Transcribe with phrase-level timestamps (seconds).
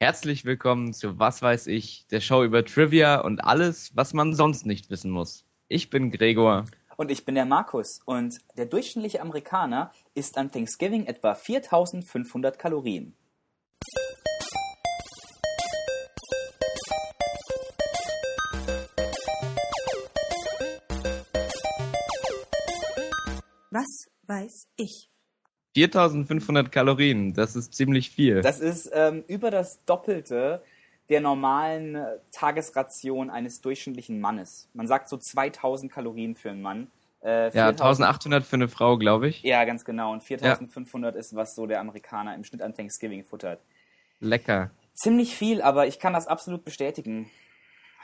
[0.00, 4.64] Herzlich willkommen zu Was weiß ich, der Show über Trivia und alles, was man sonst
[4.64, 5.44] nicht wissen muss.
[5.66, 6.66] Ich bin Gregor.
[6.96, 7.98] Und ich bin der Markus.
[8.04, 13.16] Und der durchschnittliche Amerikaner isst an Thanksgiving etwa 4500 Kalorien.
[23.72, 25.10] Was weiß ich?
[25.86, 28.40] 4500 Kalorien, das ist ziemlich viel.
[28.40, 30.62] Das ist ähm, über das Doppelte
[31.08, 34.68] der normalen äh, Tagesration eines durchschnittlichen Mannes.
[34.74, 36.88] Man sagt so 2000 Kalorien für einen Mann.
[37.22, 39.42] Äh, ja, 1800 für eine Frau, glaube ich.
[39.42, 40.12] Ja, ganz genau.
[40.12, 41.20] Und 4500 ja.
[41.20, 43.60] ist, was so der Amerikaner im Schnitt an Thanksgiving futtert.
[44.20, 44.70] Lecker.
[44.94, 47.30] Ziemlich viel, aber ich kann das absolut bestätigen.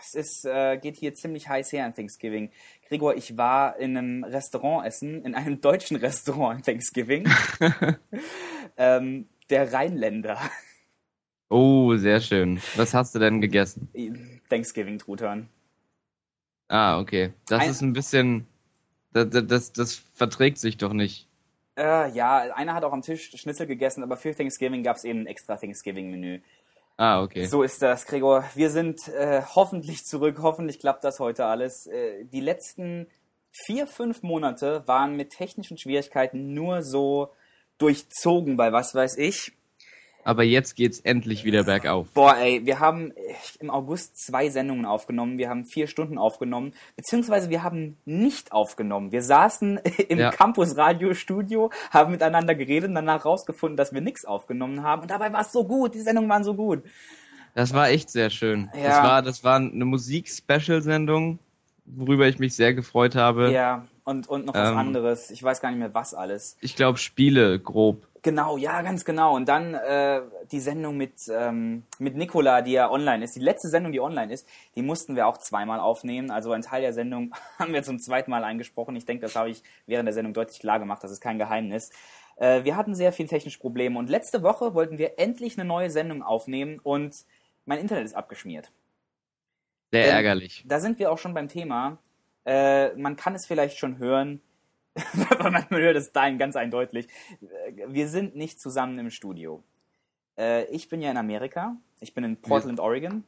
[0.07, 2.51] Es ist, äh, geht hier ziemlich heiß her an Thanksgiving.
[2.89, 7.29] Gregor, ich war in einem Restaurant essen, in einem deutschen Restaurant an Thanksgiving.
[8.77, 10.39] ähm, der Rheinländer.
[11.49, 12.61] Oh, sehr schön.
[12.77, 13.89] Was hast du denn gegessen?
[14.49, 15.49] Thanksgiving-Truthahn.
[16.69, 17.33] Ah, okay.
[17.47, 18.47] Das ein ist ein bisschen.
[19.13, 21.29] Das, das, das verträgt sich doch nicht.
[21.77, 25.21] Äh, ja, einer hat auch am Tisch Schnitzel gegessen, aber für Thanksgiving gab es eben
[25.21, 26.41] ein extra Thanksgiving-Menü.
[26.97, 27.47] Ah, okay.
[27.47, 28.45] So ist das, Gregor.
[28.55, 30.39] Wir sind äh, hoffentlich zurück.
[30.41, 31.87] Hoffentlich klappt das heute alles.
[31.87, 33.09] Äh, die letzten
[33.51, 37.33] vier, fünf Monate waren mit technischen Schwierigkeiten nur so
[37.79, 39.53] durchzogen bei was weiß ich
[40.25, 42.09] aber jetzt geht's endlich wieder bergauf.
[42.15, 43.13] Boah, ey, wir haben
[43.61, 49.13] im August zwei Sendungen aufgenommen, wir haben vier Stunden aufgenommen, beziehungsweise wir haben nicht aufgenommen.
[49.13, 50.31] Wir saßen im ja.
[50.31, 55.11] Campus Radio Studio, haben miteinander geredet und danach rausgefunden, dass wir nichts aufgenommen haben und
[55.11, 56.83] dabei war es so gut, die Sendungen waren so gut.
[57.55, 58.71] Das war echt sehr schön.
[58.75, 58.89] Ja.
[58.89, 61.39] Das war, das war eine Musik-Special-Sendung,
[61.87, 63.53] worüber ich mich sehr gefreut habe.
[63.53, 65.31] Ja, und, und noch was ähm, anderes.
[65.31, 66.57] Ich weiß gar nicht mehr, was alles.
[66.61, 68.07] Ich glaube, Spiele, grob.
[68.25, 69.37] Genau, ja, ganz genau.
[69.37, 73.37] Und dann äh, die Sendung mit, ähm, mit Nicola, die ja online ist.
[73.37, 76.31] Die letzte Sendung, die online ist, die mussten wir auch zweimal aufnehmen.
[76.31, 78.97] Also ein Teil der Sendung haben wir zum zweiten Mal eingesprochen.
[78.97, 81.05] Ich denke, das habe ich während der Sendung deutlich klar gemacht.
[81.05, 81.91] Das ist kein Geheimnis.
[82.37, 83.99] Äh, wir hatten sehr viele technische Probleme.
[83.99, 87.15] Und letzte Woche wollten wir endlich eine neue Sendung aufnehmen und
[87.67, 88.73] mein Internet ist abgeschmiert.
[89.93, 90.65] Sehr Denn ärgerlich.
[90.67, 91.99] Da sind wir auch schon beim Thema.
[92.47, 94.41] Äh, man kann es vielleicht schon hören
[95.43, 97.09] man hört es dahin ganz eindeutig.
[97.89, 99.63] Wir sind nicht zusammen im Studio.
[100.39, 101.77] Äh, ich bin ja in Amerika.
[102.01, 103.25] Ich bin in Portland, Oregon.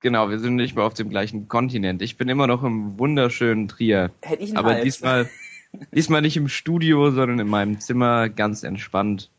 [0.00, 2.02] Genau, wir sind nicht mehr auf dem gleichen Kontinent.
[2.02, 4.10] Ich bin immer noch im wunderschönen Trier.
[4.20, 4.84] Hätte ich einen Aber Hals.
[4.84, 5.30] diesmal,
[5.94, 9.30] diesmal nicht im Studio, sondern in meinem Zimmer, ganz entspannt.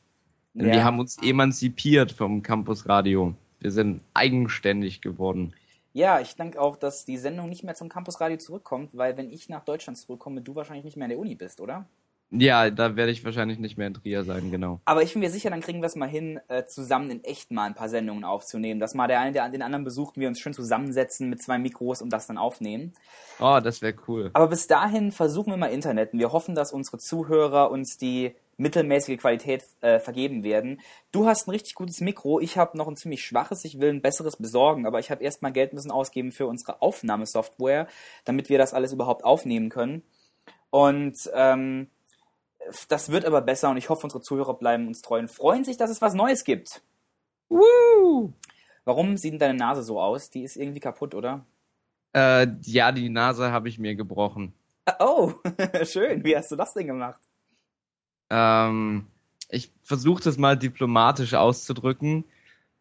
[0.56, 0.74] Denn ja.
[0.74, 3.36] wir haben uns emanzipiert vom Campus Radio.
[3.60, 5.54] Wir sind eigenständig geworden.
[5.95, 9.47] Ja, ich denke auch, dass die Sendung nicht mehr zum Campusradio zurückkommt, weil wenn ich
[9.47, 11.85] nach Deutschland zurückkomme, du wahrscheinlich nicht mehr in der Uni bist, oder?
[12.31, 14.81] Ja, da werde ich wahrscheinlich nicht mehr in Trier sein, genau.
[14.83, 17.50] Aber ich bin mir sicher, dann kriegen wir es mal hin, äh, zusammen in echt
[17.51, 18.81] mal ein paar Sendungen aufzunehmen.
[18.81, 22.01] Dass mal der eine der den anderen besucht, wir uns schön zusammensetzen mit zwei Mikros
[22.01, 22.94] und das dann aufnehmen.
[23.39, 24.31] Oh, das wäre cool.
[24.33, 26.12] Aber bis dahin versuchen wir mal Internet.
[26.12, 30.82] Und wir hoffen, dass unsere Zuhörer uns die mittelmäßige Qualität äh, vergeben werden.
[31.12, 34.02] Du hast ein richtig gutes Mikro, ich habe noch ein ziemlich schwaches, ich will ein
[34.02, 37.88] besseres besorgen, aber ich habe erstmal Geld müssen ausgeben für unsere Aufnahmesoftware,
[38.24, 40.04] damit wir das alles überhaupt aufnehmen können.
[40.70, 41.90] Und ähm,
[42.88, 45.78] das wird aber besser und ich hoffe, unsere Zuhörer bleiben uns treu und freuen sich,
[45.78, 46.82] dass es was Neues gibt.
[47.50, 48.34] Woo!
[48.86, 50.30] Warum sieht denn deine Nase so aus?
[50.30, 51.46] Die ist irgendwie kaputt, oder?
[52.14, 54.54] Äh, ja, die Nase habe ich mir gebrochen.
[55.00, 55.34] Oh,
[55.84, 56.24] schön.
[56.24, 57.20] Wie hast du das denn gemacht?
[58.30, 59.08] Ähm,
[59.50, 62.25] ich versuche das mal diplomatisch auszudrücken.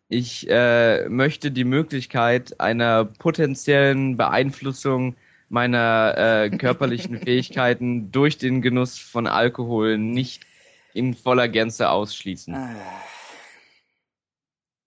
[0.09, 5.17] Ich äh, möchte die Möglichkeit einer potenziellen Beeinflussung
[5.49, 10.47] meiner äh, körperlichen Fähigkeiten durch den Genuss von Alkohol nicht
[10.93, 12.55] in voller Gänze ausschließen.
[12.55, 12.75] Ah.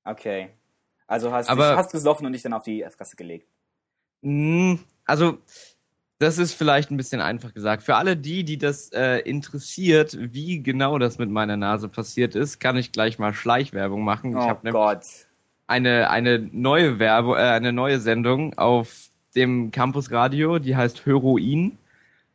[0.06, 0.50] Okay.
[1.08, 3.48] Also hast du hast gesoffen und dich dann auf die Fresse gelegt.
[4.24, 5.38] Hm, also
[6.20, 7.84] das ist vielleicht ein bisschen einfach gesagt.
[7.84, 12.60] Für alle die, die das äh, interessiert, wie genau das mit meiner Nase passiert ist,
[12.60, 14.36] kann ich gleich mal Schleichwerbung machen.
[14.36, 15.04] Oh ich habe Gott.
[15.68, 21.78] Eine, eine neue Werbung, äh, eine neue Sendung auf dem Campus Radio, die heißt Heroin.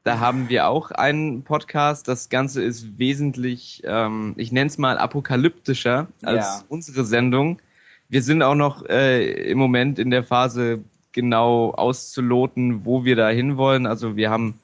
[0.04, 2.06] Da haben wir auch einen Podcast.
[2.06, 6.64] Das Ganze ist wesentlich, ähm, ich nenne es mal apokalyptischer als ja.
[6.68, 7.60] unsere Sendung.
[8.08, 13.28] Wir sind auch noch äh, im Moment in der Phase genau auszuloten, wo wir da
[13.28, 13.86] hinwollen.
[13.86, 14.58] Also wir haben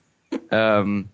[0.50, 1.08] ähm,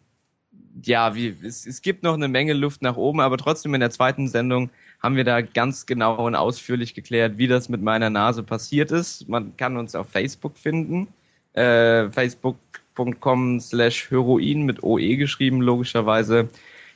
[0.82, 3.90] ja, wie, es, es gibt noch eine Menge Luft nach oben, aber trotzdem in der
[3.90, 4.70] zweiten Sendung
[5.00, 9.28] haben wir da ganz genau und ausführlich geklärt, wie das mit meiner Nase passiert ist.
[9.28, 11.08] Man kann uns auf Facebook finden,
[11.52, 16.48] äh, facebook.com slash Heroin mit OE geschrieben, logischerweise.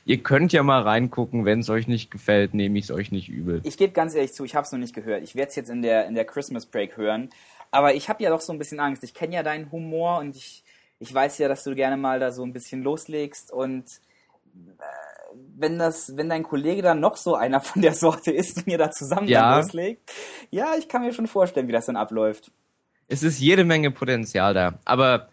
[0.05, 3.29] Ihr könnt ja mal reingucken, wenn es euch nicht gefällt, nehme ich es euch nicht
[3.29, 3.61] übel.
[3.63, 5.23] Ich gebe ganz ehrlich zu, ich habe es noch nicht gehört.
[5.23, 7.29] Ich werde es jetzt in der, in der Christmas Break hören.
[7.71, 9.03] Aber ich habe ja doch so ein bisschen Angst.
[9.03, 10.63] Ich kenne ja deinen Humor und ich,
[10.99, 13.51] ich weiß ja, dass du gerne mal da so ein bisschen loslegst.
[13.51, 13.85] Und
[14.55, 14.83] äh,
[15.57, 18.77] wenn das, wenn dein Kollege dann noch so einer von der Sorte ist und mir
[18.77, 19.51] da zusammen Ja.
[19.51, 20.11] dann loslegt,
[20.49, 22.51] ja, ich kann mir schon vorstellen, wie das dann abläuft.
[23.07, 24.79] Es ist jede Menge Potenzial da.
[24.85, 25.29] Aber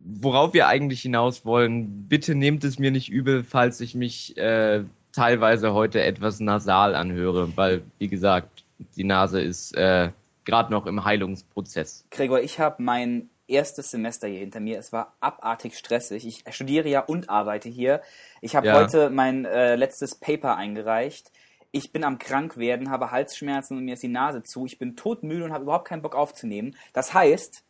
[0.00, 4.84] worauf wir eigentlich hinaus wollen, bitte nehmt es mir nicht übel, falls ich mich äh,
[5.12, 8.64] teilweise heute etwas nasal anhöre, weil, wie gesagt,
[8.96, 10.10] die Nase ist äh,
[10.46, 12.06] gerade noch im Heilungsprozess.
[12.10, 14.78] Gregor, ich habe mein erstes Semester hier hinter mir.
[14.78, 16.26] Es war abartig stressig.
[16.26, 18.00] Ich studiere ja und arbeite hier.
[18.40, 18.74] Ich habe Ja.
[18.74, 21.30] heute mein äh, letztes Paper eingereicht.
[21.72, 24.64] Ich bin am krank werden, habe Halsschmerzen und mir ist die Nase zu.
[24.64, 26.74] Ich bin todmüde und habe überhaupt keinen Bock aufzunehmen.
[26.94, 27.64] Das heißt,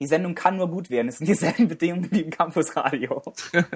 [0.00, 1.08] die Sendung kann nur gut werden.
[1.08, 3.22] Es sind dieselben Bedingungen wie im Campusradio.
[3.52, 3.72] äh,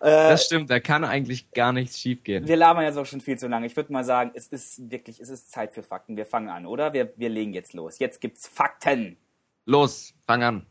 [0.00, 2.46] Das stimmt, da kann eigentlich gar nichts schiefgehen.
[2.46, 3.66] wir labern jetzt auch schon viel zu lange.
[3.66, 6.16] Ich würde mal sagen, es ist wirklich, es ist Zeit für Fakten.
[6.16, 6.92] Wir fangen an, oder?
[6.92, 7.98] Wir, wir legen jetzt los.
[7.98, 9.16] Jetzt gibt's Fakten.
[9.64, 10.66] Los, fang an.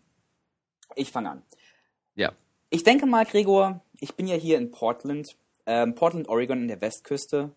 [0.95, 1.43] Ich fange an.
[2.15, 2.33] Ja.
[2.69, 6.81] Ich denke mal, Gregor, ich bin ja hier in Portland, ähm, Portland, Oregon in der
[6.81, 7.51] Westküste.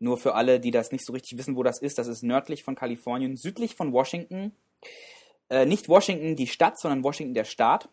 [0.00, 2.62] Nur für alle, die das nicht so richtig wissen, wo das ist, das ist nördlich
[2.62, 4.52] von Kalifornien, südlich von Washington.
[5.50, 7.88] Äh, nicht Washington die Stadt, sondern Washington der Staat.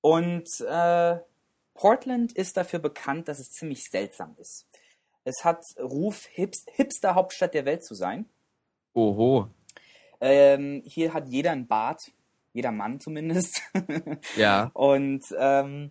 [0.00, 1.18] Und äh,
[1.74, 4.66] Portland ist dafür bekannt, dass es ziemlich seltsam ist.
[5.24, 8.28] Es hat Ruf, Hips hipster Hauptstadt der Welt zu sein.
[8.94, 9.48] Oho.
[10.20, 12.12] Ähm, hier hat jeder ein Bart,
[12.52, 13.62] jeder Mann zumindest.
[14.36, 14.70] Ja.
[14.74, 15.90] Und ähm,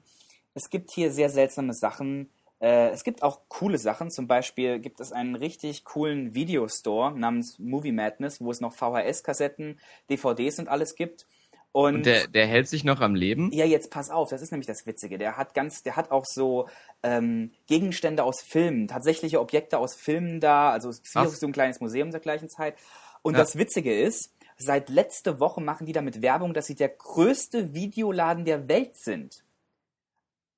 [0.53, 2.29] es gibt hier sehr seltsame Sachen.
[2.61, 4.11] Äh, es gibt auch coole Sachen.
[4.11, 9.79] Zum Beispiel gibt es einen richtig coolen Videostore namens Movie Madness, wo es noch VHS-Kassetten,
[10.09, 11.25] DVDs und alles gibt.
[11.73, 13.51] Und, Und der, der hält sich noch am Leben?
[13.53, 15.17] ja, jetzt pass auf, das ist nämlich das Witzige.
[15.17, 16.67] Der hat ganz, der hat auch so
[17.01, 21.39] ähm, Gegenstände aus Filmen, tatsächliche Objekte aus Filmen da, also es ist Krass.
[21.39, 22.75] so ein kleines Museum zur gleichen Zeit.
[23.21, 23.39] Und Ja.
[23.39, 28.43] das Witzige ist, seit letzte Woche machen die damit Werbung, dass sie der größte Videoladen
[28.45, 29.43] der Welt sind.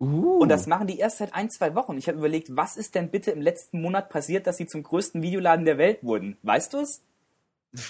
[0.04, 0.40] Uh.
[0.40, 1.98] Und das machen die erst seit ein, zwei Wochen.
[1.98, 5.22] Ich habe überlegt, was ist denn bitte im letzten Monat passiert, dass sie zum größten
[5.22, 6.38] Videoladen der Welt wurden?
[6.44, 7.02] Weißt du es?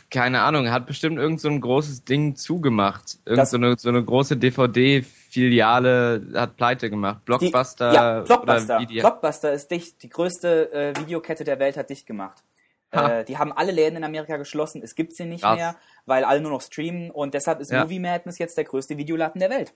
[0.10, 3.18] keine Ahnung, hat bestimmt irgend so ein großes Ding zugemacht.
[3.25, 7.18] Irgend Das- so eine, so eine große DVD-Filiale hat pleite gemacht.
[7.21, 8.77] Die- Blockbuster ja, Blockbuster.
[8.77, 9.00] oder die.
[9.00, 10.01] Blockbuster ist dicht.
[10.04, 12.44] Die größte äh, Videokette der Welt hat dicht gemacht.
[12.94, 13.19] Ha.
[13.19, 14.81] Äh, die haben alle Läden in Amerika geschlossen.
[14.83, 15.57] Es gibt sie nicht Krass.
[15.57, 15.75] mehr,
[16.06, 17.09] weil alle nur noch streamen.
[17.12, 17.83] Und deshalb ist Ja.
[17.83, 19.74] Movie Madness jetzt der größte Videoladen der Welt.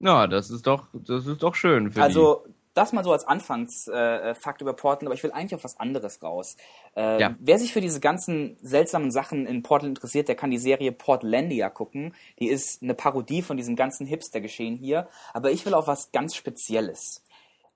[0.00, 2.44] Ja, das ist doch, das ist doch schön für Also
[2.74, 5.78] das mal so als Anfangsfakt äh, Fakt über Portland, aber ich will eigentlich auf was
[5.78, 6.56] anderes raus.
[6.96, 7.34] Äh, Ja.
[7.38, 11.68] Wer sich für diese ganzen seltsamen Sachen in Portland interessiert, der kann die Serie Portlandia
[11.68, 12.14] gucken.
[12.38, 15.08] Die ist eine Parodie von diesem ganzen Hipster-Geschehen hier.
[15.34, 17.24] Aber ich will auf was ganz Spezielles.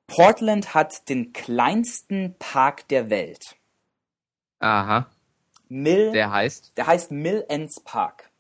[0.07, 3.57] Portland hat den kleinsten Park der Welt.
[4.61, 4.67] die.
[4.67, 5.07] Aha,
[5.69, 6.73] Mill, der, der heißt.
[6.87, 8.31] heißt Mill Ends Park.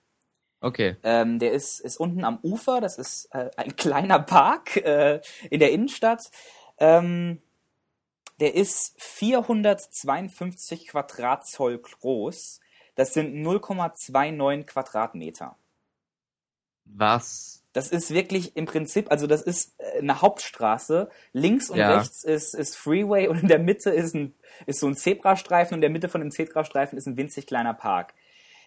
[0.64, 0.96] Okay.
[1.02, 5.20] Ähm, der ist, ist unten am Ufer, das ist äh, ein kleiner Park äh,
[5.50, 6.30] in der Innenstadt.
[6.78, 7.42] Ähm,
[8.40, 12.60] der ist 452 Quadratzoll groß.
[12.94, 15.56] Das sind 0,29 Quadratmeter.
[16.86, 17.62] Was?
[17.74, 21.10] Das ist wirklich im Prinzip, also das ist äh, eine Hauptstraße.
[21.32, 21.98] Links und Ja.
[21.98, 24.34] rechts ist, ist Freeway und in der Mitte ist, ein,
[24.66, 27.74] ist so ein Zebrastreifen und in der Mitte von dem Zebrastreifen ist ein winzig kleiner
[27.74, 28.14] Park.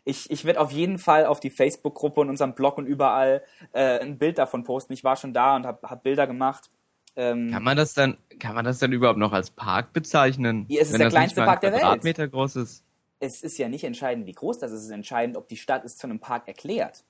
[0.07, 3.99] Ich, ich werde auf jeden Fall auf die Facebook-Gruppe und unserem Blog und überall äh,
[3.99, 4.93] ein Bild davon posten.
[4.93, 6.69] Ich war schon da und habe hab Bilder gemacht.
[7.17, 10.65] Ähm, Kann man das dann, kann man das dann überhaupt noch als Park bezeichnen?
[10.69, 12.31] Ja, es ist der kleinste Park der Welt.
[12.31, 12.85] Groß ist.
[13.19, 14.79] es ist ja nicht entscheidend, wie groß das ist.
[14.79, 17.03] Es ist entscheidend, ob die Stadt es zu einem Park erklärt.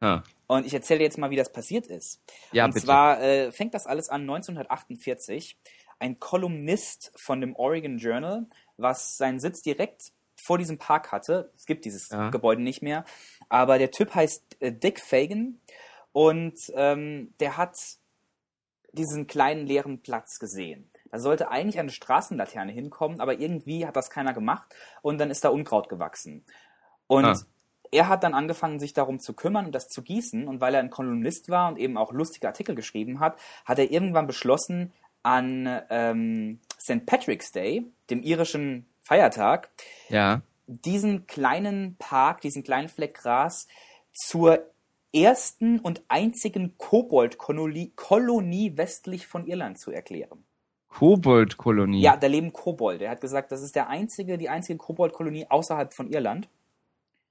[0.00, 2.20] Ah, Und ich erzähle dir jetzt mal, wie das passiert ist.
[2.52, 2.86] ja, und bitte.
[2.86, 5.56] zwar äh, fängt das alles an 1948.
[5.98, 10.12] Ein Kolumnist von dem Oregon Journal, was seinen Sitz direkt
[10.46, 11.50] vor diesem Park hatte.
[11.56, 12.30] Es gibt dieses Ja.
[12.30, 13.04] Gebäude nicht mehr.
[13.48, 15.60] Aber der Typ heißt äh, Dick Fagan
[16.12, 17.76] und ähm, der hat
[18.92, 20.88] diesen kleinen leeren Platz gesehen.
[21.10, 25.44] Da sollte eigentlich eine Straßenlaterne hinkommen, aber irgendwie hat das keiner gemacht und dann ist
[25.44, 26.44] da Unkraut gewachsen.
[27.06, 27.36] Und Ah.
[27.92, 30.48] er hat dann angefangen, sich darum zu kümmern und das zu gießen.
[30.48, 33.90] Und weil er ein Kolumnist war und eben auch lustige Artikel geschrieben hat, hat er
[33.90, 37.04] irgendwann beschlossen, an ähm, St.
[37.04, 39.70] Patrick's Day, dem irischen Feiertag,
[40.08, 40.42] Ja.
[40.66, 43.68] diesen kleinen Park, diesen kleinen Fleck Gras
[44.12, 44.58] zur
[45.14, 50.44] ersten und einzigen Kobold-Kolonie Kolonie westlich von Irland zu erklären.
[50.88, 52.00] Koboldkolonie.
[52.00, 53.04] Ja, da leben Kobolde.
[53.04, 56.48] Er hat gesagt, das ist der einzige, die einzige Kobold-Kolonie außerhalb von Irland.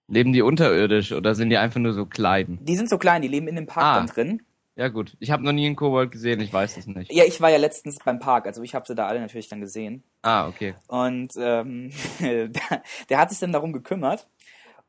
[0.07, 2.57] Leben die unterirdisch oder sind die einfach nur so klein?
[2.61, 3.95] Die sind so klein, die leben in dem Park Ah.
[3.97, 4.43] dann drin.
[4.77, 7.11] Ja gut, ich habe noch nie einen Kobold gesehen, ich weiß es nicht.
[7.11, 9.61] Ja, ich war ja letztens beim Park, also ich habe sie da alle natürlich dann
[9.61, 10.03] gesehen.
[10.21, 10.75] Ah, okay.
[10.87, 11.91] Und ähm,
[13.09, 14.27] der, hat sich dann darum gekümmert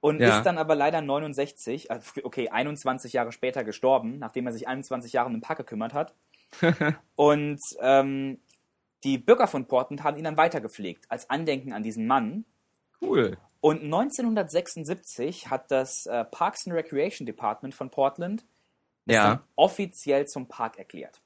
[0.01, 0.39] und Ja.
[0.39, 5.13] ist dann aber leider 69, also okay, 21 Jahre später gestorben, nachdem er sich 21
[5.13, 6.15] Jahre um den Park gekümmert hat.
[7.15, 8.41] und ähm,
[9.05, 12.45] die Bürger von Portland haben ihn dann weitergepflegt, als Andenken an diesen Mann.
[13.01, 13.37] Cool.
[13.61, 18.45] Und 1976 hat das äh, Parks and Recreation Department von Portland
[19.15, 19.43] Ja.
[19.55, 21.21] offiziell zum Park erklärt.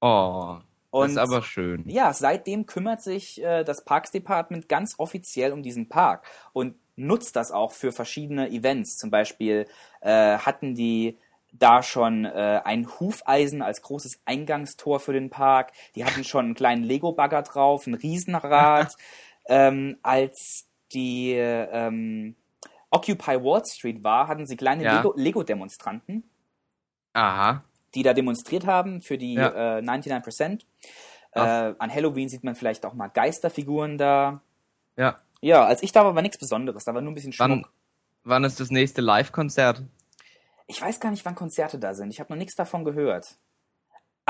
[0.00, 1.84] Oh, das Und ist aber schön.
[1.88, 7.36] ja, seitdem kümmert sich äh, das Parks Department ganz offiziell um diesen Park und nutzt
[7.36, 8.96] das auch für verschiedene Events.
[8.96, 9.66] Zum Beispiel
[10.00, 11.18] äh, hatten die
[11.52, 15.72] da schon äh, ein Hufeisen als großes Eingangstor für den Park.
[15.96, 18.94] Die hatten schon einen kleinen Lego-Bagger drauf, ein Riesenrad.
[19.46, 22.36] ähm, als die ähm,
[22.90, 24.96] Occupy Wall Street war, hatten sie kleine Ja.
[24.98, 26.24] Lego- Lego-Demonstranten
[27.12, 27.64] Aha.
[27.94, 29.78] die da demonstriert haben für die Ja.
[29.78, 30.64] äh, 99%.
[31.32, 34.40] Äh, an Halloween sieht man vielleicht auch mal Geisterfiguren da.
[34.96, 35.18] Ja.
[35.40, 37.72] Ja, als ich da war, war nichts Besonderes, da war nur ein bisschen Wann, Schmuck.
[38.24, 39.82] wann ist das nächste Live-Konzert?
[40.66, 42.10] Ich weiß gar nicht, wann Konzerte da sind.
[42.10, 43.36] Ich habe noch nichts davon gehört.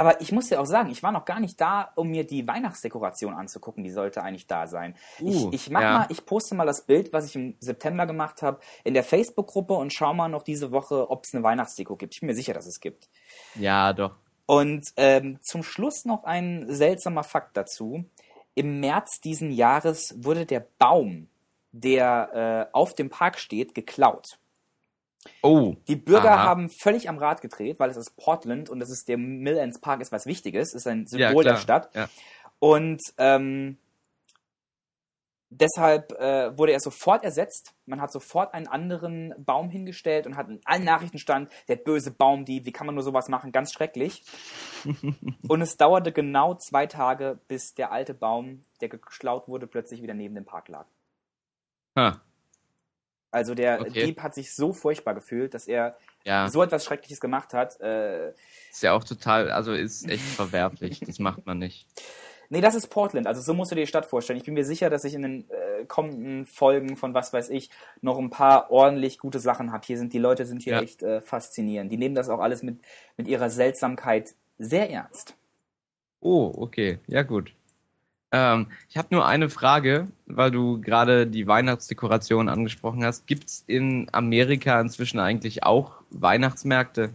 [0.00, 2.48] Aber ich muss dir auch sagen, ich war noch gar nicht da, um mir die
[2.48, 3.84] Weihnachtsdekoration anzugucken.
[3.84, 4.94] Die sollte eigentlich da sein.
[5.20, 5.98] Uh, ich, ich mach ja.
[5.98, 9.74] mal, ich poste mal das Bild, was ich im September gemacht habe, in der Facebook-Gruppe
[9.74, 12.14] und schau mal noch diese Woche, ob es eine Weihnachtsdeko gibt.
[12.14, 13.10] Ich bin mir sicher, dass es gibt.
[13.56, 14.16] Ja, doch.
[14.46, 18.06] Und ähm, zum Schluss noch ein seltsamer Fakt dazu.
[18.54, 21.28] Im März diesen Jahres wurde der Baum,
[21.72, 24.38] der äh, auf dem Park steht, geklaut.
[25.42, 25.76] Oh.
[25.86, 26.44] Die Bürger Aha.
[26.44, 29.80] haben völlig am Rad gedreht, weil es ist Portland und das ist der Mill Ends
[29.80, 31.62] Park ist was Wichtiges, ist ein Ja, Symbol der klar.
[31.62, 31.94] Stadt.
[31.94, 32.08] Ja.
[32.58, 33.78] Und ähm,
[35.50, 37.74] deshalb äh, wurde er sofort ersetzt.
[37.84, 42.12] Man hat sofort einen anderen Baum hingestellt und hat in allen Nachrichten stand, der böse
[42.12, 44.24] Baumdieb, wie kann man nur sowas machen, ganz schrecklich.
[45.48, 50.14] und es dauerte genau zwei Tage, bis der alte Baum, der geklaut wurde, plötzlich wieder
[50.14, 50.86] neben dem Park lag.
[51.96, 52.20] Ha.
[53.30, 54.06] Also der Okay.
[54.06, 57.80] Dieb hat sich so furchtbar gefühlt, dass er Ja, so etwas Schreckliches gemacht hat.
[57.80, 58.30] Äh,
[58.70, 61.00] ist ja auch total, also ist echt verwerflich.
[61.00, 61.86] Das macht man nicht.
[62.48, 63.26] nee, das ist Portland.
[63.26, 64.38] Also so musst du dir die Stadt vorstellen.
[64.38, 67.70] Ich bin mir sicher, dass ich in den äh, kommenden Folgen von was weiß ich
[68.00, 69.86] noch ein paar ordentlich gute Sachen habe.
[69.86, 70.82] Hier sind die Leute sind hier Ja.
[70.82, 71.90] echt äh, faszinierend.
[71.92, 72.80] Die nehmen das auch alles mit
[73.16, 75.36] mit ihrer Seltsamkeit sehr ernst.
[76.20, 76.98] Oh, okay.
[77.06, 77.54] Ja, gut.
[78.32, 83.26] Ähm, ich habe nur eine Frage, weil du gerade die Weihnachtsdekoration angesprochen hast.
[83.26, 87.10] Gibt's in Amerika inzwischen eigentlich auch Weihnachtsmärkte?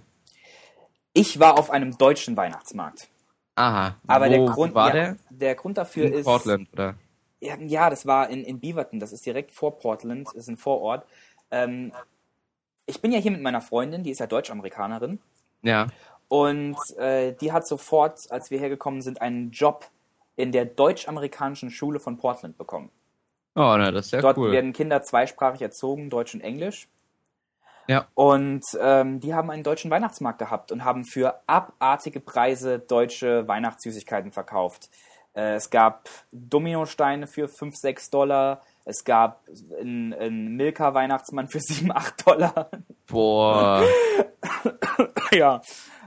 [1.14, 3.08] Ich war auf einem deutschen Weihnachtsmarkt.
[3.56, 3.96] Aha.
[4.06, 5.18] Aber Wo der Grund war ja, der?
[5.30, 6.96] der Grund dafür In ist Portland, oder?
[7.40, 11.06] Ja, ja, das war in, in Beaverton, das ist direkt vor Portland, ist ein Vorort.
[11.52, 11.94] Ähm,
[12.86, 15.20] ich bin ja hier mit meiner Freundin, die ist ja Deutsch-Amerikanerin.
[15.62, 15.88] Ja.
[16.28, 19.90] Und äh, die hat sofort, als wir hergekommen sind, einen Job
[20.36, 22.90] in der deutsch-amerikanischen Schule von Portland bekommen.
[23.56, 24.52] Oh, na, das ist ja Dort cool.
[24.52, 26.90] werden Kinder zweisprachig erzogen, Deutsch und Englisch.
[27.88, 28.08] Ja.
[28.16, 34.32] Und ähm, die haben einen deutschen Weihnachtsmarkt gehabt und haben für abartige Preise deutsche Weihnachtssüßigkeiten
[34.32, 34.90] verkauft.
[35.36, 38.62] Äh, es gab Dominosteine für 5, 6 Dollar.
[38.86, 39.44] Es gab
[39.80, 42.70] einen, einen Milka-Weihnachtsmann für 7, 8 Dollar.
[43.08, 43.84] Boah.
[45.32, 45.62] ja.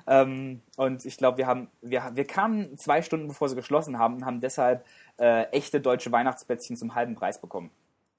[0.08, 4.16] Ähm, und ich glaube, wir haben, wir, wir kamen zwei Stunden bevor sie geschlossen haben
[4.16, 4.84] und haben deshalb
[5.18, 7.70] äh, echte deutsche Weihnachtsplätzchen zum halben Preis bekommen.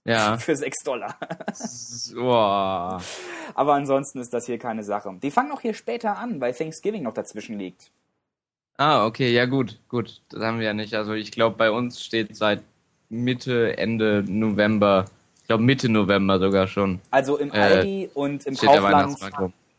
[0.06, 0.38] Ja.
[0.40, 1.16] Für 6 Dollar.
[2.14, 3.02] Boah.
[3.56, 5.18] Aber ansonsten ist das hier keine Sache.
[5.22, 7.92] Die fangen auch hier später an, weil Thanksgiving noch dazwischen liegt.
[8.78, 10.22] Ah, okay, ja gut, gut.
[10.30, 10.94] Das haben wir ja nicht.
[10.94, 12.62] Also ich glaube, bei uns steht seit
[13.10, 15.06] Mitte, Ende November,
[15.42, 19.18] ich glaube Mitte November sogar schon, Also im Äh, Aldi und im Kaufland.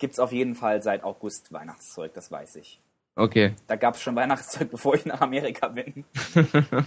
[0.00, 2.80] Gibt es auf jeden Fall seit August Weihnachtszeug, das weiß ich.
[3.14, 3.52] Okay.
[3.68, 6.04] Da gab es schon Weihnachtszeug, bevor ich nach Amerika bin.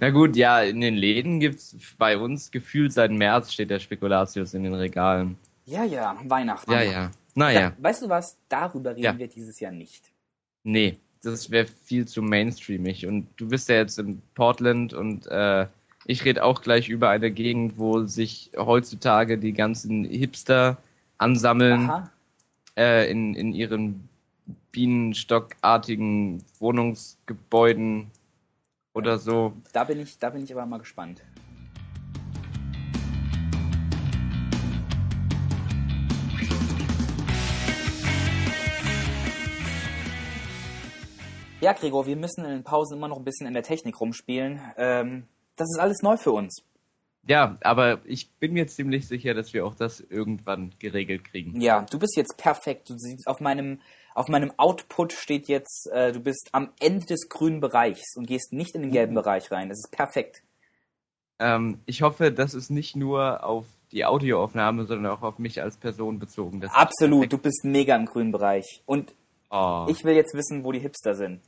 [0.00, 4.54] Na gut, ja, in den Läden gibt's bei uns gefühlt seit März steht der Spekulatius
[4.54, 5.36] in den Regalen.
[5.64, 6.70] Ja, ja, Weihnachten.
[6.70, 7.10] Ja, ja.
[7.34, 8.36] Naja, Da, weißt du was?
[8.48, 9.18] Darüber reden Ja.
[9.18, 10.10] wir dieses Jahr nicht.
[10.64, 13.06] nee, das wäre viel zu mainstreamig.
[13.06, 15.66] Und du bist ja jetzt in Portland und äh,
[16.04, 20.76] ich rede auch gleich über eine Gegend, wo sich heutzutage die ganzen Hipster
[21.18, 21.90] ansammeln.
[21.90, 22.10] Aha.
[22.76, 24.08] Äh, in, in ihren
[24.72, 28.10] bienenstockartigen Wohnungsgebäuden
[28.94, 29.54] oder so.
[29.72, 31.22] Da bin ich, da bin ich aber mal gespannt.
[41.60, 44.60] Ja, Gregor, wir müssen in den Pausen immer noch ein bisschen in der Technik rumspielen.
[44.76, 46.62] Ähm, das ist alles neu für uns.
[47.28, 51.60] Ja, aber ich bin mir ziemlich sicher, dass wir auch das irgendwann geregelt kriegen.
[51.60, 52.88] Ja, du bist jetzt perfekt.
[52.88, 53.80] Du siehst auf meinem
[54.14, 58.50] auf meinem Output steht jetzt, äh, du bist am Ende des grünen Bereichs und gehst
[58.50, 59.68] nicht in den gelben Bereich rein.
[59.68, 60.42] Das ist perfekt.
[61.38, 65.76] Ähm, ich hoffe, das ist nicht nur auf die Audioaufnahme, sondern auch auf mich als
[65.76, 66.60] Person bezogen.
[66.60, 68.82] Das ist Absolut, du bist mega im grünen Bereich.
[68.86, 69.12] Und
[69.50, 69.86] Oh.
[69.88, 71.40] ich will jetzt wissen, wo die Hipster sind.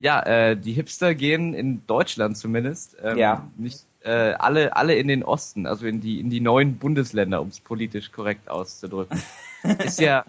[0.00, 3.46] Ja, äh, die Hipster gehen in Deutschland zumindest ähm, Ja.
[3.56, 7.48] nicht äh, alle alle in den Osten, also in die in die neuen Bundesländer, um
[7.48, 9.22] es politisch korrekt auszudrücken.
[9.84, 10.24] ist ja,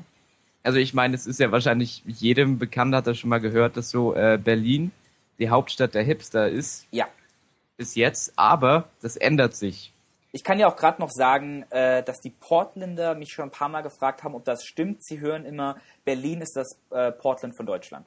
[0.63, 3.89] also ich meine, es ist ja wahrscheinlich jedem bekannt, hat er schon mal gehört, dass
[3.89, 4.91] so äh, Berlin
[5.39, 7.07] die Hauptstadt der Hipster ist Ja.
[7.77, 9.93] bis jetzt, aber das ändert sich.
[10.33, 13.69] Ich kann ja auch gerade noch sagen, äh, dass die Portländer mich schon ein paar
[13.69, 15.03] Mal gefragt haben, ob das stimmt.
[15.03, 18.05] Sie hören immer, Berlin ist das äh, Portland von Deutschland.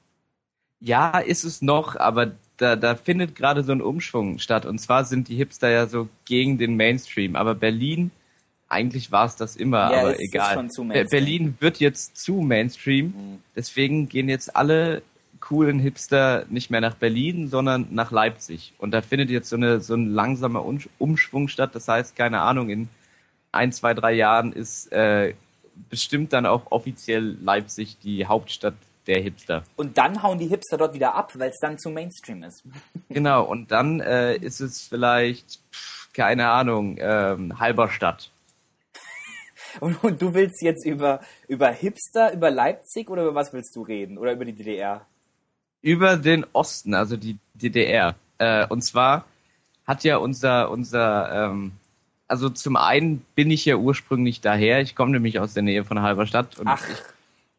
[0.84, 4.66] Ja, ist es noch, aber da, da findet gerade so ein Umschwung statt.
[4.66, 7.36] Und zwar sind die Hipster ja so gegen den Mainstream.
[7.36, 8.10] Aber Berlin,
[8.68, 10.68] eigentlich war es das immer, Ja, aber egal.
[11.10, 13.06] Berlin wird jetzt zu Mainstream.
[13.06, 13.38] Mhm.
[13.56, 15.02] Deswegen gehen jetzt alle
[15.40, 18.72] coolen Hipster nicht mehr nach Berlin, sondern nach Leipzig.
[18.78, 21.74] Und da findet jetzt so, eine, so ein langsamer Un- Umschwung statt.
[21.74, 22.88] Das heißt, keine Ahnung, in
[23.52, 25.34] ein, zwei, drei Jahren ist äh,
[25.90, 28.74] bestimmt dann auch offiziell Leipzig die Hauptstadt
[29.06, 29.64] der Hipster.
[29.76, 32.64] Und dann hauen die Hipster dort wieder ab, weil es dann zu Mainstream ist.
[33.08, 35.60] Genau, und dann äh, ist es vielleicht,
[36.14, 38.30] keine Ahnung, ähm, Halberstadt.
[39.80, 43.82] Und, und du willst jetzt über, über Hipster, über Leipzig oder über was willst du
[43.82, 44.18] reden?
[44.18, 45.06] Oder über die DDR?
[45.80, 48.16] Über den Osten, also die DDR.
[48.38, 49.26] Äh, und zwar
[49.86, 51.72] hat ja unser, unser, ähm,
[52.26, 56.00] also zum einen bin ich ja ursprünglich daher, ich komme nämlich aus der Nähe von
[56.00, 56.82] Halberstadt und Ach.
[56.88, 56.96] ich,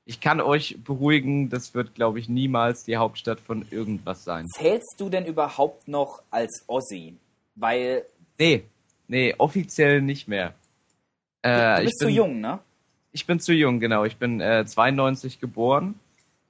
[0.06, 4.48] ich kann euch beruhigen, das wird, glaube ich, niemals die Hauptstadt von irgendwas sein.
[4.48, 7.16] Zählst du denn überhaupt noch als Ossi?
[7.56, 8.06] Weil
[8.38, 8.64] Nee,
[9.08, 10.54] nee, offiziell nicht mehr.
[11.42, 12.60] Äh, du ich bist zu bin- jung, ne?
[13.14, 14.04] Ich bin zu jung, genau.
[14.04, 15.98] Ich bin äh, 92 geboren.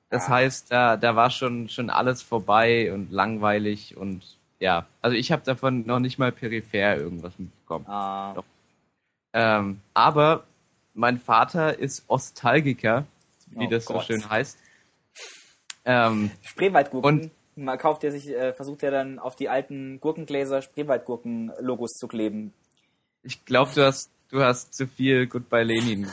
[0.10, 0.30] Das Ah.
[0.30, 4.24] heißt, da, da war schon, schon alles vorbei und langweilig und
[4.60, 4.86] ja.
[5.02, 7.86] Also ich habe davon noch nicht mal peripher irgendwas mitbekommen.
[7.88, 8.42] Ah.
[9.34, 10.44] Ähm, aber
[10.94, 13.06] mein Vater ist Ostalgiker,
[13.48, 14.06] wie Oh das so Gott.
[14.06, 14.58] schön heißt.
[15.86, 17.32] Ähm, Spreewaldgurken.
[17.56, 22.54] Man kauft ja sich, äh, versucht ja dann auf die alten Gurkengläser Spreewaldgurken-Logos zu kleben.
[23.24, 26.12] ich glaube, du hast, du hast zu viel Goodbye Lenin.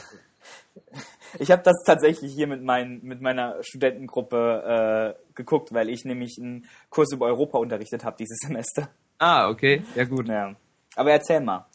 [1.39, 6.37] Ich habe das tatsächlich hier mit, mein, mit meiner Studentengruppe äh, geguckt, weil ich nämlich
[6.39, 8.89] einen Kurs über Europa unterrichtet habe dieses Semester.
[9.19, 10.29] Ah, okay, ja gut.
[10.29, 10.55] Ja.
[10.95, 11.67] Aber erzähl mal.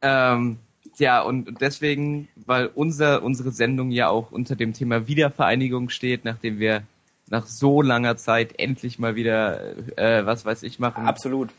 [0.00, 0.58] Ähm,
[0.98, 6.58] ja, und deswegen, weil unser, unsere Sendung ja auch unter dem Thema Wiedervereinigung steht, nachdem
[6.58, 6.82] wir
[7.28, 11.50] nach so langer Zeit endlich mal wieder, äh, was weiß ich, machen, Absolut.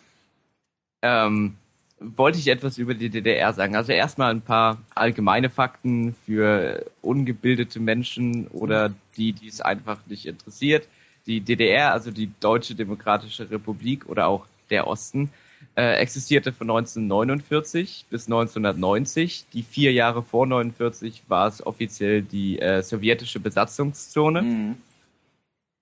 [1.02, 1.56] ähm,
[2.00, 3.76] wollte ich etwas über die DDR sagen.
[3.76, 10.26] Also erstmal ein paar allgemeine Fakten für ungebildete Menschen oder die, die es einfach nicht
[10.26, 10.88] interessiert.
[11.26, 15.32] Die DDR, also die Deutsche Demokratische Republik oder auch der Osten,
[15.76, 19.46] äh, existierte von 1949 bis 1990.
[19.54, 24.42] Die vier Jahre vor 49 war es offiziell die äh, sowjetische Besatzungszone.
[24.42, 24.76] Mhm.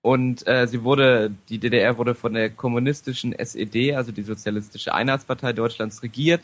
[0.02, 5.52] Und äh, sie wurde, die DDR wurde von der kommunistischen SED, also die Sozialistische Einheitspartei
[5.52, 6.42] Deutschlands, regiert,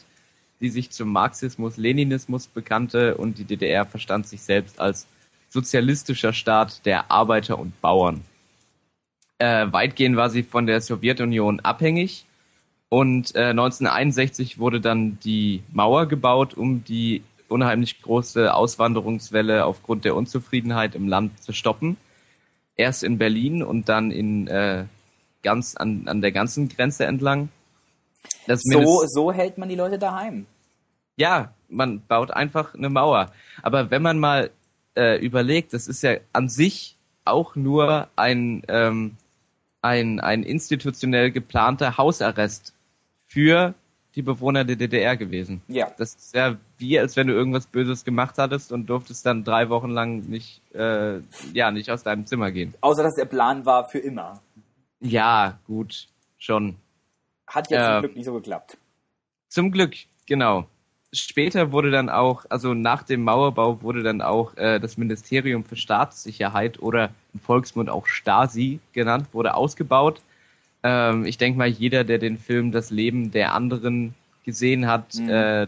[0.60, 5.06] die sich zum Marxismus, Leninismus bekannte und die DDR verstand sich selbst als
[5.48, 8.22] sozialistischer Staat der Arbeiter und Bauern.
[9.38, 12.26] Äh, weitgehend war sie von der Sowjetunion abhängig
[12.88, 20.14] und äh, 1961 wurde dann die Mauer gebaut, um die unheimlich große Auswanderungswelle aufgrund der
[20.14, 21.96] Unzufriedenheit im Land zu stoppen
[22.78, 24.84] erst in Berlin und dann in äh,
[25.42, 27.50] ganz an, an der ganzen Grenze entlang.
[28.46, 30.46] Das So, so hält man die Leute daheim.
[31.16, 33.30] ja, man baut einfach eine Mauer.
[33.62, 34.50] Aber wenn man mal
[34.96, 39.16] äh, überlegt, das ist ja an sich auch nur ein, ähm,
[39.82, 42.72] ein, ein institutionell geplanter Hausarrest
[43.28, 43.74] für
[44.14, 45.62] die Bewohner der DDR gewesen.
[45.68, 45.92] Ja.
[45.96, 49.68] Das ist ja wie, als wenn du irgendwas Böses gemacht hattest und durftest dann drei
[49.68, 51.20] Wochen lang nicht, äh,
[51.52, 52.74] ja, nicht aus deinem Zimmer gehen.
[52.80, 54.40] Außer dass der Plan war für immer.
[55.00, 56.76] Ja, gut, schon.
[57.46, 57.92] Hat Ja.
[57.92, 58.76] zum Glück nicht so geklappt.
[59.48, 59.94] Zum Glück,
[60.26, 60.66] genau.
[61.12, 65.76] Später wurde dann auch, also nach dem Mauerbau wurde dann auch äh, das Ministerium für
[65.76, 70.20] Staatssicherheit oder im Volksmund auch Stasi genannt, wurde ausgebaut.
[70.82, 74.14] Ähm, ich denke mal, jeder, der den Film Das Leben der anderen
[74.44, 75.28] gesehen hat, Mhm.
[75.28, 75.66] äh,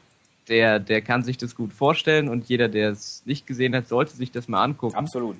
[0.48, 4.16] der, der kann sich das gut vorstellen und jeder, der es nicht gesehen hat, sollte
[4.16, 5.36] sich das mal angucken Absolut.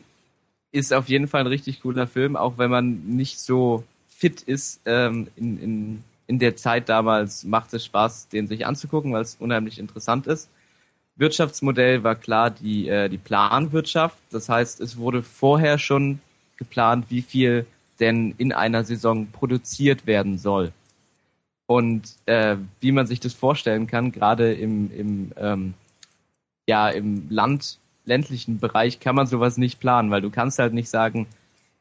[0.73, 4.81] ist auf jeden Fall ein richtig cooler Film, auch wenn man nicht so fit ist
[4.87, 9.37] ähm, in, in, in der Zeit damals macht es Spaß, den sich anzugucken, weil es
[9.41, 10.49] unheimlich interessant ist.
[11.17, 14.17] Wirtschaftsmodell war klar die, äh, die Planwirtschaft.
[14.31, 16.21] Das heißt, es wurde vorher schon
[16.57, 17.67] geplant, wie viel
[18.01, 20.73] denn in einer Saison produziert werden soll.
[21.67, 25.75] Und äh, wie man sich das vorstellen kann, gerade im, im, ähm,
[26.67, 30.89] ja, im Land, ländlichen Bereich kann man sowas nicht planen, weil du kannst halt nicht
[30.89, 31.27] sagen,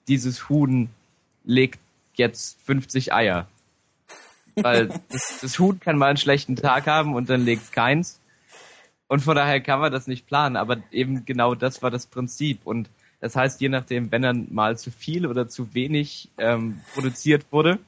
[0.07, 0.89] dieses Huhn
[1.43, 1.79] legt
[2.13, 3.47] jetzt 50 Eier.
[4.55, 8.19] Weil das, das Huhn kann mal einen schlechten Tag haben und dann legt keins.
[9.07, 12.59] Und von daher kann man das nicht planen, aber eben genau das war das Prinzip.
[12.63, 12.89] Und
[13.21, 17.79] das heißt, je nachdem, wenn dann mal zu viel oder zu wenig ähm, produziert wurde,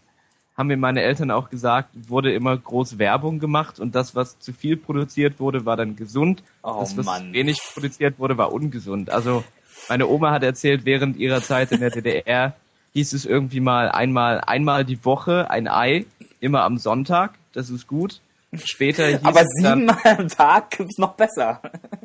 [0.57, 4.51] haben mir meine Eltern auch gesagt, wurde immer groß Werbung gemacht und das, was zu
[4.51, 6.43] viel produziert wurde, war dann gesund.
[6.61, 7.33] Oh, das, was Mann.
[7.33, 9.09] wenig produziert wurde, war ungesund.
[9.09, 9.43] Also
[9.89, 12.53] meine Oma hat erzählt, während ihrer Zeit in der DDR
[12.93, 16.05] hieß es irgendwie mal einmal, einmal die Woche ein Ei,
[16.41, 17.35] immer am Sonntag.
[17.53, 18.19] Das ist gut.
[18.53, 21.61] Später hieß Aber siebenmal am Tag gibt's noch besser.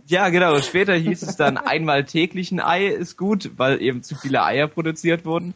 [0.07, 0.61] ja, genau.
[0.61, 4.69] Später hieß es dann einmal täglich ein Ei ist gut, weil eben zu viele Eier
[4.69, 5.55] produziert wurden.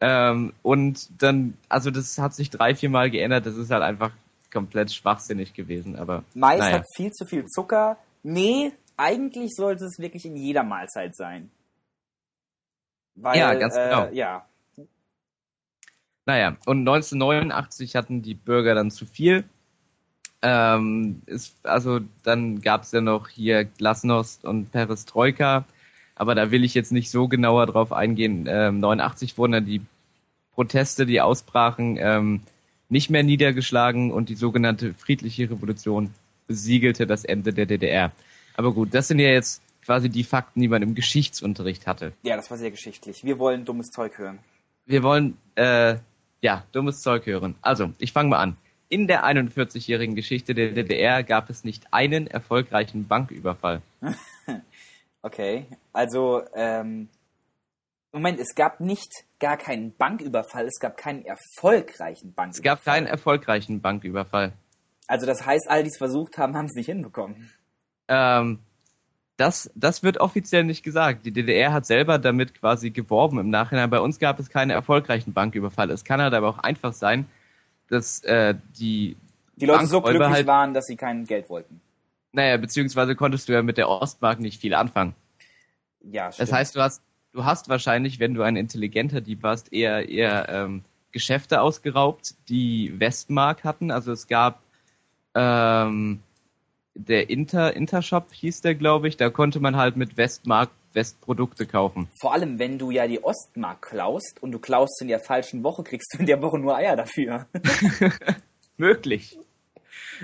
[0.00, 3.46] Ähm, und dann, also das hat sich drei, vier Mal geändert.
[3.46, 4.10] Das ist halt einfach
[4.52, 5.96] komplett schwachsinnig gewesen.
[5.96, 6.76] Aber Mais naja.
[6.76, 7.96] hat viel zu viel Zucker.
[8.22, 11.50] Nee, eigentlich sollte es wirklich in jeder Mahlzeit sein.
[13.14, 14.04] Weil, Ja, ganz genau.
[14.06, 14.46] Äh, ja,
[16.26, 19.44] Naja, und 1989 hatten die Bürger dann zu viel.
[20.42, 25.64] Ähm, ist, also dann gab's ja noch hier Glasnost und Perestroika,
[26.14, 28.46] aber da will ich jetzt nicht so genauer drauf eingehen.
[28.48, 29.80] Ähm, 89 wurden dann die
[30.54, 32.40] Proteste, die ausbrachen, ähm,
[32.88, 36.14] nicht mehr niedergeschlagen und die sogenannte friedliche Revolution
[36.46, 38.12] besiegelte das Ende der DDR.
[38.56, 42.12] Aber gut, das sind ja jetzt quasi die Fakten, die man im Geschichtsunterricht hatte.
[42.22, 43.24] ja, das war sehr geschichtlich.
[43.24, 44.38] Wir wollen dummes Zeug hören.
[44.84, 45.96] Wir wollen, äh,
[46.40, 47.54] ja, dummes Zeug hören.
[47.60, 48.56] Also, ich fange mal an.
[48.88, 53.82] In der 41-jährigen Geschichte der DDR gab es nicht einen erfolgreichen Banküberfall.
[55.26, 57.08] Okay, also, ähm,
[58.12, 62.50] Moment, es gab nicht gar keinen Banküberfall, es gab keinen erfolgreichen Banküberfall.
[62.50, 64.52] Es gab keinen erfolgreichen Banküberfall.
[65.08, 67.50] Also das heißt, all die es versucht haben, haben es nicht hinbekommen.
[68.06, 68.60] Ähm,
[69.36, 71.26] das, das wird offiziell nicht gesagt.
[71.26, 73.90] Die DDR hat selber damit quasi geworben im Nachhinein.
[73.90, 75.90] Bei uns gab es keinen erfolgreichen Banküberfall.
[75.90, 77.26] Es kann halt aber auch einfach sein,
[77.88, 79.16] dass äh, die
[79.56, 81.80] Die Leute so Bankräuber glücklich halt- waren, dass sie kein Geld wollten.
[82.32, 85.14] Naja, beziehungsweise konntest du ja mit der Ostmark nicht viel anfangen.
[86.02, 86.52] Ja, Das stimmt.
[86.52, 90.84] heißt, du hast, du hast wahrscheinlich, wenn du ein intelligenter Dieb warst, eher, eher ähm,
[91.12, 93.90] Geschäfte ausgeraubt, die Westmark hatten.
[93.90, 94.60] Also es gab
[95.34, 96.20] ähm,
[96.94, 102.08] der Inter, Intershop hieß der, glaube ich, da konnte man halt mit Westmark Westprodukte kaufen.
[102.20, 105.84] Vor allem, wenn du ja die Ostmark klaust und du klaust in der falschen Woche,
[105.84, 107.46] kriegst du in der Woche nur Eier dafür.
[108.76, 109.38] Möglich.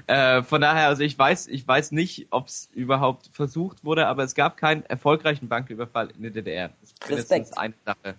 [0.06, 4.24] Äh, von daher, also ich weiß, ich weiß nicht, ob es überhaupt versucht wurde, aber
[4.24, 6.70] es gab keinen erfolgreichen Banküberfall in der DDR.
[6.80, 8.14] Das ist mindestens eine Sache,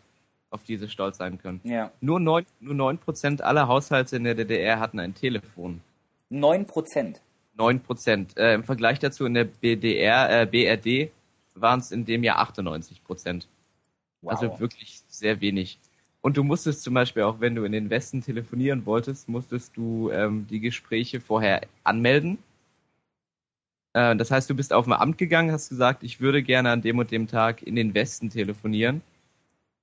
[0.52, 1.60] auf die sie stolz sein können.
[1.64, 1.92] Ja.
[2.00, 5.82] Nur neun, nur neun Prozent aller Haushalte in der DDR hatten ein Telefon.
[6.30, 7.22] 9 Prozent.
[7.56, 8.38] Neun Prozent.
[8.38, 11.12] Äh, Im Vergleich dazu in der BDR, äh, BRD
[11.56, 13.48] waren es in dem Jahr 98 Prozent.
[14.22, 14.34] Wow.
[14.34, 15.80] Also wirklich sehr wenig.
[16.22, 20.10] Und du musstest zum Beispiel auch, wenn du in den Westen telefonieren wolltest, musstest du
[20.12, 22.38] ähm, die Gespräche vorher anmelden.
[23.92, 26.82] Äh, das heißt, du bist auf ein Amt gegangen, hast gesagt, ich würde gerne an
[26.82, 29.02] dem und dem Tag in den Westen telefonieren.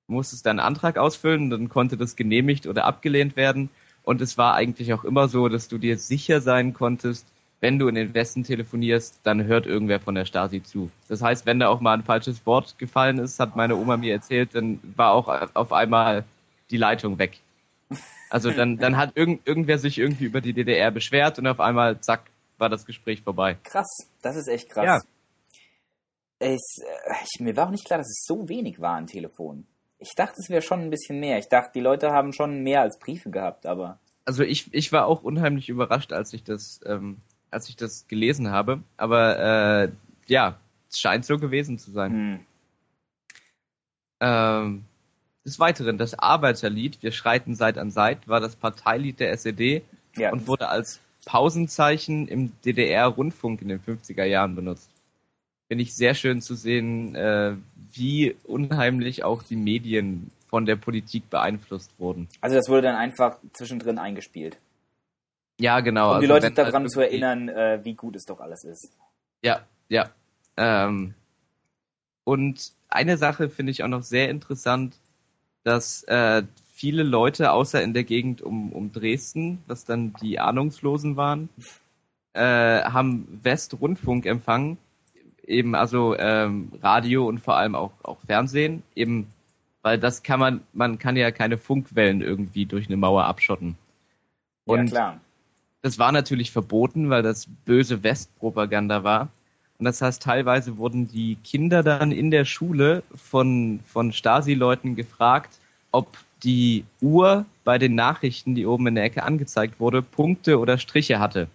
[0.06, 3.68] Du musstest dann einen Antrag ausfüllen, dann konnte das genehmigt oder abgelehnt werden.
[4.02, 7.26] Und es war eigentlich auch immer so, dass du dir sicher sein konntest,
[7.60, 10.90] wenn du in den Westen telefonierst, dann hört irgendwer von der Stasi zu.
[11.08, 14.14] Das heißt, wenn da auch mal ein falsches Wort gefallen ist, hat meine Oma mir
[14.14, 16.24] erzählt, dann war auch auf einmal
[16.70, 17.40] die Leitung weg.
[18.30, 22.00] Also dann, dann hat irgend, irgendwer sich irgendwie über die DDR beschwert und auf einmal,
[22.00, 23.56] zack, war das Gespräch vorbei.
[23.64, 23.88] Krass,
[24.22, 24.84] das ist echt krass.
[24.86, 25.00] Ja.
[26.38, 29.66] Es, äh, ich, mir war auch nicht klar, dass es so wenig war an Telefon.
[29.98, 31.38] Ich dachte, es wäre schon ein bisschen mehr.
[31.38, 35.06] Ich dachte, die Leute haben schon mehr als Briefe gehabt, aber Also ich, ich war
[35.06, 37.18] auch unheimlich überrascht, als ich das, ähm,
[37.50, 38.80] als ich das gelesen habe.
[38.96, 39.88] Aber äh,
[40.26, 40.58] ja,
[40.90, 42.12] es scheint so gewesen zu sein.
[42.12, 42.40] hm,
[44.20, 44.84] Ähm,
[45.44, 49.82] des Weiteren, das Arbeiterlied Wir schreiten Seit an Seit war das Parteilied der SED
[50.16, 50.32] ja.
[50.32, 54.90] und wurde als Pausenzeichen im DDR-Rundfunk in den 50er Jahren benutzt.
[55.68, 57.54] Finde ich sehr schön zu sehen, äh,
[57.92, 62.28] wie unheimlich auch die Medien von der Politik beeinflusst wurden.
[62.40, 64.58] Also das wurde dann einfach zwischendrin eingespielt.
[65.60, 66.14] Ja, genau.
[66.14, 68.64] Um die also Leute wenn halt daran zu erinnern, äh, wie gut es doch alles
[68.64, 68.90] ist.
[69.44, 70.10] Ja, ja.
[70.56, 71.14] Ähm,
[72.24, 74.96] und eine Sache finde ich auch noch sehr interessant,
[75.62, 76.42] dass äh,
[76.72, 81.50] viele Leute, außer in der Gegend um, um Dresden, was dann die Ahnungslosen waren,
[82.32, 84.78] äh, haben Westrundfunk empfangen,
[85.46, 89.30] eben also ähm, Radio und vor allem auch, auch Fernsehen, eben
[89.82, 93.76] weil das kann man, man kann ja keine Funkwellen irgendwie durch eine Mauer abschotten.
[94.64, 95.20] Und ja, klar.
[95.82, 99.28] Das war natürlich verboten, weil das böse Westpropaganda war.
[99.78, 105.58] Und das heißt, teilweise wurden die Kinder dann in der Schule von, von Stasi-Leuten gefragt,
[105.90, 110.76] ob die Uhr bei den Nachrichten, die oben in der Ecke angezeigt wurde, Punkte oder
[110.76, 111.48] Striche hatte.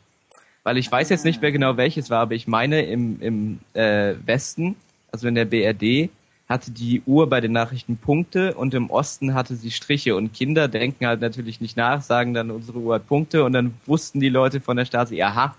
[0.64, 4.16] Weil ich weiß jetzt nicht mehr genau welches war, aber ich meine im, im äh,
[4.26, 4.76] Westen,
[5.12, 6.10] also in der BRD,
[6.48, 10.16] hatte die Uhr bei den Nachrichten Punkte und im Osten hatte sie Striche.
[10.16, 13.74] Und Kinder denken halt natürlich nicht nach, sagen dann, unsere Uhr hat Punkte und dann
[13.86, 15.56] wussten die Leute von der Stasi, aha,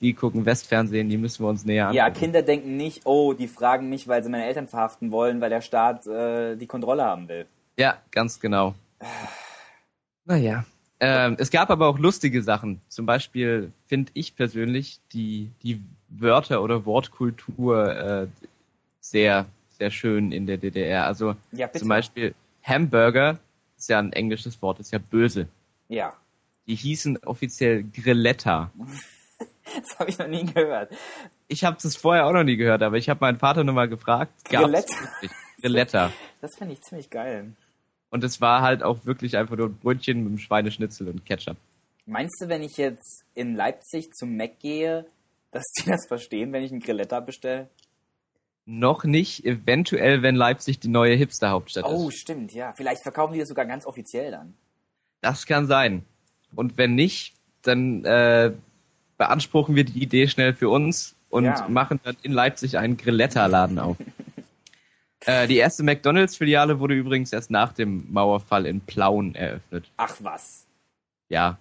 [0.00, 1.96] die gucken Westfernsehen, die müssen wir uns näher anschauen.
[1.96, 5.50] Ja, Kinder denken nicht, oh, die fragen mich, weil sie meine Eltern verhaften wollen, weil
[5.50, 7.46] der Staat äh, die Kontrolle haben will.
[7.76, 8.74] Ja, ganz genau.
[10.26, 10.64] Naja.
[11.00, 12.82] Ähm, es gab aber auch lustige Sachen.
[12.88, 18.26] Zum Beispiel finde ich persönlich die, die Wörter oder Wortkultur äh,
[19.00, 19.46] sehr,
[19.80, 21.06] sehr schön in der DDR.
[21.06, 23.38] Also Ja, zum Beispiel Hamburger
[23.78, 25.48] ist ja ein englisches Wort, ist ja böse.
[25.88, 26.12] Ja,
[26.66, 28.70] Die hießen offiziell Grilletta.
[29.64, 30.92] das habe ich noch nie gehört.
[31.48, 33.88] Ich habe das vorher auch noch nie gehört, aber ich habe meinen Vater nur mal
[33.88, 34.32] gefragt.
[34.44, 34.94] Grilletta?
[35.60, 36.12] Grilletta.
[36.42, 37.52] Das finde ich ziemlich geil.
[38.08, 41.58] Und es war halt auch wirklich einfach nur ein Brötchen mit einem Schweineschnitzel und Ketchup.
[42.06, 45.04] Meinst du, wenn ich jetzt in Leipzig zum Mac gehe,
[45.50, 47.68] dass die das verstehen, wenn ich einen Grilletta bestelle?
[48.72, 52.18] Noch nicht, eventuell, wenn Leipzig die neue Hipster-Hauptstadt Oh, ist.
[52.18, 52.72] stimmt, ja.
[52.74, 54.54] Vielleicht verkaufen die das sogar ganz offiziell dann.
[55.22, 56.04] Das kann sein.
[56.54, 58.52] Und wenn nicht, dann äh,
[59.18, 61.66] beanspruchen wir die Idee schnell für uns und Ja.
[61.68, 63.96] machen dann in Leipzig einen Grilletta-Laden auf.
[65.26, 69.90] äh, die erste McDonalds-Filiale wurde übrigens erst nach dem Mauerfall in Plauen eröffnet.
[69.96, 70.64] Ach was.
[71.28, 71.58] Ja,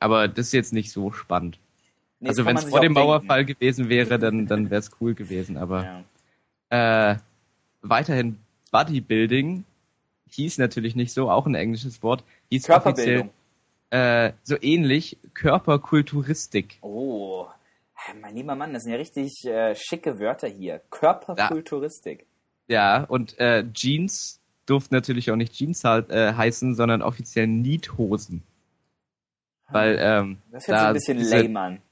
[0.00, 1.58] aber das ist jetzt nicht so spannend.
[2.20, 3.08] Nee, also wenn es vor dem denken.
[3.08, 5.56] Mauerfall gewesen wäre, dann, dann wäre es cool gewesen.
[5.56, 6.04] Aber Ja.
[6.72, 7.16] Äh,
[7.82, 8.38] weiterhin
[8.70, 9.64] Bodybuilding
[10.30, 13.30] hieß natürlich nicht so, auch ein englisches Wort, hieß Körperbildung.
[13.90, 16.78] äh, so ähnlich Körperkulturistik.
[16.80, 17.46] Oh,
[18.22, 20.80] mein lieber Mann, das sind ja richtig äh, schicke Wörter hier.
[20.90, 22.24] Körperkulturistik.
[22.68, 28.42] Ja, und äh, Jeans durften natürlich auch nicht Jeans halt, heißen, sondern offiziell Niethosen.
[29.68, 31.82] Weil, ähm, Das hört sich da ein bisschen diese- lame an.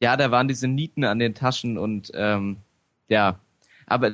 [0.00, 2.58] ja, da waren diese Nieten an den Taschen und ähm,
[3.08, 3.38] ja,
[3.90, 4.12] aber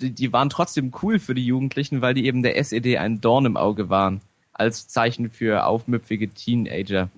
[0.00, 3.46] die, die waren trotzdem cool für die Jugendlichen, weil die eben der SED ein Dorn
[3.46, 4.20] im Auge waren,
[4.52, 7.08] als Zeichen für aufmüpfige Teenager.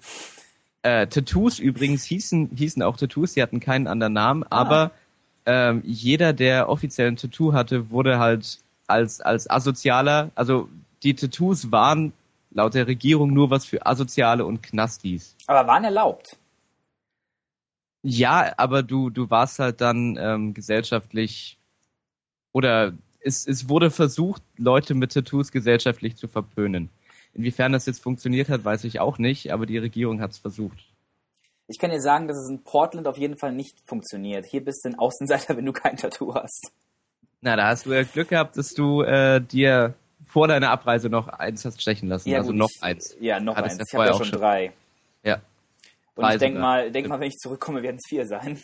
[0.83, 4.93] Äh, Tattoos übrigens hießen, hießen auch Tattoos, sie hatten keinen anderen Namen, aber
[5.47, 10.69] ähm, jeder, der offiziell ein Tattoo hatte, wurde halt als, als asozialer, also
[11.03, 12.13] die Tattoos waren
[12.51, 15.37] laut der Regierung nur was für Asoziale und Knastis.
[15.47, 16.37] Aber waren erlaubt.
[18.03, 21.59] Ja, aber du, du warst halt dann ähm, gesellschaftlich
[22.57, 26.89] oder es, es wurde versucht, Leute mit Tattoos gesellschaftlich zu verpönen.
[27.35, 30.79] Inwiefern das jetzt funktioniert hat, weiß ich auch nicht, aber die Regierung hat es versucht.
[31.69, 34.47] Ich kann dir sagen, dass es in Portland auf jeden Fall nicht funktioniert.
[34.47, 36.73] Hier bist du ein Außenseiter, wenn du kein Tattoo hast.
[37.43, 39.93] Na, da hast du ja Glück gehabt, dass du äh, dir
[40.25, 42.35] vor deiner Abreise noch eins hast stechen lassen.
[42.35, 43.17] also gut, noch ich, eins.
[43.21, 43.93] Ja, noch Hattest eins.
[43.93, 44.73] ja Ich habe ja schon drei.
[45.25, 45.43] Ja.
[46.15, 48.59] Und Drei ich denke mal, denk mal, wenn ich zurückkomme, werden es vier sein.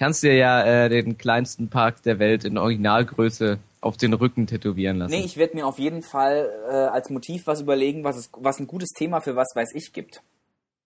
[0.00, 4.96] Kannst dir ja äh, den kleinsten Park der Welt in Originalgröße auf den Rücken tätowieren
[4.96, 5.12] lassen.
[5.12, 8.58] Nee, ich werde mir auf jeden Fall äh, als Motiv was überlegen, was, es, was
[8.60, 10.22] ein gutes Thema für was weiß ich gibt.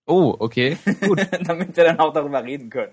[0.07, 0.79] oh, okay.
[1.01, 1.29] Gut.
[1.47, 2.93] Damit wir dann auch darüber reden können.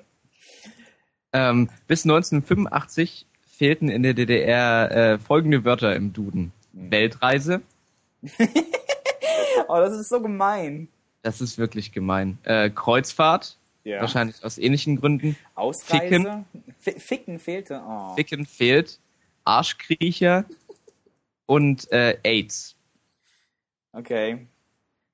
[1.34, 3.26] Ähm, bis 1985
[3.58, 6.52] fehlten in der DDR äh, folgende Wörter im Duden.
[6.76, 6.92] Hm.
[6.92, 7.62] Weltreise,
[9.68, 10.88] Oh, das ist so gemein.
[11.24, 12.38] das ist wirklich gemein.
[12.44, 14.02] Äh, Kreuzfahrt, Ja.
[14.02, 15.36] wahrscheinlich aus ähnlichen Gründen.
[15.56, 16.46] Ausreise.
[16.80, 17.82] Ficken, Ficken fehlte.
[17.88, 18.16] Oh.
[18.16, 19.00] Ficken fehlt.
[19.44, 20.46] Arschkriecher
[21.48, 22.76] und äh, AIDS.
[23.94, 24.48] Okay.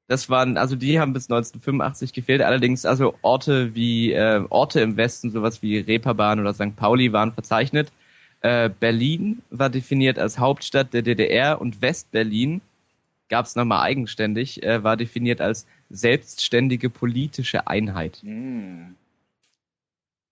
[0.08, 2.42] Das waren, also die haben bis 1985 gefehlt.
[2.42, 6.76] Allerdings also Orte wie äh, Orte im Westen, sowas wie Reeperbahn oder St.
[6.76, 7.92] Pauli waren verzeichnet.
[8.42, 12.62] Äh, Berlin war definiert als Hauptstadt der DDR und Westberlin
[13.30, 18.18] gab es nochmal eigenständig, äh, war definiert als selbstständige politische Einheit.
[18.22, 18.96] Hm.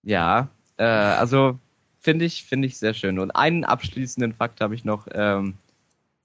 [0.03, 1.59] Ja, äh, also
[1.99, 3.19] finde ich finde ich sehr schön.
[3.19, 5.55] Und einen abschließenden Fakt habe ich noch, ähm,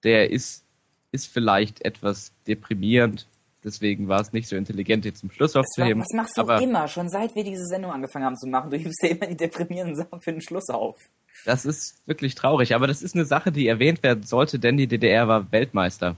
[0.05, 0.65] der ist
[1.13, 3.27] ist vielleicht etwas deprimierend.
[3.63, 6.01] Deswegen war es nicht so intelligent, jetzt zum Schluss aufzuheben.
[6.01, 8.71] das machst du aber immer, schon seit wir diese Sendung angefangen haben zu machen.
[8.71, 10.97] Du hebst ja immer die deprimierenden Sachen für den Schluss auf.
[11.45, 12.75] das ist wirklich traurig.
[12.75, 16.17] Aber das ist eine Sache, die erwähnt werden sollte, denn die DDR war Weltmeister.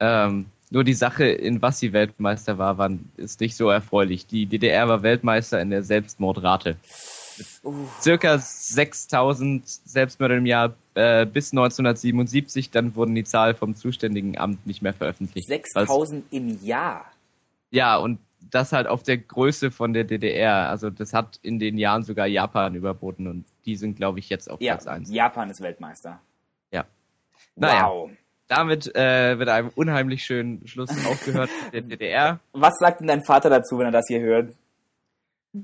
[0.00, 4.26] Ähm, nur die Sache, in was sie Weltmeister war, war, ist nicht so erfreulich.
[4.26, 6.76] Die DDR war Weltmeister in der Selbstmordrate.
[7.62, 14.38] Uh, Circa 6000 Selbstmörder im Jahr äh, bis 1977, dann wurden die Zahl vom zuständigen
[14.38, 15.48] Amt nicht mehr veröffentlicht.
[15.48, 17.04] Was- 6000 im Jahr.
[17.70, 18.18] Ja, und
[18.50, 20.68] das halt auf der Größe von der DDR.
[20.70, 24.50] Also das hat in den Jahren sogar Japan überboten und die sind, glaube ich, jetzt
[24.50, 25.10] auf Ja, Platz 1.
[25.10, 26.20] Japan ist Weltmeister.
[26.72, 26.84] Ja.
[27.56, 27.88] Naja.
[27.88, 28.10] Wow.
[28.48, 32.40] Damit äh, mit einem unheimlich schönen Schluss aufgehört mit der DDR.
[32.52, 34.52] Was sagt denn dein Vater dazu, wenn er das hier hört?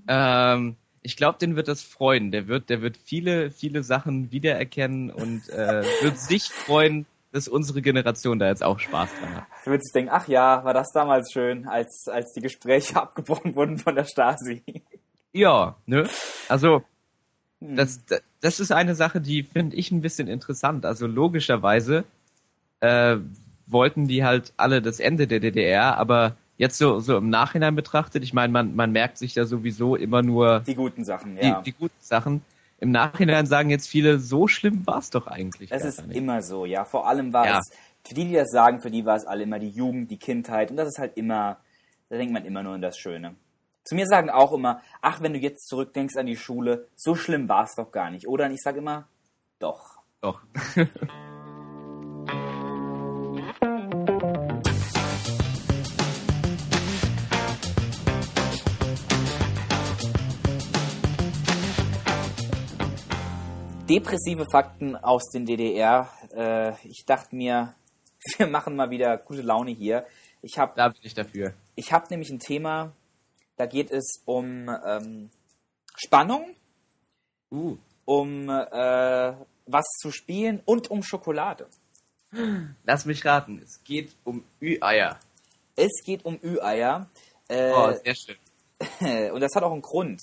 [0.09, 2.33] Ähm, ich glaube, den wird das freuen.
[2.33, 7.83] Der wird, der wird viele, viele Sachen wiedererkennen und äh, wird sich freuen, dass unsere
[7.83, 9.45] Generation da jetzt auch Spaß dran hat.
[9.65, 13.79] Du würdest denken, ach ja, war das damals schön, als, als die Gespräche abgebrochen wurden
[13.79, 14.63] von der Stasi.
[15.33, 16.09] Ja, ne?
[16.49, 16.83] Also
[17.63, 17.77] Hm.
[17.77, 18.01] das,
[18.41, 20.85] das ist eine Sache, die finde ich ein bisschen interessant.
[20.85, 22.05] Also logischerweise
[22.83, 23.17] äh,
[23.67, 28.23] wollten die halt alle das Ende der DDR, aber jetzt so, so im Nachhinein betrachtet,
[28.23, 31.63] ich meine, man, man merkt sich ja sowieso immer nur die guten Sachen, die, ja.
[31.63, 32.43] die guten Sachen.
[32.79, 35.71] Im Nachhinein sagen jetzt viele, so schlimm war es doch eigentlich.
[35.71, 36.17] Es gar ist nicht.
[36.17, 36.85] immer so, ja.
[36.85, 37.59] Vor allem war Ja.
[37.61, 37.71] es,
[38.05, 40.73] für die, die das sagen, für die war es alle immer die Jugend, die Kindheit.
[40.73, 41.59] Und das ist halt immer,
[42.09, 43.37] da denkt man immer nur an das Schöne.
[43.85, 47.49] Zu mir sagen auch immer, ach, wenn du jetzt zurückdenkst an die Schule, so schlimm
[47.49, 48.27] war es doch gar nicht.
[48.27, 48.47] Oder?
[48.47, 49.07] Und ich sage immer,
[49.61, 49.99] doch.
[50.21, 50.41] Doch.
[63.93, 66.09] Depressive Fakten aus den DDR.
[66.35, 67.75] Äh, ich dachte mir,
[68.39, 70.07] wir machen mal wieder gute Laune hier.
[70.41, 71.53] Ich habe Da bin ich dafür.
[71.75, 72.93] ich hab nämlich ein Thema,
[73.57, 75.31] da geht es um ähm,
[75.95, 76.55] Spannung,
[77.51, 77.77] Uh.
[78.07, 79.35] um äh,
[79.67, 81.69] was zu spielen und um Schokolade.
[82.85, 85.21] Lass mich raten, es geht um Ü-Eier.
[85.77, 87.11] Es geht um Ü-Eier.
[87.49, 89.31] Äh, Oh, sehr schön.
[89.33, 90.19] und das hat auch einen Grund.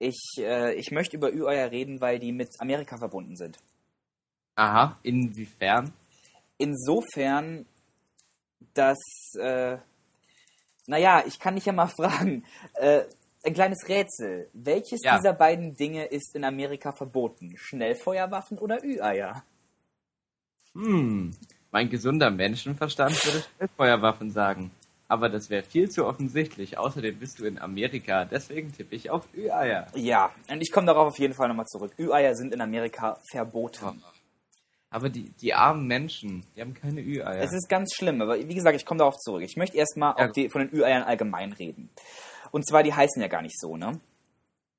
[0.00, 3.58] Ich, äh, ich möchte über Ü-Eier reden, weil die mit Amerika verbunden sind.
[4.56, 5.92] Aha, inwiefern?
[6.56, 7.66] Insofern,
[8.74, 8.98] dass,
[9.38, 9.76] äh,
[10.86, 13.04] naja, ich kann dich ja mal fragen, äh,
[13.44, 14.48] ein kleines Rätsel.
[14.54, 15.18] Welches Ja.
[15.18, 17.54] dieser beiden Dinge ist in Amerika verboten?
[17.58, 19.44] Schnellfeuerwaffen oder Ü-Eier?
[20.74, 21.32] Hm,
[21.70, 24.70] mein gesunder Menschenverstand würde Schnellfeuerwaffen sagen.
[25.10, 26.78] Aber das wäre viel zu offensichtlich.
[26.78, 29.88] Außerdem bist du in Amerika, deswegen tippe ich auf Ü-Eier.
[29.96, 31.92] Ja, und ich komme darauf auf jeden Fall nochmal zurück.
[31.98, 34.00] Ü-Eier sind in Amerika verboten.
[34.88, 37.42] Aber die, die armen Menschen, die haben keine Ü-Eier.
[37.42, 39.42] Es ist ganz schlimm, aber wie gesagt, ich komme darauf zurück.
[39.42, 40.28] Ich möchte erstmal Ja.
[40.28, 41.90] die, von den Ü-Eiern allgemein reden.
[42.52, 43.98] Und zwar, die heißen ja gar nicht so, ne?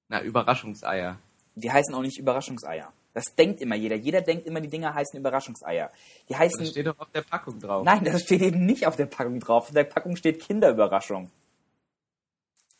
[0.07, 1.17] Na, Überraschungseier.
[1.55, 2.93] Die heißen auch nicht Überraschungseier.
[3.13, 3.95] Das denkt immer jeder.
[3.95, 5.91] Jeder denkt immer, die Dinger heißen Überraschungseier.
[6.29, 6.59] Die heißen.
[6.59, 7.83] Das steht doch auf der Packung drauf.
[7.83, 9.63] Nein, das steht eben nicht auf der Packung drauf.
[9.65, 11.29] Auf der Packung steht Kinderüberraschung.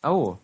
[0.04, 0.38] Oh.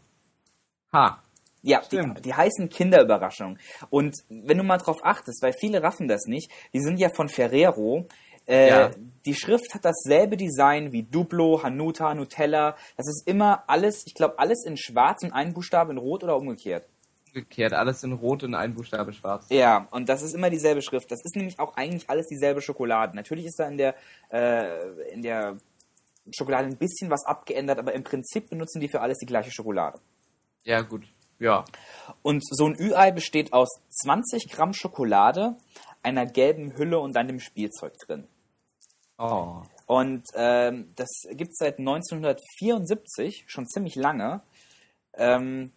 [0.94, 1.24] Ha.
[1.64, 3.58] Ja, die, die heißen Kinderüberraschung.
[3.90, 7.30] Und wenn du mal drauf achtest, weil viele raffen das nicht, die sind ja von
[7.30, 8.08] Ferrero.
[8.46, 8.92] Äh, Ja.
[9.26, 12.78] Die Schrift hat dasselbe Design wie Duplo, Hanuta, Nutella.
[12.96, 16.38] Das ist immer alles, ich glaube, alles in schwarz und ein Buchstabe in rot oder
[16.38, 16.88] umgekehrt.
[17.38, 19.46] Umgekehrt, alles in rot und ein Buchstabe schwarz.
[19.50, 21.12] Ja, und das ist immer dieselbe Schrift.
[21.12, 23.16] Das ist nämlich auch eigentlich alles dieselbe Schokolade.
[23.16, 23.96] Natürlich ist da in der,
[24.32, 25.58] äh, in der
[26.32, 30.00] Schokolade ein bisschen was abgeändert, aber im Prinzip benutzen die für alles die gleiche Schokolade.
[30.64, 31.04] Ja, gut.
[31.38, 31.64] Ja.
[32.24, 33.70] Und so ein Ü-Ei besteht aus
[34.02, 35.56] 20 Gramm Schokolade,
[36.02, 38.28] einer gelben Hülle und dann dem Spielzeug drin.
[39.20, 39.62] Oh.
[39.86, 44.42] Und ähm, das gibt es seit 1974, schon ziemlich lange.
[45.14, 45.72] Ähm,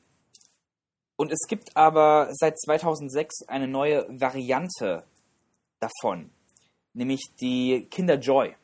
[1.21, 5.05] und es gibt aber seit 2006 eine neue Variante
[5.79, 6.31] davon,
[6.95, 8.55] nämlich die Kinder Joy.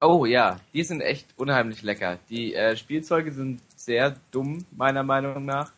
[0.00, 2.18] Oh ja, die sind echt unheimlich lecker.
[2.30, 5.74] Die äh, Spielzeuge sind sehr dumm, meiner Meinung nach.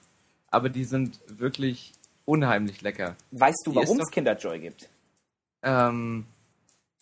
[0.49, 1.91] Aber die sind wirklich
[2.25, 3.17] unheimlich lecker.
[3.33, 4.89] Weißt du, warum es Kinder Joy gibt?
[5.65, 6.25] Ähm,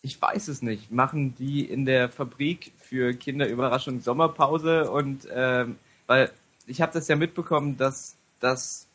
[0.01, 0.91] ich weiß es nicht.
[0.91, 6.31] Machen die in der Fabrik für Kinderüberraschung Sommerpause und ähm, weil
[6.65, 8.87] ich habe das ja mitbekommen, dass dass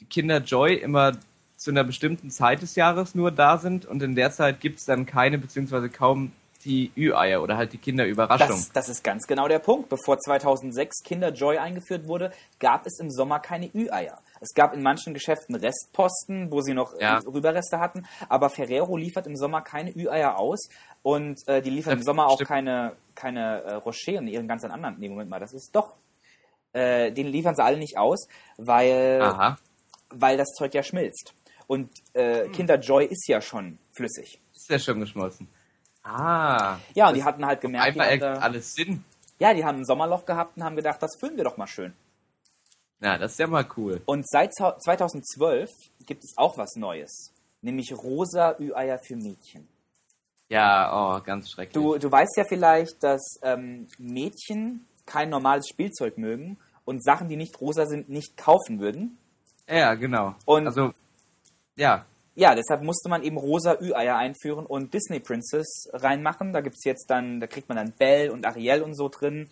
[0.00, 1.12] die Kinder Joy immer
[1.56, 5.06] zu einer bestimmten Zeit des Jahres nur da sind und in der Zeit gibt's dann
[5.06, 6.32] keine beziehungsweise kaum
[6.64, 8.48] die Ü-Eier oder halt die Kinderüberraschung.
[8.48, 9.88] Das, das ist ganz genau der Punkt.
[9.88, 14.18] Bevor 2006 Kinder Joy eingeführt wurde, gab es im Sommer keine Ü-Eier.
[14.40, 17.18] Es gab in manchen Geschäften Restposten, wo sie noch Ja.
[17.18, 20.68] Rüberreste hatten, aber Ferrero liefert im Sommer keine Ü-Eier aus
[21.02, 22.48] und äh, die liefern Ja, im Sommer auch stimmt.
[22.48, 24.96] keine, keine äh, Rocher und ihren ganz anderen.
[24.98, 25.92] Nee, Moment mal, das ist doch.
[26.76, 29.56] Äh, den liefern sie alle nicht aus, weil, Aha,
[30.10, 31.32] weil das Zeug ja schmilzt.
[31.66, 32.22] Und Hm.
[32.22, 34.40] äh, Kinder Joy ist ja schon flüssig.
[34.54, 35.48] ist ja schon geschmolzen.
[36.04, 36.78] Ah.
[36.94, 39.04] Ja, und die hatten halt gemerkt, die Einfach haben ergibt da, alles Sinn.
[39.38, 41.94] ja, die haben ein Sommerloch gehabt und haben gedacht, das füllen wir doch mal schön.
[43.00, 44.00] Na, das ist ja mal cool.
[44.06, 45.68] Und seit zau- 2012
[46.06, 49.66] gibt es auch was Neues, nämlich rosa Ü-Eier für Mädchen.
[50.48, 51.74] Ja, oh, ganz schrecklich.
[51.74, 57.36] Du, du weißt ja vielleicht, dass ähm, Mädchen kein normales Spielzeug mögen und Sachen, die
[57.36, 59.18] nicht rosa sind, nicht kaufen würden.
[59.68, 60.34] ja, genau.
[60.46, 60.92] Und- also,
[61.76, 62.06] ja,
[62.38, 66.52] Ja, deshalb musste man eben rosa Ü-Eier einführen und Disney Princess reinmachen.
[66.52, 69.48] Da gibt's jetzt dann, da kriegt man dann Belle und Ariel und so drin.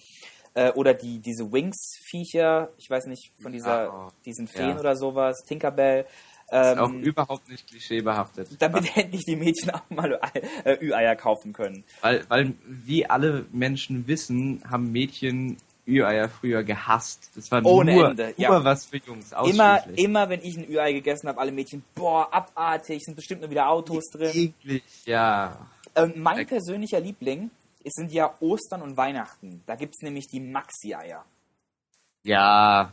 [0.53, 4.79] Äh, oder die, diese Wings-Viecher, ich weiß nicht, von dieser, Ja, oh, diesen Feen ja.
[4.81, 6.05] oder sowas, Tinkerbell.
[6.47, 8.51] ist auch Ähm, überhaupt nicht klischeebehaftet.
[8.61, 10.21] damit endlich die Mädchen auch mal
[10.65, 11.85] äh, Ü-Eier kaufen können.
[12.03, 15.57] Weil, weil, wie alle Menschen wissen, haben Mädchen
[15.87, 17.31] Ü-Eier früher gehasst.
[17.35, 18.65] Das war Ohne nur, Ende, nur ja.
[18.65, 23.03] was für Jungs, Immer, immer, wenn ich ein Ü-Ei gegessen habe, alle Mädchen, boah, abartig,
[23.05, 24.55] sind bestimmt nur wieder Autos drin.
[24.63, 25.69] Eklig, ja.
[25.95, 26.49] Ähm, mein Leck.
[26.49, 27.51] persönlicher Liebling
[27.85, 29.63] es sind ja Ostern und Weihnachten.
[29.67, 31.25] Da gibt's nämlich die Maxi-Eier.
[32.25, 32.93] Ja,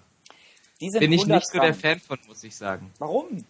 [0.79, 1.73] bin ich 100 nicht so der.
[1.73, 2.91] Fan von, muss ich sagen.
[2.97, 3.45] Warum?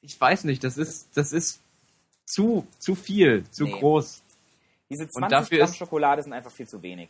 [0.00, 1.60] Ich weiß nicht, das ist, das ist
[2.24, 3.78] zu, zu viel, zu Nee.
[3.78, 4.22] groß.
[4.90, 7.08] Diese Und 20 dafür Gramm Schokolade sind einfach viel zu wenig.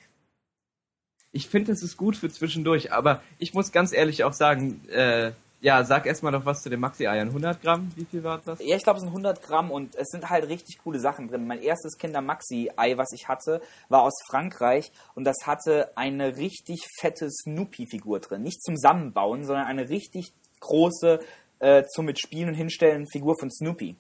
[1.32, 5.32] Ich finde, es ist gut für zwischendurch, aber ich muss ganz ehrlich auch sagen, äh,
[5.62, 7.28] ja, sag erstmal noch was zu den Maxi-Eiern.
[7.28, 8.58] 100 Gramm, wie viel war das?
[8.60, 11.46] Ja, ich glaube, es sind 100 Gramm und es sind halt richtig coole Sachen drin.
[11.46, 17.30] Mein erstes Kinder-Maxi-Ei, was ich hatte, war aus Frankreich und das hatte eine richtig fette
[17.30, 18.42] Snoopy-Figur drin.
[18.42, 21.20] Nicht zum Zusammenbauen, sondern eine richtig große,
[21.60, 23.94] äh, zum Mitspielen und Hinstellen Figur von Snoopy.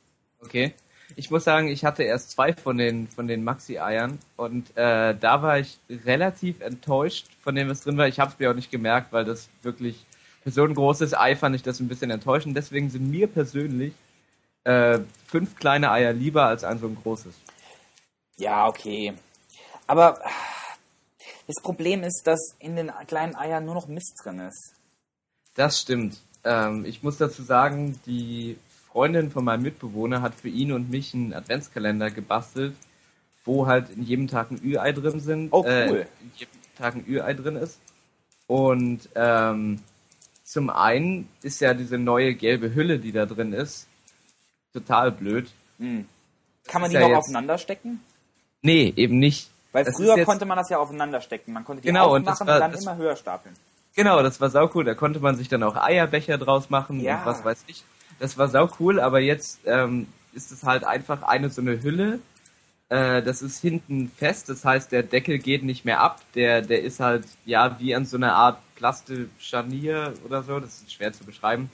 [0.44, 0.74] Okay.
[1.16, 5.42] Ich muss sagen, ich hatte erst zwei von den, von den Maxi-Eiern und äh, da
[5.42, 8.08] war ich relativ enttäuscht von dem, was drin war.
[8.08, 10.04] Ich habe es mir auch nicht gemerkt, weil das wirklich
[10.42, 12.56] für so ein großes Ei fand ich das ein bisschen enttäuschend.
[12.56, 13.94] Deswegen sind mir persönlich
[14.64, 17.34] äh, fünf kleine Eier lieber als ein so ein großes.
[18.38, 19.14] Ja, okay.
[19.86, 20.20] Aber
[21.46, 24.74] das Problem ist, dass in den kleinen Eiern nur noch Mist drin ist.
[25.54, 26.20] Das stimmt.
[26.44, 28.58] Ähm, ich muss dazu sagen, die
[28.92, 32.74] Freundin von meinem Mitbewohner hat für ihn und mich einen Adventskalender gebastelt,
[33.44, 35.48] wo halt in jedem Tag ein Ü-Ei drin sind.
[35.52, 35.68] Oh, cool.
[35.70, 37.80] Äh, in jedem Tag ein Ü-Ei drin ist.
[38.46, 39.80] Und ähm,
[40.44, 43.86] zum einen ist ja diese neue gelbe Hülle, die da drin ist,
[44.74, 45.48] total blöd.
[45.78, 46.06] Hm.
[46.68, 48.00] Kann man die ja noch aufeinander stecken?
[48.60, 49.48] Nee, eben nicht.
[49.72, 51.52] Weil Das früher konnte man das ja aufeinander stecken.
[51.54, 53.54] Man konnte die Genau, und aufmachen und, war- dann das- immer höher stapeln.
[53.94, 54.84] Genau, das war sau cool.
[54.84, 57.18] Da konnte man sich dann auch Eierbecher draus machen Ja.
[57.20, 57.84] und was weiß ich.
[58.22, 62.20] Das war sau cool, aber jetzt ähm, ist es halt einfach eine so eine Hülle.
[62.88, 66.20] Äh, das ist hinten fest, das heißt, der Deckel geht nicht mehr ab.
[66.36, 70.92] Der, der ist halt, ja, wie an so einer Art Plastischarnier oder so, das ist
[70.92, 71.68] schwer zu beschreiben,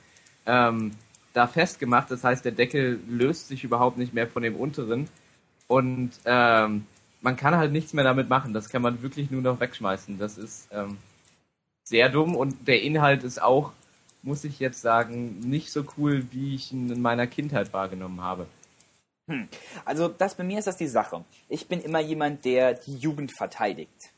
[0.47, 0.93] ähm,
[1.35, 2.11] da festgemacht.
[2.11, 5.11] Das heißt, der Deckel löst sich überhaupt nicht mehr von dem unteren.
[5.67, 6.87] Und ähm,
[7.21, 8.55] man kann halt nichts mehr damit machen.
[8.55, 10.19] Das kann man wirklich nur noch wegschmeißen.
[10.19, 10.97] Das ist ähm,
[11.85, 13.75] sehr dumm und der Inhalt ist auch,
[14.23, 18.47] muss ich jetzt sagen, nicht so cool, wie ich ihn in meiner Kindheit wahrgenommen habe.
[19.85, 21.25] Also das bei mir ist das die Sache.
[21.49, 24.11] Ich bin immer jemand, der die Jugend verteidigt.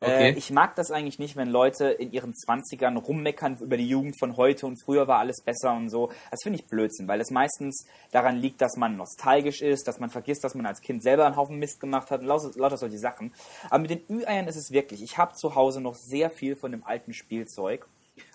[0.00, 0.30] Okay.
[0.30, 4.18] Äh, ich mag das eigentlich nicht, wenn Leute in ihren Zwanzigern rummeckern über die Jugend
[4.18, 6.10] von heute und früher war alles besser und so.
[6.30, 10.10] Das finde ich Blödsinn, weil es meistens daran liegt, dass man nostalgisch ist, dass man
[10.10, 12.98] vergisst, dass man als Kind selber einen Haufen Mist gemacht hat und lauter, lauter solche
[12.98, 13.32] Sachen.
[13.70, 16.70] Aber mit den Ü-Eiern ist es wirklich, ich habe zu Hause noch sehr viel von
[16.70, 17.86] dem alten Spielzeug.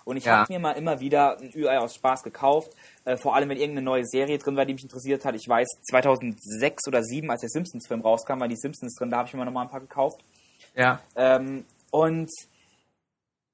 [0.06, 0.40] Und ich Ja.
[0.40, 2.72] habe mir mal immer wieder ein Ü-Ei aus Spaß gekauft.
[3.06, 5.36] Äh, vor allem, wenn irgendeine neue Serie drin war, die mich interessiert hat.
[5.36, 9.10] Ich weiß, 2006 oder 2007, als der Simpsons-Film rauskam, waren die Simpsons drin.
[9.10, 10.24] Da habe ich mir noch mal ein paar gekauft.
[10.76, 12.30] Ja, Ähm, und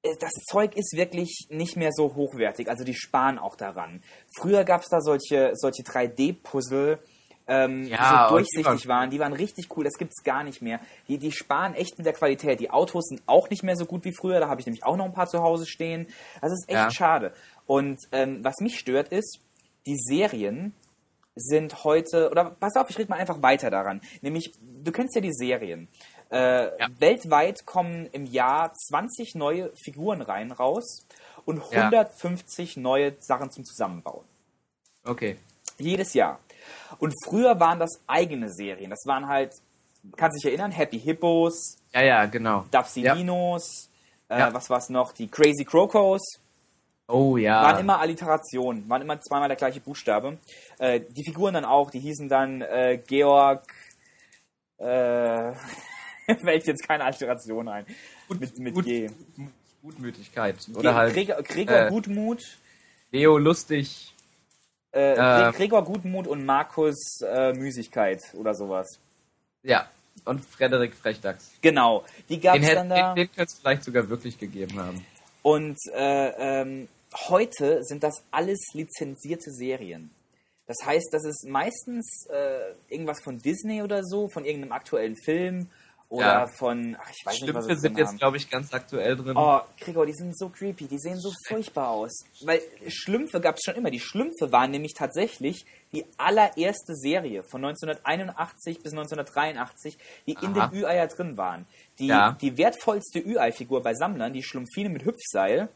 [0.04, 2.70] äh, das Zeug ist wirklich nicht mehr so hochwertig.
[2.70, 4.02] Also die sparen auch daran.
[4.38, 7.00] Früher gab es da solche, solche 3D-Puzzle,
[7.48, 9.10] ähm, Ja, die so und die durchsichtig waren- waren.
[9.12, 9.84] Die waren richtig cool.
[9.84, 10.80] Das gibt's gar nicht mehr.
[11.08, 12.60] Die, die sparen echt mit der Qualität.
[12.60, 14.40] Die Autos sind auch nicht mehr so gut wie früher.
[14.40, 16.08] Da habe ich nämlich auch noch ein paar zu Hause stehen.
[16.42, 16.92] Das ist echt Ja.
[16.92, 17.34] schade.
[17.68, 19.40] Und ähm, was mich stört ist,
[19.86, 20.74] die Serien
[21.36, 24.02] sind heute, oder pass auf, ich rede mal einfach weiter daran.
[24.22, 25.88] Nämlich, du kennst ja die Serien.
[26.32, 26.88] Äh, Ja.
[27.00, 31.06] Weltweit kommen im Jahr 20 neue Figuren rein, raus
[31.46, 31.84] und Ja.
[31.90, 34.26] 150 neue Sachen zum Zusammenbauen.
[35.04, 35.38] okay.
[35.78, 36.40] Jedes Jahr.
[37.00, 38.90] Und früher waren das eigene Serien.
[38.90, 39.54] Das waren halt,
[40.16, 42.66] kannst dich erinnern, Happy Hippos, Ja, ja, genau.
[42.72, 43.90] Dapsilinos,
[44.30, 44.54] äh, Ja.
[44.54, 46.22] was war's noch, die Crazy Crocos.
[47.08, 47.62] Oh ja.
[47.62, 50.40] Waren immer Alliterationen, waren immer zweimal der gleiche Buchstabe.
[50.80, 53.64] Äh, die Figuren dann auch, die hießen dann äh, Georg,
[54.78, 55.54] äh,
[56.42, 57.86] fällt jetzt keine Alliteration ein.
[58.30, 59.10] Mit, mit Gut, G.
[59.84, 60.56] Gutmütigkeit.
[60.74, 62.42] Oder halt Gregor, Gregor äh, Gutmut,
[63.12, 64.15] Leo lustig.
[64.96, 69.00] Äh, äh, Gregor Gutmut und Markus äh, Müßigkeit oder sowas.
[69.62, 69.90] Ja,
[70.24, 71.52] und Frederik Frechdachs.
[71.62, 73.14] Genau, die gab es dann da.
[73.14, 75.06] den, den könnte es vielleicht sogar wirklich gegeben haben.
[75.42, 76.88] Und äh, ähm,
[77.30, 80.12] heute sind das alles lizenzierte Serien.
[80.68, 85.70] Das heißt, das ist meistens äh, irgendwas von Disney oder so, von irgendeinem aktuellen Film
[86.16, 86.48] oder Ja.
[86.48, 89.36] von, ach, ich weiß nicht, was sind jetzt, glaube ich, ganz aktuell drin.
[89.38, 92.24] Oh, Gregor, die sind so creepy, die sehen so furchtbar aus.
[92.44, 93.92] Weil Schlümpfe gab es schon immer.
[93.92, 99.98] Die Schlümpfe waren nämlich tatsächlich die allererste Serie von 1981 bis 1983,
[100.28, 100.68] die in Aha.
[100.68, 101.66] den Ü-Eier drin waren.
[102.00, 102.32] Die, Ja.
[102.42, 105.70] die wertvollste Ü-Ei-Figur bei Sammlern, die Schlumpfine mit Hüpfseil,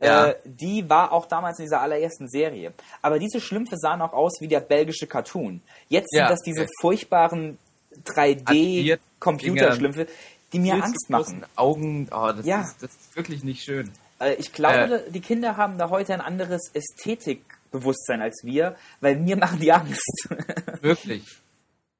[0.00, 0.28] Ja.
[0.28, 2.72] äh, die war auch damals in dieser allerersten Serie.
[3.02, 5.60] Aber diese Schlümpfe sahen auch aus wie der belgische Cartoon.
[5.88, 7.58] Jetzt sind Ja, das diese furchtbaren
[8.06, 10.06] 3D-Computerschlümpfe,
[10.52, 11.44] die mir Angst machen.
[11.56, 12.62] Augen, oh, das, Ja.
[12.62, 13.90] ist, das ist wirklich nicht schön.
[14.20, 19.36] Äh, Ich glaube, die Kinder haben da heute ein anderes Ästhetikbewusstsein als wir, weil mir
[19.36, 20.28] machen die Angst.
[20.80, 21.24] Wirklich.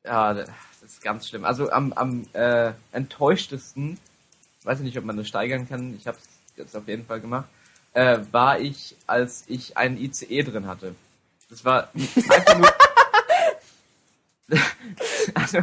[0.04, 0.48] Ja, das
[0.84, 1.44] ist ganz schlimm.
[1.44, 3.98] Also am, am äh, enttäuschtesten,
[4.64, 6.24] weiß ich nicht, ob man das steigern kann, ich habe es
[6.56, 7.48] jetzt auf jeden Fall gemacht,
[7.92, 10.94] äh, war ich, als ich einen ICE drin hatte.
[11.50, 12.04] Das war einfach
[12.58, 12.72] nur...
[15.34, 15.58] also,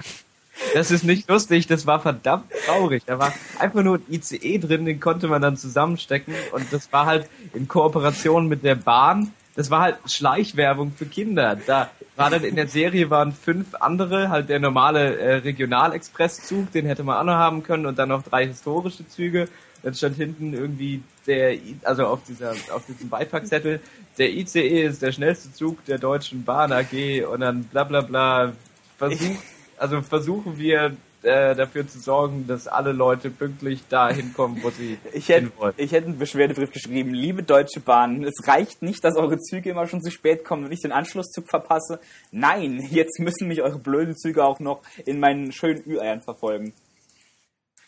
[0.73, 3.03] das ist nicht lustig, das war verdammt traurig.
[3.05, 7.05] Da war einfach nur ein ICE drin, den konnte man dann zusammenstecken und das war
[7.05, 9.33] halt in Kooperation mit der Bahn.
[9.55, 11.57] Das war halt Schleichwerbung für Kinder.
[11.65, 16.85] Da war dann in der Serie waren fünf andere, halt der normale äh, Regionalexpresszug, den
[16.85, 19.47] hätte man auch noch haben können und dann noch drei historische Züge.
[19.83, 23.79] Dann stand hinten irgendwie der, also auf dieser, auf diesem Beipackzettel,
[24.17, 28.53] der ICE ist der schnellste Zug der Deutschen Bahn AG und dann bla bla bla.
[28.97, 29.35] Versuch,
[29.77, 34.99] also versuchen wir äh, dafür zu sorgen, dass alle Leute pünktlich dahin kommen, wo sie
[35.13, 35.73] Ich hätte, hin wollen.
[35.77, 37.13] ich hätte einen Beschwerdebrief geschrieben.
[37.13, 40.71] Liebe Deutsche Bahn, es reicht nicht, dass eure Züge immer schon zu spät kommen und
[40.71, 41.99] ich den Anschlusszug verpasse.
[42.31, 46.73] Nein, jetzt müssen mich eure blöden Züge auch noch in meinen schönen Ü-Eiern verfolgen.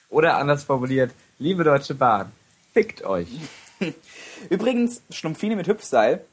[0.09, 2.31] Oder anders formuliert, liebe Deutsche Bahn,
[2.73, 3.27] fickt euch.
[4.49, 6.25] Übrigens, Schlumpfine mit Hüpfseil.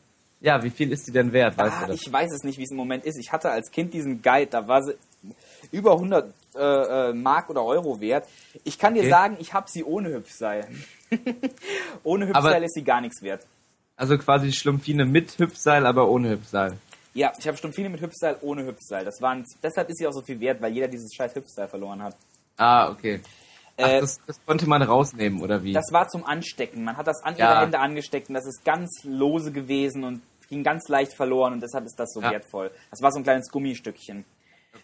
[0.44, 2.02] Ja, wie viel ist die denn wert, weißt Ah, du das?
[2.02, 3.18] ich weiß es nicht, wie es im Moment ist.
[3.18, 4.94] Ich hatte als Kind diesen Guide, da war sie
[5.72, 8.28] über 100 äh, äh, Mark oder Euro wert.
[8.62, 9.10] Ich kann dir Okay.
[9.10, 10.66] sagen, ich habe sie ohne Hüpfseil.
[12.04, 13.46] ohne Hüpfseil Aber- ist sie gar nichts wert.
[13.96, 16.76] Also quasi Schlumpfine mit Hüpfseil, aber ohne Hüpfseil.
[17.14, 19.04] Ja, ich habe Stumpfine mit Hüpfseil ohne Hüpfseil.
[19.04, 22.02] Das waren, deshalb ist sie auch so viel wert, weil jeder dieses scheiß Hüpfseil verloren
[22.02, 22.16] hat.
[22.56, 23.20] Ah, okay.
[23.80, 25.72] Ach, Äh, das, das konnte man rausnehmen, oder wie?
[25.72, 26.82] Das war zum Anstecken.
[26.84, 27.52] Man hat das an Ja.
[27.52, 31.60] ihre Hände angesteckt und das ist ganz lose gewesen und ging ganz leicht verloren und
[31.62, 32.30] deshalb ist das so Ja.
[32.32, 32.70] wertvoll.
[32.90, 34.24] Das war so ein kleines Gummistückchen.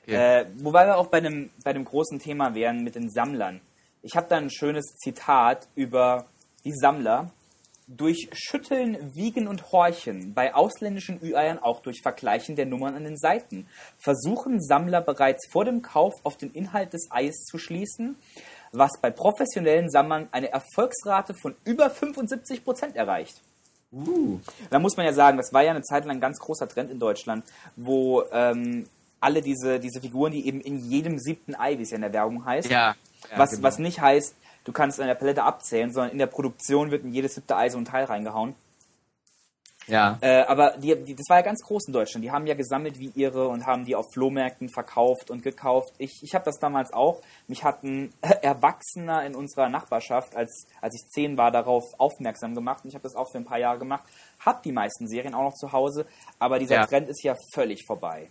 [0.02, 0.14] okay.
[0.42, 3.60] Äh, wobei wir auch bei dem, bei dem großen Thema wären mit den Sammlern.
[4.02, 6.26] Ich habe da ein schönes Zitat über
[6.64, 7.30] die Sammler.
[7.92, 13.16] Durch Schütteln, Wiegen und Horchen, bei ausländischen Ü-Eiern auch durch Vergleichen der Nummern an den
[13.18, 13.66] Seiten,
[13.98, 18.14] versuchen Sammler bereits vor dem Kauf auf den Inhalt des Eis zu schließen,
[18.70, 23.42] was bei professionellen Sammlern eine Erfolgsrate von über 75% erreicht.
[23.92, 24.38] Uh,
[24.70, 26.90] Da muss man ja sagen, das war ja eine Zeit lang ein ganz großer Trend
[26.90, 27.44] in Deutschland,
[27.76, 28.86] wo ähm,
[29.20, 32.12] alle diese, diese Figuren, die eben in jedem siebten Ei, wie es ja in der
[32.12, 32.94] Werbung heißt, ja.
[33.30, 33.62] ja was, genau.
[33.62, 34.34] was nicht heißt,
[34.64, 37.68] du kannst an der Palette abzählen, sondern in der Produktion wird in jedes siebte Ei
[37.68, 38.54] so ein Teil reingehauen.
[39.86, 40.18] Ja.
[40.20, 42.24] Äh, aber die, die, das war ja ganz groß in Deutschland.
[42.24, 45.94] Die haben ja gesammelt wie ihre und haben die auf Flohmärkten verkauft und gekauft.
[45.98, 47.20] Ich, ich habe das damals auch.
[47.48, 48.12] Mich hat ein
[48.42, 52.84] Erwachsener in unserer Nachbarschaft, als, als ich zehn war, darauf aufmerksam gemacht.
[52.84, 54.04] Und ich habe das auch für ein paar Jahre gemacht.
[54.44, 56.06] Hab die meisten Serien auch noch zu Hause.
[56.38, 56.86] Aber dieser Ja.
[56.86, 58.28] Trend ist ja völlig vorbei.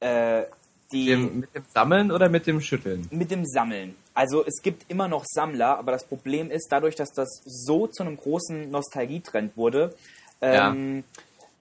[0.00, 0.44] Äh,
[0.92, 3.08] die, Dem, mit dem Sammeln oder mit dem Schütteln?
[3.10, 3.96] mit dem Sammeln.
[4.12, 8.04] Also es gibt immer noch Sammler, aber das Problem ist, dadurch, dass das so zu
[8.04, 9.94] einem großen Nostalgietrend wurde,
[10.44, 11.04] ähm,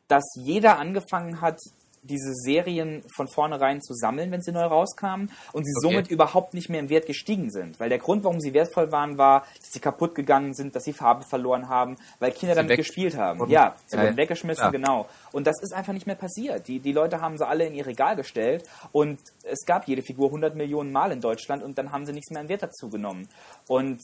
[0.07, 1.57] dass jeder angefangen hat,
[2.05, 5.87] diese Serien von vornherein zu sammeln, wenn sie neu rauskamen und sie Okay.
[5.95, 7.79] somit überhaupt nicht mehr im Wert gestiegen sind.
[7.79, 10.91] Weil der Grund, warum sie wertvoll waren, war, dass sie kaputt gegangen sind, dass sie
[10.91, 13.49] Farbe verloren haben, weil Kinder Sie damit gespielt haben.
[13.49, 14.17] Ja, sie Ja, wurden ja.
[14.17, 14.69] weggeschmissen, Ja.
[14.71, 15.07] genau.
[15.31, 16.67] Und das ist einfach nicht mehr passiert.
[16.67, 20.27] Die, die Leute haben sie alle in ihr Regal gestellt und es gab jede Figur
[20.27, 23.29] 100 Millionen Mal in Deutschland und dann haben sie nichts mehr an Wert dazu genommen.
[23.69, 24.01] Und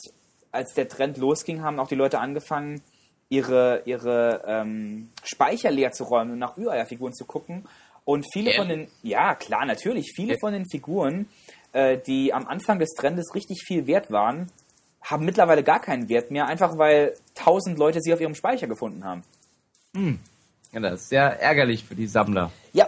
[0.54, 2.82] als der Trend losging, haben auch die Leute angefangen,
[3.30, 7.66] ihre, ihre ähm, Speicher leer zu räumen und nach Ü-Eier-Figuren zu gucken.
[8.06, 10.40] Und viele von den, ja klar, natürlich, viele Ja.
[10.40, 11.28] von den Figuren,
[11.74, 14.50] äh, die am Anfang des Trendes richtig viel wert waren,
[15.02, 19.04] haben mittlerweile gar keinen Wert mehr, einfach weil tausend Leute sie auf ihrem Speicher gefunden
[19.06, 19.24] haben.
[20.72, 22.52] Ja, das ist sehr ärgerlich für die Sammler.
[22.74, 22.88] Ja,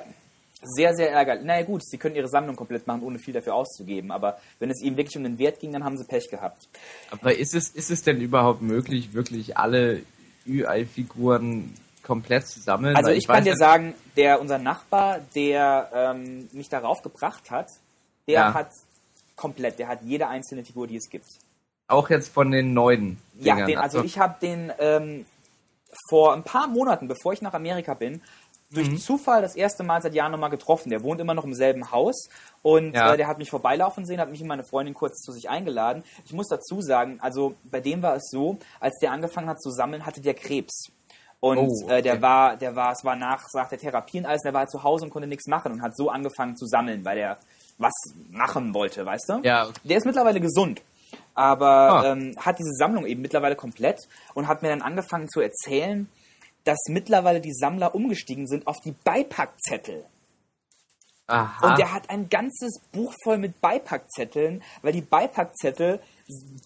[0.61, 1.43] sehr, sehr ärgerlich.
[1.45, 4.11] Naja gut, sie können ihre Sammlung komplett machen, ohne viel dafür auszugeben.
[4.11, 6.67] Aber wenn es ihnen wirklich um den Wert ging, dann haben sie Pech gehabt.
[7.11, 10.01] Aber ist es, ist es denn überhaupt möglich, wirklich alle
[10.47, 11.73] Ü-Ei-Figuren
[12.03, 12.95] komplett zu sammeln?
[12.95, 17.67] Also ich kann dir ja- sagen, der unser Nachbar, der ähm, mich darauf gebracht hat,
[18.27, 18.53] Der Ja.
[18.53, 18.69] hat
[19.35, 21.25] komplett, der hat jede einzelne Figur, die es gibt.
[21.87, 23.67] Auch jetzt von den neuen Ja, Dingern.
[23.67, 25.25] den, also ich habe den ähm,
[26.09, 28.21] vor ein paar Monaten, bevor ich nach Amerika bin,
[28.73, 28.97] durch Mhm.
[28.97, 30.89] Zufall das erste Mal seit Jahren nochmal getroffen.
[30.89, 32.29] Der wohnt immer noch im selben Haus
[32.61, 33.13] und Ja.
[33.13, 36.03] äh, der hat mich vorbeilaufen sehen, hat mich und meine Freundin kurz zu sich eingeladen.
[36.25, 39.71] Ich muss dazu sagen, also bei dem war es so, als der angefangen hat zu
[39.71, 40.85] sammeln, hatte der Krebs.
[41.39, 42.21] Und Oh, äh, der okay.
[42.21, 45.05] war, der war, es war nach, sagt der Therapie und alles, der war zu Hause
[45.05, 47.37] und konnte nichts machen und hat so angefangen zu sammeln, weil der
[47.79, 47.93] was
[48.29, 49.39] machen wollte, weißt du?
[49.43, 49.73] Ja, okay.
[49.83, 50.81] Der ist mittlerweile gesund,
[51.33, 52.11] aber Ah.
[52.11, 53.99] ähm, hat diese Sammlung eben mittlerweile komplett
[54.35, 56.07] und hat mir dann angefangen zu erzählen,
[56.63, 60.05] dass mittlerweile die Sammler umgestiegen sind auf die Beipackzettel.
[61.27, 61.69] Aha.
[61.71, 65.99] Und der hat ein ganzes Buch voll mit Beipackzetteln, weil die Beipackzettel,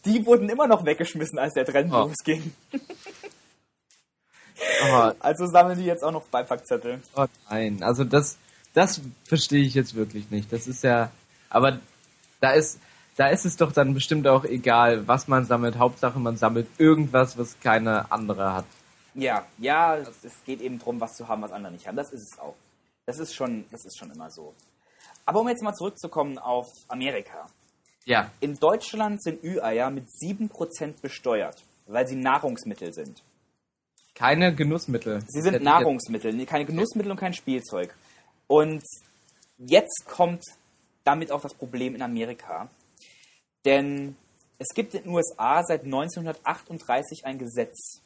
[0.05, 2.05] die wurden immer noch weggeschmissen, als der Trend Oh.
[2.07, 2.53] losging.
[4.83, 7.01] Aber, Also sammeln die jetzt auch noch Beipackzettel.
[7.15, 8.37] oh nein, also das,
[8.73, 10.51] das verstehe ich jetzt wirklich nicht.
[10.51, 11.11] Das ist ja,
[11.49, 11.79] aber
[12.39, 12.79] da ist,
[13.17, 15.77] da ist es doch dann bestimmt auch egal, was man sammelt.
[15.77, 18.65] Hauptsache, man sammelt irgendwas, was keine andere hat.
[19.15, 21.95] Ja, ja, es es geht eben darum, was zu haben, was andere nicht haben.
[21.95, 22.55] Das ist es auch.
[23.05, 24.53] Das ist schon, das ist schon immer so.
[25.25, 27.47] Aber um jetzt mal zurückzukommen auf Amerika.
[28.05, 33.23] Ja, In Deutschland sind Ü-Eier mit 7% besteuert, weil sie Nahrungsmittel sind.
[34.13, 35.23] keine Genussmittel.
[35.27, 37.95] Sie sind Nahrungsmittel, nee, keine Genussmittel und kein Spielzeug.
[38.47, 38.83] Und
[39.57, 40.43] jetzt kommt
[41.03, 42.69] damit auch das Problem in Amerika.
[43.65, 44.15] Denn
[44.59, 48.01] es gibt in den USA seit 1938 ein Gesetz,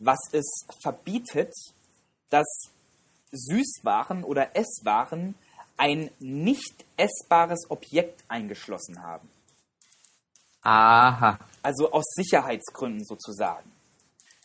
[0.00, 1.52] was es verbietet,
[2.30, 2.46] dass
[3.30, 5.34] Süßwaren oder Esswaren
[5.76, 9.28] ein nicht essbares Objekt eingeschlossen haben.
[10.62, 11.38] Aha.
[11.62, 13.70] Also aus Sicherheitsgründen sozusagen.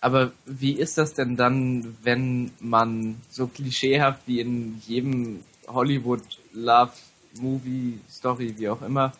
[0.01, 6.21] Aber wie ist das denn dann, wenn man so klischeehaft wie in jedem Hollywood
[6.53, 6.93] Love
[7.39, 9.13] Movie Story, wie auch immer,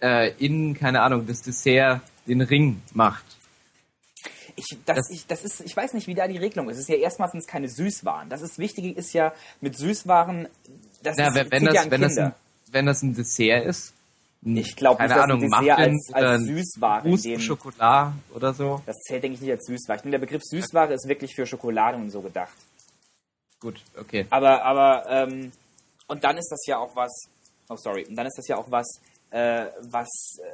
[0.00, 3.24] äh, in, keine Ahnung, das Dessert den Ring macht?
[4.56, 6.76] Ich, das, Das- ich, das ist, ich weiß nicht, wie da die Regelung ist.
[6.76, 8.28] Es ist ja erstmals sind es keine Süßwaren.
[8.30, 10.48] Das ist Wichtige ist ja mit Süßwaren,
[11.02, 12.34] das Na, ist, wenn, wenn, ja das, an wenn, das ein,
[12.70, 13.92] wenn das ein Dessert ist,
[14.44, 18.12] ein, Ich glaube nicht, dass ein Ahnung, Dessert als, als ein Süßware Mousse dem, Schokolade
[18.34, 18.80] oder so.
[18.86, 19.96] Das zählt, denke ich, nicht als Süßware.
[19.96, 22.56] Ich denke, der Begriff Süßware ist wirklich für Schokolade und so gedacht.
[23.60, 24.26] Gut, okay.
[24.30, 25.52] Aber, aber, ähm,
[26.08, 27.10] und dann ist das ja auch was,
[27.68, 29.00] oh sorry, und dann ist das ja auch was,
[29.30, 30.44] äh, was äh,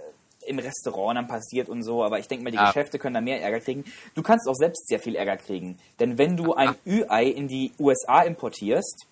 [0.47, 2.67] im Restaurant dann passiert und so, aber ich denke mal, die Ja.
[2.67, 3.85] Geschäfte können da mehr Ärger kriegen.
[4.15, 5.79] Du kannst auch selbst sehr viel Ärger kriegen.
[6.01, 9.07] Denn wenn du ein Ü-Ei in die USA importierst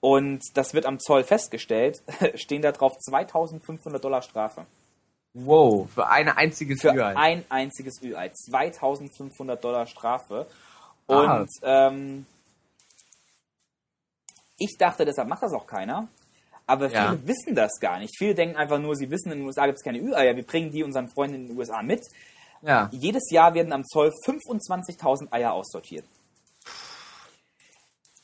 [0.00, 2.02] und das wird am Zoll festgestellt,
[2.34, 4.66] stehen da drauf 2500 Dollar Strafe.
[5.34, 7.14] Wow, für ein einziges Für Ü-Ei.
[7.16, 8.30] ein einziges Ü-Ei.
[8.32, 10.46] 2500 Dollar Strafe.
[11.06, 11.38] Ah.
[11.40, 12.26] Und ähm,
[14.58, 16.08] ich dachte, deshalb macht das auch keiner.
[16.70, 17.18] Aber viele Ja.
[17.26, 18.16] wissen das gar nicht.
[18.16, 20.36] Viele denken einfach nur, sie wissen, in den USA gibt es keine Ü-Eier.
[20.36, 22.00] Wir bringen die unseren Freunden in den USA mit.
[22.62, 22.88] Ja.
[22.92, 26.04] Jedes Jahr werden am Zoll 25.000 Eier aussortiert.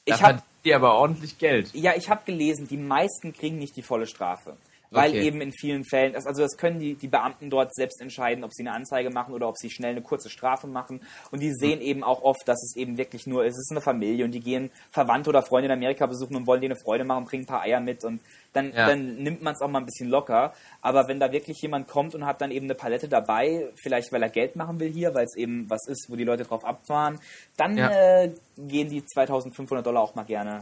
[0.05, 1.73] Ich habe hat die aber ordentlich Geld.
[1.75, 4.57] ja, ich habe gelesen, die meisten kriegen nicht die volle Strafe.
[4.97, 5.23] Weil Okay.
[5.27, 8.53] eben in vielen Fällen, das- also das können die, die Beamten dort selbst entscheiden, ob
[8.53, 11.01] sie eine Anzeige machen oder ob sie schnell eine kurze Strafe machen.
[11.31, 14.25] Und die sehen eben auch oft, dass es eben wirklich nur, es ist eine Familie
[14.25, 17.25] und die gehen Verwandte oder Freunde in Amerika besuchen und wollen denen eine Freude machen,
[17.25, 18.21] bringen ein paar Eier mit und
[18.53, 18.87] dann, Ja.
[18.89, 20.55] dann nimmt man es auch mal ein bisschen locker.
[20.81, 24.23] Aber wenn da wirklich jemand kommt und hat dann eben eine Palette dabei, vielleicht weil
[24.23, 27.21] er Geld machen will hier, weil es eben was ist, wo die Leute drauf abfahren,
[27.57, 27.91] dann Ja.
[27.91, 30.61] äh, gehen die 2500 Dollar auch mal gerne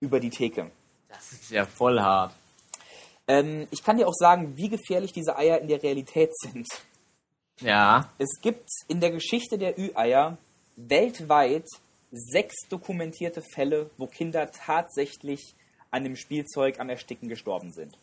[0.00, 0.70] über die Theke.
[1.08, 2.32] Das ist ja voll hart.
[3.30, 6.66] Ähm, ich kann dir auch sagen, wie gefährlich diese Eier in der Realität sind.
[7.60, 8.10] Ja.
[8.18, 10.36] Es gibt in der Geschichte der Ü-Eier
[10.74, 11.66] weltweit
[12.10, 15.54] sechs dokumentierte Fälle, wo Kinder tatsächlich
[15.92, 17.96] an dem Spielzeug am Ersticken gestorben sind.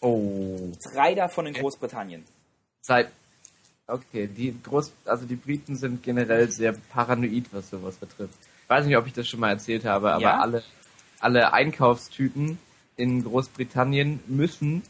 [0.00, 0.72] Oh.
[0.92, 2.24] Drei davon in Großbritannien.
[2.82, 3.08] Seit.
[3.86, 8.34] Okay, die Groß, also die Briten sind generell sehr paranoid, was sowas betrifft.
[8.64, 10.40] Ich weiß nicht, ob ich das schon mal erzählt habe, aber Ja?
[10.40, 10.64] alle,
[11.20, 12.58] alle Einkaufstüten
[12.96, 14.82] in Großbritannien müssen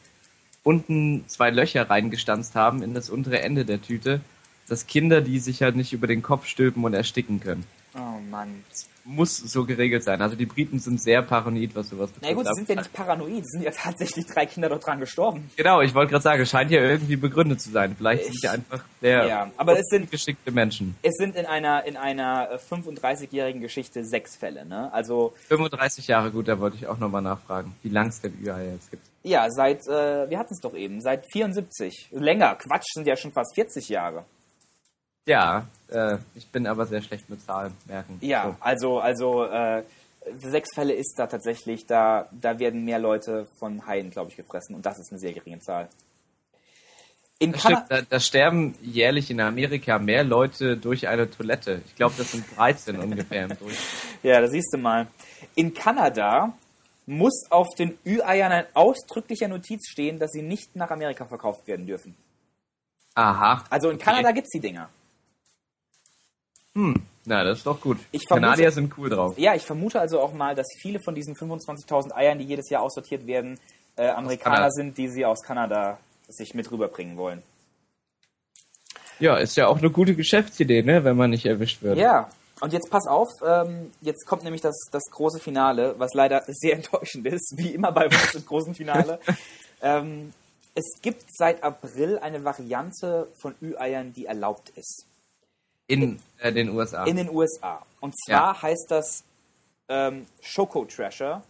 [0.63, 4.21] unten zwei Löcher reingestanzt haben in das untere Ende der Tüte,
[4.69, 7.65] dass Kinder die sich halt nicht über den Kopf stülpen und ersticken können.
[7.99, 8.63] Oh Mann.
[8.71, 10.21] Das muss so geregelt sein.
[10.21, 12.31] Also die Briten sind sehr paranoid, was sowas betrifft.
[12.31, 14.99] Na gut, sie sind ja nicht paranoid, es sind ja tatsächlich drei Kinder dort dran
[15.01, 15.49] gestorben.
[15.57, 17.95] Genau, ich wollte gerade sagen, es scheint ja irgendwie begründet zu sein.
[17.97, 20.97] Vielleicht sind die einfach sehr Ja, aber es sind- geschickte Menschen.
[21.03, 24.93] Es sind in einer, in einer äh, 35-jährigen Geschichte sechs Fälle, ne?
[24.93, 28.73] Also 35 Jahre, gut, da wollte ich auch nochmal nachfragen, wie lang es denn Ü-Eier
[28.73, 29.05] jetzt gibt.
[29.23, 32.09] Ja, seit, äh, wir hatten es doch eben, seit 74.
[32.13, 34.25] Länger, Quatsch, sind ja schon fast 40 Jahre.
[35.27, 38.19] Ja, äh, ich bin aber sehr schlecht mit Zahlen merken.
[38.21, 38.57] Ja, So.
[38.61, 39.83] also, also, äh,
[40.39, 44.75] sechs Fälle ist da tatsächlich, da, da werden mehr Leute von Haien, glaube ich, gefressen
[44.75, 45.89] und das ist eine sehr geringe Zahl.
[47.39, 51.83] In das stimmt, da, da, sterben jährlich in Amerika mehr Leute durch eine Toilette.
[51.87, 53.79] Ich glaube, das sind 13 ungefähr im Durchschnitt.
[54.23, 55.07] Ja, da siehst du mal.
[55.55, 56.55] In Kanada
[57.05, 61.87] muss auf den Ü-Eiern ein ausdrücklicher Notiz stehen, dass sie nicht nach Amerika verkauft werden
[61.87, 62.17] dürfen.
[63.15, 63.65] Aha.
[63.69, 64.37] Also in Kanada okay.
[64.37, 64.89] gibt's die Dinger.
[66.77, 67.99] Hm, na, das ist doch gut.
[67.99, 69.39] Vermute, Kanadier sind cool drauf.
[69.39, 72.83] Ja, ich vermute also auch mal, dass viele von diesen 25.000 Eiern, die jedes Jahr
[72.83, 73.59] aussortiert werden,
[73.97, 75.99] äh, Amerikaner sind, die sie aus Kanada
[76.29, 77.43] sich mit rüberbringen wollen.
[79.19, 81.97] Ja, ist ja auch eine gute Geschäftsidee, ne, wenn man nicht erwischt wird.
[81.97, 82.29] Ja,
[82.61, 86.75] und jetzt pass auf, ähm, jetzt kommt nämlich das, das große Finale, was leider sehr
[86.75, 89.19] enttäuschend ist, wie immer bei uns im großen Finale.
[89.81, 90.35] ähm,
[90.75, 95.07] es gibt seit April eine Variante von Ü-Eiern, die erlaubt ist.
[95.87, 97.05] In äh, den USA.
[97.05, 97.85] In den USA.
[98.01, 98.63] Und zwar ja.
[98.63, 99.25] heißt das
[99.89, 101.43] ähm, Schoko Treasure,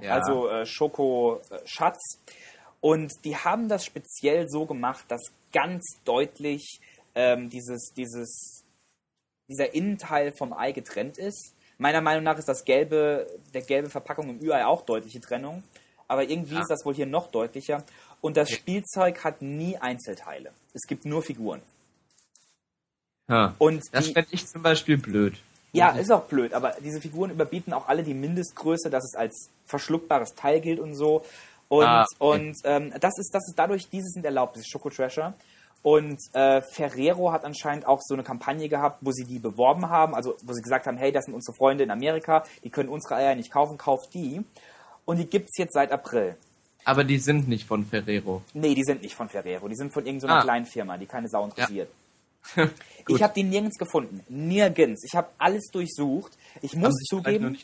[0.00, 0.14] ja.
[0.14, 1.98] also äh, Schoko äh, Schatz.
[2.80, 5.22] Und die haben das speziell so gemacht, dass
[5.52, 6.80] ganz deutlich
[7.14, 8.64] ähm, dieses, dieses,
[9.48, 11.54] dieser Innenteil vom Ei getrennt ist.
[11.78, 15.62] Meiner Meinung nach ist das gelbe, der gelbe Verpackung im Ü-Ei auch deutliche Trennung.
[16.06, 16.60] Aber irgendwie ja.
[16.60, 17.82] ist das wohl hier noch deutlicher.
[18.20, 20.52] Und das Spielzeug hat nie Einzelteile.
[20.72, 21.62] Es gibt nur Figuren.
[23.28, 25.34] Ja, und das fände ich zum Beispiel blöd.
[25.72, 29.50] Ja, ist auch blöd, aber diese Figuren überbieten auch alle die Mindestgröße, dass es als
[29.66, 31.24] verschluckbares Teil gilt und so.
[31.68, 32.46] Und, ah, okay.
[32.46, 35.34] und ähm, das ist, das ist dadurch, diese sind erlaubt, diese Schoko Treasure.
[35.82, 40.14] Und äh, Ferrero hat anscheinend auch so eine Kampagne gehabt, wo sie die beworben haben,
[40.14, 43.16] also wo sie gesagt haben, hey, das sind unsere Freunde in Amerika, die können unsere
[43.16, 44.42] Eier nicht kaufen, kauft die.
[45.04, 46.36] Und die gibt es jetzt seit April.
[46.84, 48.42] Aber die sind nicht von Ferrero.
[48.54, 50.42] Nee, die sind nicht von Ferrero, die sind von irgendeiner ah.
[50.42, 51.88] kleinen Firma, die keine Sau interessiert.
[51.88, 52.03] Ja.
[53.08, 54.24] ich habe die nirgends gefunden.
[54.28, 55.04] Nirgends.
[55.04, 56.32] Ich habe alles durchsucht.
[56.62, 57.58] Ich muss zugeben.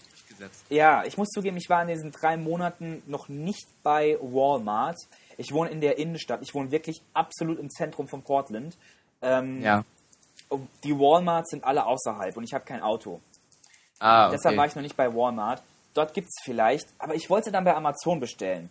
[0.71, 4.97] Ja, ich muss zugeben, ich war in diesen drei Monaten noch nicht bei Walmart.
[5.37, 6.41] Ich wohne in der Innenstadt.
[6.43, 8.77] Ich wohne wirklich absolut im Zentrum von Portland.
[9.21, 9.85] Ähm, ja.
[10.83, 13.21] Die Walmarts sind alle außerhalb und ich habe kein Auto.
[13.99, 14.37] Ah, okay.
[14.37, 15.63] Deshalb war ich noch nicht bei Walmart.
[15.93, 18.71] Dort gibt es vielleicht, aber ich wollte dann bei Amazon bestellen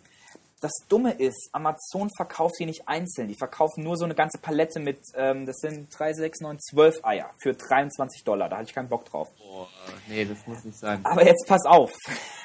[0.60, 3.28] das Dumme ist, Amazon verkauft die nicht einzeln.
[3.28, 7.02] Die verkaufen nur so eine ganze Palette mit, ähm, das sind 3, 6, 9, 12
[7.02, 8.50] Eier für 23 Dollar.
[8.50, 9.28] Da hatte ich keinen Bock drauf.
[9.38, 9.68] Boah,
[10.06, 11.00] nee, das muss nicht sein.
[11.04, 11.92] Aber jetzt pass auf.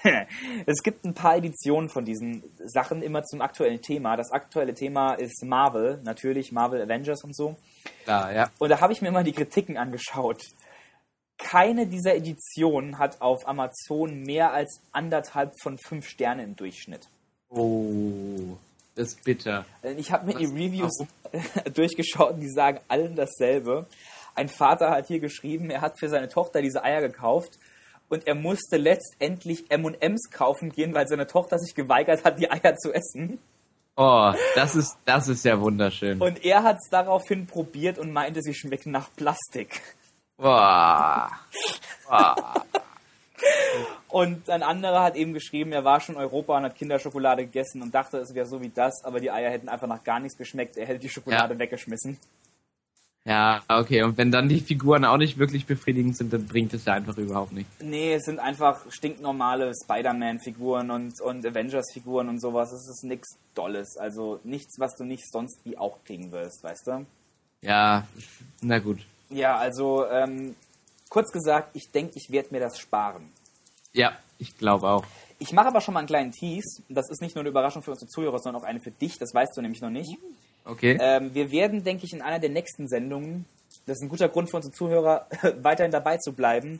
[0.66, 4.16] es gibt ein paar Editionen von diesen Sachen immer zum aktuellen Thema.
[4.16, 7.57] Das aktuelle Thema ist Marvel, natürlich Marvel Avengers und so.
[8.05, 8.49] Klar, ja.
[8.59, 10.41] Und da habe ich mir mal die Kritiken angeschaut.
[11.38, 17.09] Keine dieser Editionen hat auf Amazon mehr als anderthalb von fünf Sterne im Durchschnitt.
[17.56, 18.58] Oh,
[18.95, 19.66] das ist bitter.
[19.82, 20.39] Äh, ich habe mir Was?
[20.39, 20.93] die Reviews
[21.32, 21.74] Warum?
[21.74, 23.88] durchgeschaut und die sagen allen dasselbe.
[24.36, 27.58] Ein Vater hat hier geschrieben, er hat für seine Tochter diese Eier gekauft
[28.10, 32.76] und er musste letztendlich M&M's kaufen gehen, weil seine Tochter sich geweigert hat, die Eier
[32.76, 33.39] zu essen.
[33.97, 36.22] Oh, das ist, das ist ja wunderschön.
[36.22, 39.82] Und er hat es daraufhin probiert und meinte, sie schmecken nach Plastik.
[40.38, 41.32] Boah.
[42.10, 42.66] Boah.
[44.10, 47.82] Und ein anderer hat eben geschrieben, er war schon in Europa und hat Kinderschokolade gegessen
[47.82, 50.38] und dachte, es wäre so wie das, aber die Eier hätten einfach nach gar nichts
[50.38, 50.78] geschmeckt.
[50.78, 51.60] Er hätte die Schokolade ja.
[51.60, 52.18] weggeschmissen.
[53.28, 54.03] Ja, okay.
[54.03, 57.18] Und wenn dann die Figuren auch nicht wirklich befriedigend sind, dann bringt es ja einfach
[57.18, 57.72] überhaupt nichts.
[57.80, 62.72] Nee, es sind einfach stinknormale Spider-Man-Figuren und, und Avengers-Figuren und sowas.
[62.72, 63.97] Es ist nichts Dolles.
[63.97, 67.06] Also nichts, was du nicht sonst wie auch kriegen wirst, weißt du?
[67.62, 68.08] Ja,
[68.62, 68.99] na gut.
[69.30, 70.56] Ja, also ähm,
[71.10, 73.32] kurz gesagt, ich denke, ich werde mir das sparen.
[73.95, 75.05] Ja, ich glaube auch.
[75.39, 76.83] Ich mache aber schon mal einen kleinen Tease.
[76.89, 79.17] Das ist nicht nur eine Überraschung für unsere Zuhörer, sondern auch eine für dich.
[79.17, 80.17] Das weißt du nämlich noch nicht.
[80.63, 80.97] Okay.
[80.99, 83.45] Ähm, wir werden, denke ich, in einer der nächsten Sendungen,
[83.85, 85.27] das ist ein guter Grund für unsere Zuhörer,
[85.61, 86.79] weiterhin dabei zu bleiben.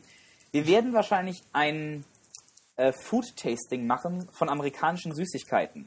[0.52, 2.04] Wir werden wahrscheinlich ein
[2.76, 5.86] äh, Food-Tasting machen von amerikanischen Süßigkeiten.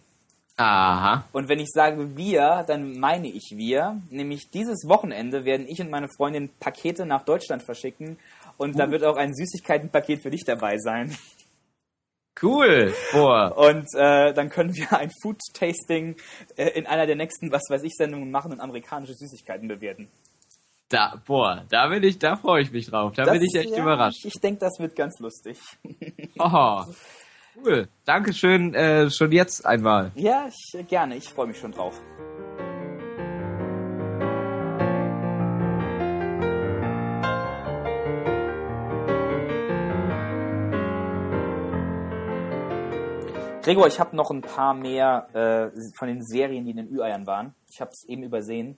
[0.58, 1.24] Aha.
[1.32, 4.02] Und wenn ich sage wir, dann meine ich wir.
[4.10, 8.18] Nämlich dieses Wochenende werden ich und meine Freundin Pakete nach Deutschland verschicken
[8.60, 8.78] und uh.
[8.78, 11.16] da wird auch ein Süßigkeitenpaket für dich dabei sein.
[12.42, 12.94] Cool.
[13.12, 13.58] Boah.
[13.58, 16.16] Und äh, dann können wir ein Food-Tasting
[16.56, 20.10] äh, in einer der nächsten, was weiß ich, Sendungen machen und amerikanische Süßigkeiten bewerten.
[20.88, 23.14] Da, boah, da bin ich, da freue ich mich drauf.
[23.14, 24.26] Da das, bin ich echt ja, überrascht.
[24.26, 25.60] Ich denke, das wird ganz lustig.
[26.42, 26.86] Oh,
[27.58, 27.90] cool.
[28.06, 30.14] Dankeschön, äh, schon jetzt einmal.
[30.16, 31.18] Ja, ich, gerne.
[31.18, 32.02] Ich freue mich schon drauf.
[43.70, 45.28] Gregor, ich habe noch ein paar mehr
[45.76, 47.54] äh, von den Serien, die in den Ü-Eiern waren.
[47.70, 48.78] Ich habe es eben übersehen.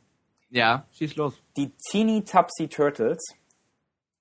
[0.49, 1.41] Ja, schieß los.
[1.55, 3.19] Die Teeny Tupsy Turtles.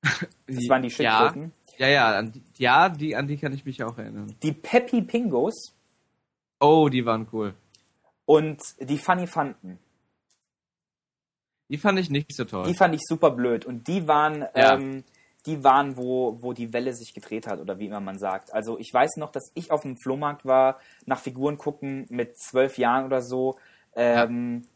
[0.46, 1.52] Das waren die Schildkröten.
[1.76, 4.32] Ja, ja, an die, ja, die, an die kann ich mich auch erinnern.
[4.44, 5.74] Die Peppy Pingos
[6.60, 7.54] Oh, die waren cool.
[8.26, 9.78] und die Funny Fanten.
[11.68, 12.66] Die fand ich nicht so toll.
[12.66, 13.64] Die fand ich super blöd.
[13.64, 14.74] Und die waren, Ja.
[14.74, 15.02] ähm,
[15.47, 18.53] die waren, wo, wo die Welle sich gedreht hat, oder wie immer man sagt.
[18.53, 22.76] Also ich weiß noch, dass ich auf dem Flohmarkt war, nach Figuren gucken mit zwölf
[22.78, 23.57] Jahren oder so.
[23.95, 24.66] Ähm,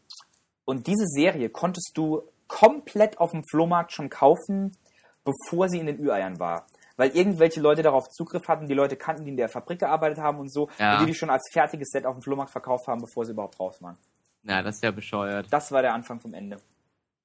[0.65, 4.75] Und diese Serie konntest du komplett auf dem Flohmarkt schon kaufen,
[5.23, 6.65] bevor sie in den Ü-Eiern war.
[6.97, 10.39] Weil irgendwelche Leute darauf Zugriff hatten, die Leute kannten, die in der Fabrik gearbeitet haben
[10.39, 10.93] und so, Ja.
[10.93, 13.59] und die die schon als fertiges Set auf dem Flohmarkt verkauft haben, bevor sie überhaupt
[13.59, 13.97] raus waren.
[14.43, 15.47] Na, das ist ja bescheuert.
[15.51, 16.57] Das war der Anfang vom Ende.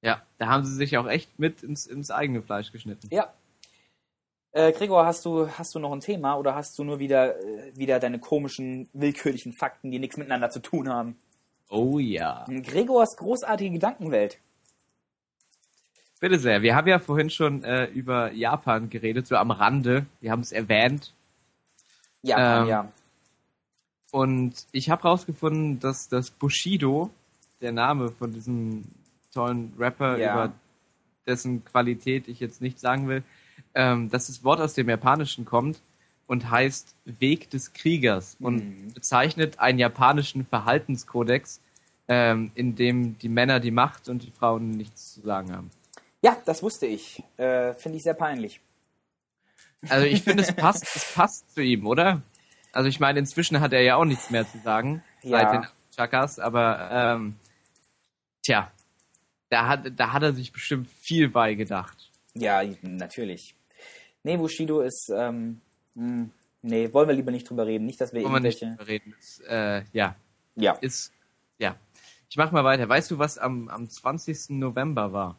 [0.01, 3.07] Ja, da haben sie sich auch echt mit ins, ins eigene Fleisch geschnitten.
[3.11, 3.31] Ja.
[4.53, 7.71] Äh, Gregor, hast du, hast du noch ein Thema oder hast du nur wieder, äh,
[7.75, 11.15] wieder deine komischen, willkürlichen Fakten, die nichts miteinander zu tun haben?
[11.69, 12.45] Oh ja.
[12.49, 14.39] Gregors großartige Gedankenwelt.
[16.19, 16.61] Bitte sehr.
[16.61, 20.05] Wir haben ja vorhin schon äh, über Japan geredet, so am Rande.
[20.19, 21.13] Wir haben es erwähnt.
[22.21, 22.91] Japan, Ähm, ja.
[24.11, 27.09] Und ich habe rausgefunden, dass das Bushido,
[27.61, 28.83] der Name von diesem
[29.33, 30.33] tollen Rapper, Ja.
[30.45, 30.53] über
[31.27, 33.23] dessen Qualität ich jetzt nicht sagen will,
[33.75, 35.81] ähm, dass das Wort aus dem Japanischen kommt
[36.27, 38.55] und heißt Weg des Kriegers und
[38.87, 38.93] Mhm.
[38.93, 41.61] bezeichnet einen japanischen Verhaltenskodex,
[42.07, 45.71] ähm, in dem die Männer die Macht und die Frauen nichts zu sagen haben.
[46.23, 47.23] Ja, das wusste ich.
[47.37, 48.59] Äh, Finde ich sehr peinlich.
[49.89, 52.21] Also ich finde, es passt, es passt zu ihm, oder?
[52.73, 55.39] Also ich meine, inzwischen hat er ja auch nichts mehr zu sagen Ja.
[55.39, 57.35] seit den Chakas, aber ähm,
[58.43, 58.71] tja,
[59.51, 62.09] da hat, da hat er sich bestimmt viel bei gedacht.
[62.33, 63.53] Ja, natürlich.
[64.23, 65.59] Nee, Bushido ist, ähm,
[65.95, 66.29] mh,
[66.61, 67.85] nee, wollen wir lieber nicht drüber reden.
[67.85, 68.77] Nicht, dass wir Wollen wir nicht irgendwelche...
[68.77, 69.15] drüber reden.
[69.19, 70.15] Das, äh, ja,
[70.55, 70.73] Ja.
[70.81, 71.11] ist,
[71.57, 71.75] ja.
[72.29, 72.87] Ich mach mal weiter.
[72.87, 74.51] Weißt du, was am, am 20.
[74.51, 75.37] November war?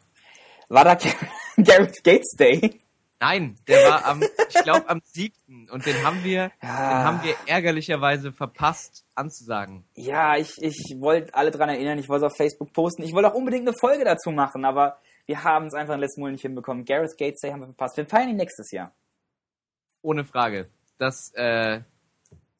[0.69, 0.95] War da
[1.57, 2.79] Gareth Gates Day?
[3.25, 5.69] Nein, der war am, ich glaube am 7.
[5.71, 6.49] Und den haben wir, Ja.
[6.61, 6.67] den
[7.07, 9.85] haben wir ärgerlicherweise verpasst anzusagen.
[9.95, 13.03] Ja, ich, ich wollte alle dran erinnern, ich wollte es auf Facebook posten.
[13.03, 16.19] Ich wollte auch unbedingt eine Folge dazu machen, aber wir haben es einfach im letzten
[16.19, 16.83] Monat nicht hinbekommen.
[16.83, 17.95] Gareth Gates Day haben wir verpasst.
[17.95, 18.91] Wir feiern ihn nächstes Jahr.
[20.01, 20.67] Ohne Frage.
[20.97, 21.79] Das, äh,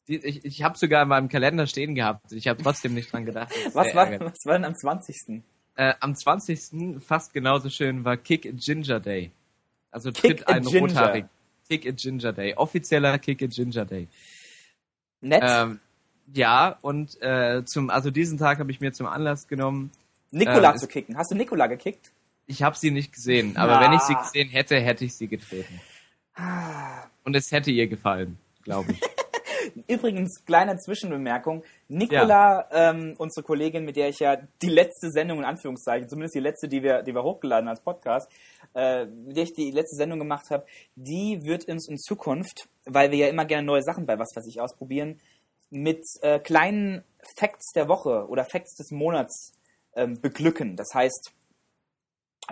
[0.06, 2.32] ich, ich habe sogar in meinem Kalender stehen gehabt.
[2.32, 3.52] Ich habe trotzdem nicht dran gedacht.
[3.74, 4.32] Was war, ärgerlich.
[4.32, 5.42] was war denn am 20.?
[5.76, 7.02] Äh, am 20.
[7.04, 9.30] fast genauso schön war Kick Ginger Day.
[9.94, 10.66] Also tritt ein.
[10.66, 11.26] Rothaarig.
[11.68, 12.54] Kick a Ginger Day.
[12.56, 14.08] Offizieller Kick a Ginger Day.
[15.20, 15.42] Nett?
[15.46, 15.78] Ähm,
[16.34, 19.90] ja, und äh, zum, also diesen Tag habe ich mir zum Anlass genommen.
[20.30, 21.16] Nikola ähm, zu kicken.
[21.16, 22.10] Hast du Nikola gekickt?
[22.46, 23.80] Ich habe sie nicht gesehen, aber Ah.
[23.82, 25.80] wenn ich sie gesehen hätte, hätte ich sie getreten.
[27.22, 29.00] Und es hätte ihr gefallen, glaube ich.
[29.86, 31.62] Übrigens, kleine Zwischenbemerkung.
[31.88, 36.40] Nikola, ähm, unsere Kollegin, mit der ich ja die letzte Sendung in Anführungszeichen, zumindest die
[36.40, 38.30] letzte, die wir, die wir hochgeladen als Podcast,
[38.74, 43.10] äh, mit der ich die letzte Sendung gemacht habe, die wird uns in Zukunft, weil
[43.10, 45.20] wir ja immer gerne neue Sachen bei was weiß ich ausprobieren,
[45.70, 47.04] mit äh, kleinen
[47.36, 49.52] Facts der Woche oder Facts des Monats
[49.96, 50.76] ähm, beglücken.
[50.76, 51.32] Das heißt,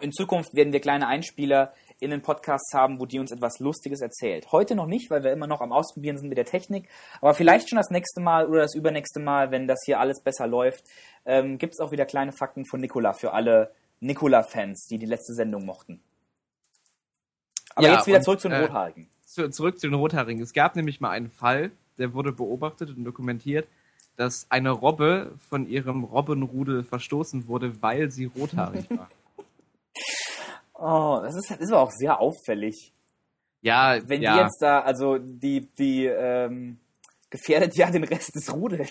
[0.01, 4.01] in Zukunft werden wir kleine Einspieler in den Podcasts haben, wo die uns etwas Lustiges
[4.01, 4.51] erzählt.
[4.51, 6.89] Heute noch nicht, weil wir immer noch am Ausprobieren sind mit der Technik.
[7.21, 10.47] Aber vielleicht schon das nächste Mal oder das übernächste Mal, wenn das hier alles besser
[10.47, 10.85] läuft,
[11.25, 15.33] ähm, gibt es auch wieder kleine Fakten von Nikola für alle Nikola-Fans, die die letzte
[15.33, 16.01] Sendung mochten.
[17.75, 19.07] Aber Ja, jetzt wieder und, zurück zu den äh, Rothaarigen.
[19.25, 20.43] zu, zurück zu den Rothaarigen.
[20.43, 23.69] Es gab nämlich mal einen Fall, der wurde beobachtet und dokumentiert,
[24.17, 29.09] dass eine Robbe von ihrem Robbenrudel verstoßen wurde, weil sie rothaarig war.
[30.85, 32.93] Oh, das ist, das ist aber auch sehr auffällig.
[33.61, 34.35] Ja, Wenn ja.
[34.35, 36.81] die jetzt da, also die, die ähm,
[37.31, 38.91] gefährdet ja den Rest des Rudels.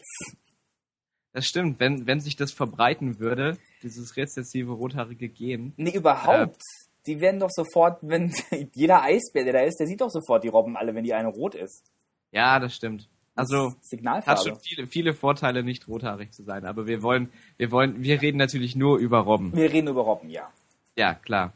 [1.34, 1.82] das stimmt.
[1.82, 6.62] Wenn, wenn sich das verbreiten würde, dieses rezessive rothaarige Gen, Nee, überhaupt.
[7.08, 8.32] Die werden doch sofort, wenn
[8.74, 11.28] jeder Eisbär, der da ist, der sieht doch sofort die Robben alle, wenn die eine
[11.28, 11.84] rot ist.
[12.32, 13.10] ja, das stimmt.
[13.36, 14.42] Also hat Signalfarbe.
[14.42, 16.66] schon viele, viele Vorteile, nicht rothaarig zu sein.
[16.66, 19.54] Aber wir wollen, wir wollen, wir reden natürlich nur über Robben.
[19.54, 20.50] Wir reden über Robben, ja.
[20.98, 21.54] Ja, klar.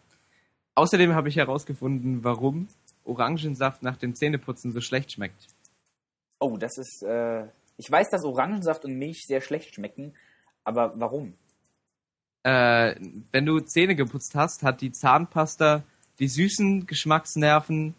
[0.76, 2.68] Außerdem habe ich herausgefunden, warum
[3.06, 5.48] Orangensaft nach dem Zähneputzen so schlecht schmeckt.
[6.40, 7.46] Oh, das ist, äh,
[7.78, 10.14] ich weiß, dass Orangensaft und Milch sehr schlecht schmecken,
[10.64, 11.34] aber warum?
[12.44, 12.96] Äh,
[13.32, 15.84] wenn du Zähne geputzt hast, hat die Zahnpasta
[16.20, 17.96] die süßen Geschmacksnerven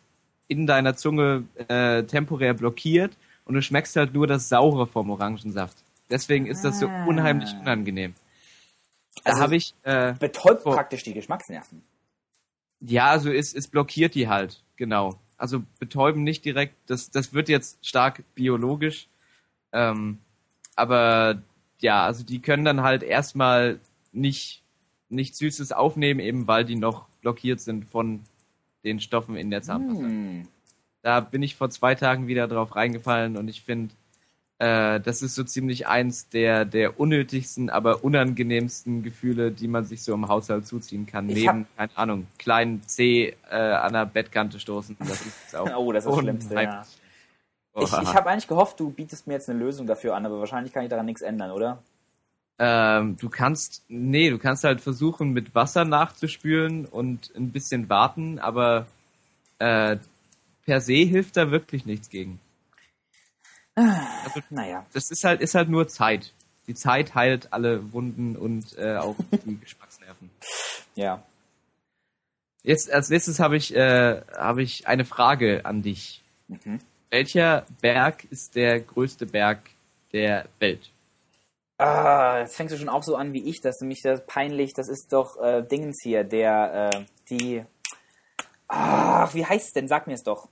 [0.48, 5.76] in deiner Zunge äh, temporär blockiert und du schmeckst halt nur das Saure vom Orangensaft.
[6.10, 7.04] Deswegen ist das so Ah.
[7.06, 8.14] unheimlich unangenehm.
[9.24, 11.82] Da Also- habe ich, äh, Betäubt praktisch die Geschmacksnerven.
[12.80, 15.18] Ja, also es, es blockiert die halt, genau.
[15.36, 19.08] Also betäuben nicht direkt, das, das wird jetzt stark biologisch.
[19.72, 20.18] Ähm,
[20.74, 21.42] aber
[21.80, 23.80] ja, also die können dann halt erstmal
[24.12, 24.62] nicht,
[25.08, 28.20] nicht Süßes aufnehmen, eben weil die noch blockiert sind von
[28.84, 30.04] den Stoffen in der Zahnpasta.
[30.04, 30.48] Hm.
[31.02, 33.94] Da bin ich vor zwei Tagen wieder drauf reingefallen und ich finde,
[34.58, 40.02] äh, das ist so ziemlich eins der, der unnötigsten, aber unangenehmsten Gefühle, die man sich
[40.02, 41.28] so im Haushalt zuziehen kann.
[41.28, 44.96] Ich Neben, keine Ahnung, kleinen C äh, an der Bettkante stoßen.
[44.98, 46.82] Das ist auch Oh, das ist das Schlimmste, ja.
[47.78, 50.72] Ich, ich habe eigentlich gehofft, du bietest mir jetzt eine Lösung dafür an, aber wahrscheinlich
[50.72, 51.82] kann ich daran nichts ändern, oder?
[52.58, 58.38] Ähm, du kannst, nee, du kannst halt versuchen, mit Wasser nachzuspülen und ein bisschen warten,
[58.38, 58.86] aber
[59.58, 59.98] äh,
[60.64, 62.40] per se hilft da wirklich nichts gegen.
[63.76, 64.86] Also, Naja.
[64.92, 66.32] das ist halt, ist halt nur Zeit.
[66.66, 69.14] Die Zeit heilt alle Wunden und äh, auch
[69.44, 70.30] die Geschmacksnerven.
[70.94, 71.22] Ja.
[72.62, 76.22] Jetzt als nächstes habe ich, äh, habe ich eine Frage an dich.
[76.48, 76.80] Mhm.
[77.10, 79.60] Welcher Berg ist der größte Berg
[80.12, 80.90] der Welt?
[81.78, 84.72] Ah, jetzt fängst du schon auch so an wie ich, das ist nämlich das peinlich,
[84.72, 87.62] das ist doch äh, Dingens hier, der, äh, die.
[88.66, 89.86] Ach, wie heißt es denn?
[89.86, 90.48] Sag mir es doch.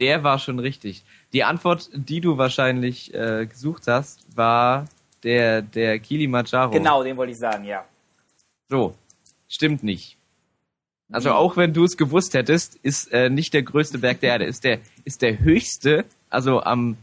[0.00, 1.04] Der war schon richtig.
[1.32, 4.86] Die Antwort, die du wahrscheinlich äh, gesucht hast, war
[5.22, 6.70] der, der Kilimanjaro.
[6.72, 7.84] Genau, den wollte ich sagen, ja.
[8.68, 8.94] So,
[9.48, 10.16] stimmt nicht.
[11.12, 11.34] Also Wie?
[11.34, 14.64] auch wenn du es gewusst hättest, ist äh, nicht der größte Berg der Erde, ist
[14.64, 16.96] der, ist der höchste, also am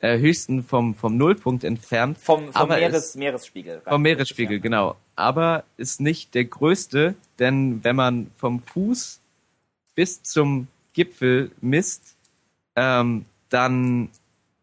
[0.00, 2.18] äh, höchsten vom, vom Nullpunkt entfernt.
[2.18, 3.80] Vom, vom Meeres, ist- Meeresspiegel.
[3.88, 4.96] Vom Meeresspiegel, genau.
[5.16, 9.20] Aber ist nicht der größte, denn wenn man vom Fuß
[9.94, 12.16] bis zum Gipfel misst,
[12.76, 14.08] ähm, dann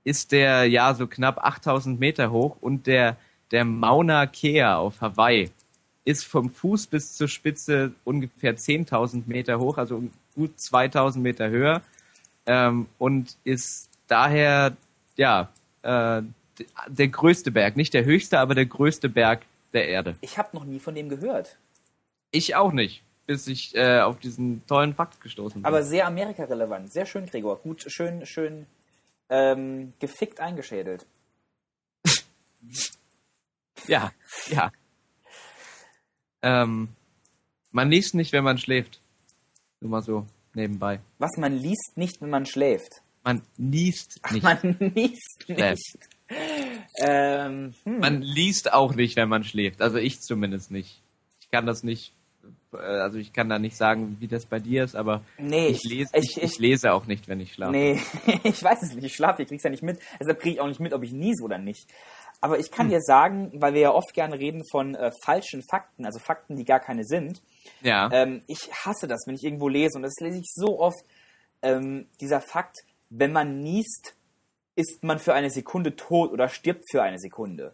[0.04, 3.18] ist der ja so knapp 8000 Meter hoch und der,
[3.52, 5.50] der Mauna Kea auf Hawaii
[6.04, 10.04] ist vom Fuß bis zur Spitze ungefähr 10.000 Meter hoch, also
[10.36, 11.82] gut 2000 Meter höher
[12.46, 14.76] ähm, und ist daher
[15.16, 15.50] ja
[15.84, 16.22] äh,
[16.88, 19.42] der größte Berg, nicht der höchste, aber der größte Berg
[19.74, 20.16] der Erde.
[20.22, 21.58] Ich habe noch nie von dem gehört.
[22.32, 25.66] Ich auch nicht, bis ich äh, auf diesen tollen Fakt gestoßen bin.
[25.66, 26.92] Aber sehr Amerika-relevant.
[26.92, 27.60] Sehr schön, Gregor.
[27.60, 28.66] Gut, schön, schön
[29.30, 31.06] ähm, gefickt eingeschädelt.
[33.88, 34.12] ja,
[34.50, 34.74] ja.
[36.42, 36.90] Ähm,
[37.72, 39.00] man liest nicht, wenn man schläft.
[39.80, 41.00] Nur mal so nebenbei.
[41.18, 43.02] Was man liest nicht, wenn man schläft.
[43.24, 44.44] Man liest nicht.
[44.44, 45.98] Man liest nicht.
[47.00, 48.00] Ähm, hm.
[48.00, 49.82] Man liest auch nicht, wenn man schläft.
[49.82, 51.02] Also ich zumindest nicht.
[51.40, 52.14] Ich kann das nicht,
[52.74, 56.12] also ich kann da nicht sagen, wie das bei dir ist, aber nee, ich, lese,
[56.16, 57.72] ich, ich, ich lese auch nicht, wenn ich schlafe.
[57.72, 58.00] Nee,
[58.44, 59.06] ich weiß es nicht.
[59.06, 60.00] Ich schlafe, ich krieg's ja nicht mit.
[60.20, 61.88] Deshalb kriege ich auch nicht mit, ob ich niese oder nicht.
[62.40, 62.74] Aber ich Hm.
[62.74, 66.56] kann dir sagen, weil wir ja oft gerne reden von äh, falschen Fakten, also Fakten,
[66.56, 67.42] die gar keine sind.
[67.82, 68.10] Ja.
[68.12, 71.04] Ähm, ich hasse das, wenn ich irgendwo lese, und das lese ich so oft,
[71.62, 72.78] ähm, dieser Fakt,
[73.10, 74.16] wenn man niest,
[74.76, 77.74] ist man für eine Sekunde tot oder stirbt für eine Sekunde.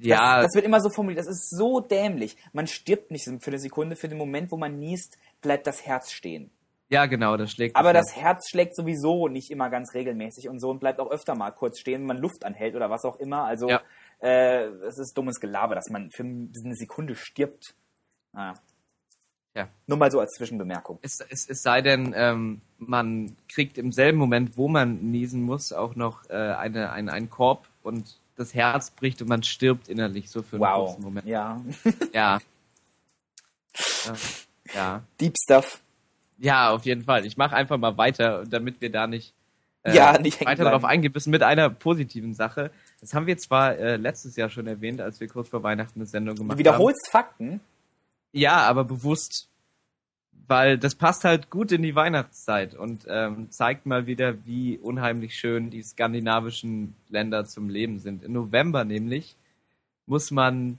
[0.00, 2.36] Ja, Das, das wird immer so formuliert, das ist so dämlich.
[2.52, 6.12] Man stirbt nicht für eine Sekunde, für den Moment, wo man niest, bleibt das Herz
[6.12, 6.50] stehen.
[6.88, 7.74] ja, genau, das schlägt.
[7.76, 8.06] Aber Herz.
[8.12, 11.50] das Herz schlägt sowieso nicht immer ganz regelmäßig und so und bleibt auch öfter mal
[11.50, 13.44] kurz stehen, wenn man Luft anhält oder was auch immer.
[13.44, 13.80] Also Ja.
[14.20, 17.74] äh, es ist dummes Gelaber, dass man für eine Sekunde stirbt.
[18.34, 18.54] Ah.
[19.54, 19.68] Ja.
[19.86, 20.98] Nur mal so als Zwischenbemerkung.
[21.02, 25.74] Es, es, es sei denn, ähm, man kriegt im selben Moment, wo man niesen muss,
[25.74, 30.30] auch noch äh, eine, ein, einen Korb und das Herz bricht und man stirbt innerlich
[30.30, 30.86] so für einen Wow.
[30.90, 31.26] kurzen Moment.
[31.26, 31.60] Ja.
[32.12, 32.40] Ja.
[34.74, 35.02] ja.
[35.20, 35.80] Deep Stuff.
[36.38, 37.24] Ja, auf jeden Fall.
[37.24, 39.32] Ich mache einfach mal weiter, damit wir da nicht,
[39.84, 42.70] äh, Ja, nicht weiter darauf eingehen müssen mit einer positiven Sache.
[43.00, 46.06] Das haben wir zwar äh, letztes Jahr schon erwähnt, als wir kurz vor Weihnachten eine
[46.06, 47.50] Sendung gemacht Du wiederholst Fakten.
[47.52, 47.60] haben.
[48.32, 49.48] Ja, aber bewusst.
[50.52, 55.34] Weil das passt halt gut in die Weihnachtszeit und ähm, zeigt mal wieder, wie unheimlich
[55.34, 58.22] schön die skandinavischen Länder zum Leben sind.
[58.22, 59.34] Im November nämlich
[60.04, 60.78] muss man,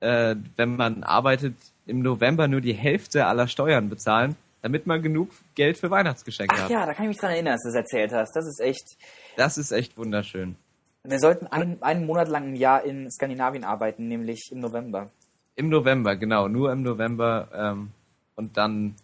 [0.00, 1.54] äh, wenn man arbeitet,
[1.86, 6.64] im November nur die Hälfte aller Steuern bezahlen, damit man genug Geld für Weihnachtsgeschenke Ach
[6.64, 6.70] hat.
[6.70, 8.36] ja, da kann ich mich dran erinnern, dass du das erzählt hast.
[8.36, 8.98] Das ist echt.
[9.38, 10.56] Das ist echt wunderschön.
[11.02, 15.10] Wir sollten einen, einen Monat lang im Jahr in Skandinavien arbeiten, nämlich im November.
[15.56, 17.90] Im November, genau, nur im November ähm,
[18.36, 18.96] und dann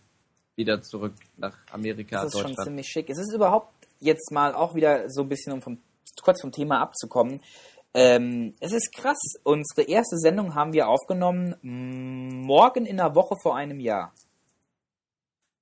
[0.60, 3.08] wieder zurück nach Amerika, Das ist schon ziemlich schick.
[3.10, 5.78] Es ist überhaupt jetzt mal auch wieder so ein bisschen, um vom,
[6.22, 7.40] kurz vom Thema abzukommen.
[7.92, 9.18] Ähm, es ist krass.
[9.42, 14.12] Unsere erste Sendung haben wir aufgenommen mm, morgen in der Woche vor einem Jahr.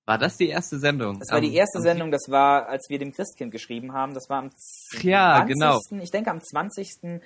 [0.04, 1.18] War das die erste Sendung?
[1.18, 4.14] Das war die erste am Sendung, das war, als wir dem Christkind geschrieben haben.
[4.14, 4.50] Das war am
[4.96, 5.54] Ach ja, 20.
[5.54, 5.80] genau.
[6.02, 7.20] Ich denke am 20.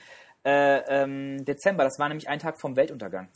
[0.45, 1.85] Äh, ähm, Dezember.
[1.85, 3.29] Das war nämlich ein Tag vom Weltuntergang.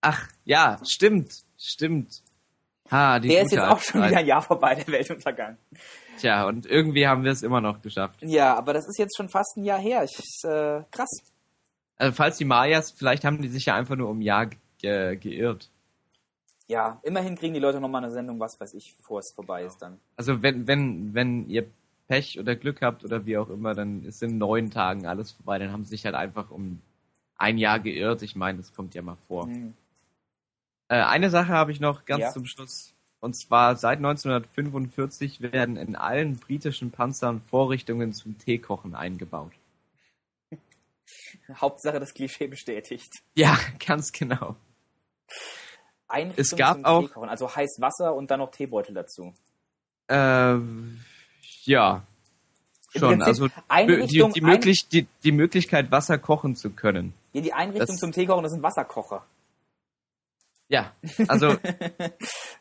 [0.00, 2.22] Ach, ja, stimmt, stimmt.
[2.92, 5.56] Ha, die Der ist jetzt auch schon wieder ein Jahr vorbei, der Weltuntergang.
[6.18, 8.18] Tja, und irgendwie haben wir es immer noch geschafft.
[8.20, 10.04] Ja, aber das ist jetzt schon fast ein Jahr her.
[10.04, 11.10] Ich, äh, krass.
[11.96, 14.58] Also falls die Mayas, vielleicht haben die sich ja einfach nur um ein Jahr ge
[14.78, 15.70] ge geirrt.
[16.68, 19.78] Ja, immerhin kriegen die Leute nochmal eine Sendung, was weiß ich, bevor es vorbei ist
[19.78, 19.98] dann.
[20.16, 21.66] Also wenn, wenn, wenn ihr
[22.08, 25.58] Pech oder Glück habt oder wie auch immer, dann ist in neun Tagen alles vorbei.
[25.58, 26.80] Dann haben sie sich halt einfach um
[27.36, 28.22] ein Jahr geirrt.
[28.22, 29.46] Ich meine, das kommt ja mal vor.
[29.46, 29.74] Hm.
[30.92, 32.30] Äh, eine Sache habe ich noch ganz Ja.
[32.32, 32.92] zum Schluss.
[33.20, 39.52] Und zwar seit 1945 werden in allen britischen Panzern Vorrichtungen zum Teekochen eingebaut.
[41.54, 43.10] Hauptsache das Klischee bestätigt.
[43.34, 44.56] Ja, ganz genau.
[46.08, 49.32] Einrichtung Es gab zum auch- Teekochen, also heiß Wasser und dann noch Teebeutel dazu.
[50.08, 51.00] Ähm,
[51.62, 52.02] ja.
[52.94, 57.14] Schon, Prinzip also die, die, möglich, die, die Möglichkeit, Wasser kochen zu können.
[57.32, 59.24] Ja, die Einrichtung Das- zum Teekochen, das sind Wasserkocher.
[60.68, 60.92] Ja,
[61.28, 61.56] also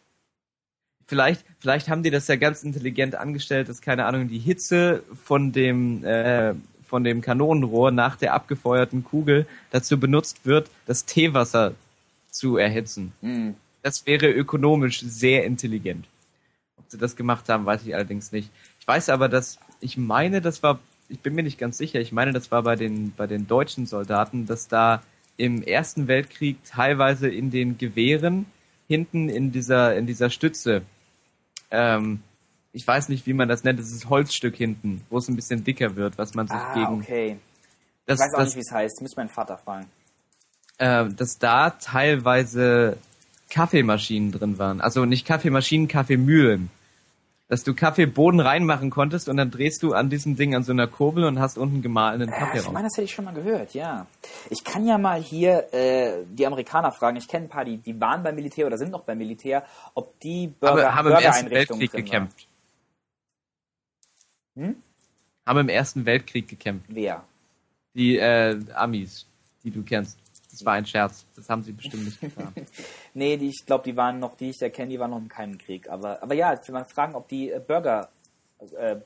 [1.07, 5.51] vielleicht, vielleicht haben die das ja ganz intelligent angestellt, dass keine Ahnung die Hitze von
[5.51, 6.55] dem äh,
[6.91, 11.73] von dem Kanonenrohr nach der abgefeuerten Kugel dazu benutzt wird, das Teewasser
[12.29, 13.13] zu erhitzen.
[13.21, 13.55] Hm.
[13.81, 16.05] Das wäre ökonomisch sehr intelligent.
[16.77, 18.49] Ob sie das gemacht haben, weiß ich allerdings nicht.
[18.81, 22.11] Ich weiß aber, dass ich meine, das war, ich bin mir nicht ganz sicher, ich
[22.11, 25.01] meine, das war bei den bei den deutschen Soldaten, dass da
[25.37, 28.45] im Ersten Weltkrieg teilweise in den Gewehren
[28.87, 30.81] hinten in dieser in dieser Stütze,
[31.71, 32.21] ähm,
[32.73, 35.63] ich weiß nicht, wie man das nennt, das ist Holzstück hinten, wo es ein bisschen
[35.63, 37.37] dicker wird, was man sich Ah, gegen okay.
[38.05, 39.01] das, Ich weiß auch das, nicht, wie es heißt.
[39.01, 39.87] Müsste meinen Vater fragen.
[40.77, 42.97] äh, dass da teilweise
[43.49, 44.79] Kaffeemaschinen drin waren.
[44.81, 46.69] Also nicht Kaffeemaschinen, Kaffeemühlen.
[47.51, 50.87] Dass du Kaffeeboden reinmachen konntest und dann drehst du an diesem Ding an so einer
[50.87, 52.71] Kurbel und hast unten gemahlenen Äh, Kaffee ich raus.
[52.71, 54.07] meine, das hätte ich schon mal gehört, ja.
[54.49, 57.17] Ich kann ja mal hier äh, die Amerikaner fragen.
[57.17, 60.17] Ich kenne ein paar, die, die waren beim Militär oder sind noch beim Militär, ob
[60.21, 62.47] die Burger, Aber haben im Ersten Weltkrieg gekämpft.
[64.55, 64.77] Hm?
[65.45, 66.85] Haben im Ersten Weltkrieg gekämpft.
[66.87, 67.21] Wer?
[67.95, 69.25] Die äh, Amis,
[69.65, 70.17] die du kennst.
[70.51, 71.25] Das war ein Scherz.
[71.35, 72.53] Das haben sie bestimmt nicht getan.
[73.13, 75.27] Nee, die, ich glaube, die waren noch, die ich da kenne, die waren noch in
[75.29, 75.89] keinem Krieg.
[75.89, 78.09] Aber, aber ja, ich will mal fragen, ob die äh, Burger
[78.77, 78.97] äh,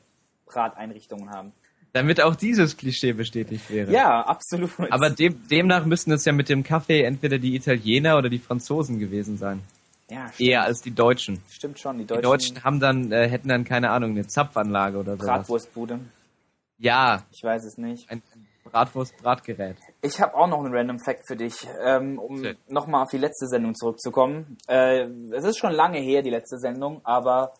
[0.46, 1.52] Brateinrichtungen haben.
[1.94, 3.92] Damit auch dieses Klischee bestätigt wäre.
[3.92, 4.72] Ja, absolut.
[4.92, 9.00] Aber dem, demnach müssten es ja mit dem Kaffee entweder die Italiener oder die Franzosen
[9.00, 9.62] gewesen sein.
[10.10, 11.42] ja, stimmt, Eher als die Deutschen.
[11.50, 11.98] stimmt schon.
[11.98, 15.26] Die Die deutschen, Deutschen haben dann, äh, hätten dann, keine Ahnung, eine Zapfanlage oder sowas.
[15.26, 16.00] Bratwurstbude.
[16.78, 18.10] Ja, Ich weiß es nicht.
[18.12, 18.22] ein
[18.66, 19.78] Bratwurst-Bratgerät.
[20.06, 22.56] Ich habe auch noch einen Random Fact für dich, ähm, um Okay.
[22.68, 24.58] nochmal auf die letzte Sendung zurückzukommen.
[24.68, 27.54] Äh, es ist schon lange her, die letzte Sendung, aber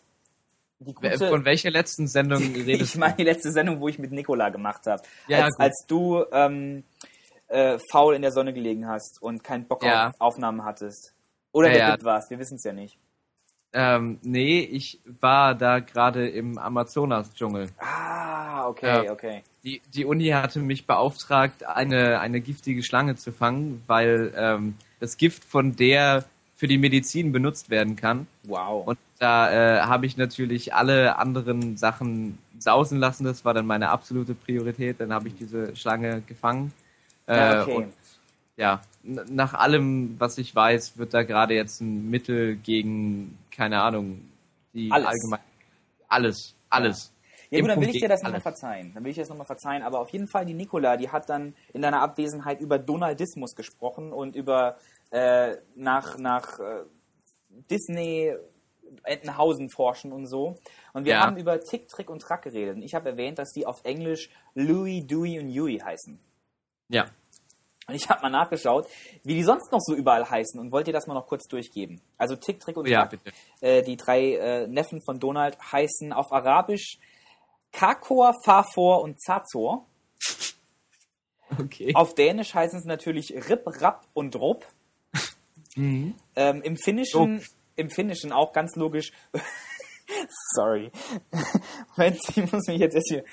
[0.78, 1.28] die gute...
[1.28, 4.86] Von welcher letzten Sendung redest ich meine die letzte Sendung, wo ich mit Nikola gemacht
[4.86, 5.02] habe.
[5.28, 6.84] Ja, als, als du ähm,
[7.48, 10.08] äh, faul in der Sonne gelegen hast und keinen Bock Ja.
[10.08, 11.12] auf Aufnahmen hattest.
[11.52, 12.04] Oder Ja, der ja.
[12.04, 12.98] Warst, wir wissen es ja nicht.
[13.72, 17.68] Ähm, nee, ich war da gerade im Amazonas-Dschungel.
[17.78, 19.12] Ah, okay, Ja.
[19.12, 19.42] okay.
[19.66, 25.16] Die, die Uni hatte mich beauftragt, eine, eine giftige Schlange zu fangen, weil ähm, das
[25.16, 28.28] Gift von der für die Medizin benutzt werden kann.
[28.44, 28.86] Wow.
[28.86, 33.24] Und da äh, habe ich natürlich alle anderen Sachen sausen lassen.
[33.24, 35.00] Das war dann meine absolute Priorität.
[35.00, 36.72] Dann habe ich diese Schlange gefangen.
[37.26, 37.74] Äh, okay.
[37.74, 37.92] und
[38.56, 44.22] ja, nach allem, was ich weiß, wird da gerade jetzt ein Mittel gegen, keine Ahnung,
[44.72, 45.08] die Alles.
[45.08, 45.40] allgemein.
[46.08, 47.12] Alles, alles.
[47.50, 48.92] Ja gut, dann will ich dir das nochmal verzeihen.
[48.94, 49.82] Dann will ich dir das nochmal verzeihen.
[49.82, 54.12] Aber auf jeden Fall, die Nikola, die hat dann in deiner Abwesenheit über Donaldismus gesprochen
[54.12, 54.76] und über
[55.10, 56.84] äh, nach, nach äh,
[57.70, 58.34] Disney
[59.04, 60.56] Entenhausen forschen und so.
[60.92, 61.20] Und wir Ja.
[61.20, 62.76] haben über Tick, Trick und Track geredet.
[62.76, 66.18] Und ich habe erwähnt, dass die auf Englisch Louis, Dewey und Huey heißen.
[66.88, 67.06] Ja.
[67.88, 68.88] Und ich habe mal nachgeschaut,
[69.22, 72.00] wie die sonst noch so überall heißen und wollte dir das mal noch kurz durchgeben.
[72.18, 73.10] Also Tick, Trick und Ja, Track.
[73.22, 73.32] bitte.
[73.60, 76.98] Äh, die drei äh, Neffen von Donald heißen auf Arabisch
[77.76, 79.86] Kakor, Fafor und Zazor.
[81.58, 81.94] Okay.
[81.94, 84.64] Auf Dänisch heißen sie natürlich Rip, Rap und Rup.
[85.76, 86.14] Mhm.
[86.34, 87.44] Ähm, Im Finnischen,
[87.76, 89.12] im Finnischen auch ganz logisch.
[90.54, 90.90] Sorry.
[91.96, 93.24] Moment, ich muss mich jetzt erst hier.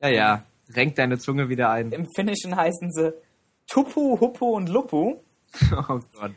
[0.00, 0.46] Ja, ja.
[0.70, 1.92] Renk deine Zunge wieder ein.
[1.92, 3.12] Im Finnischen heißen sie
[3.68, 5.20] Tupu, Huppu und Lupu.
[5.70, 6.32] Oh Gott.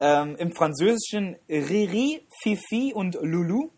[0.00, 3.70] Ähm, Im Französischen Riri, Fifi und Lulu.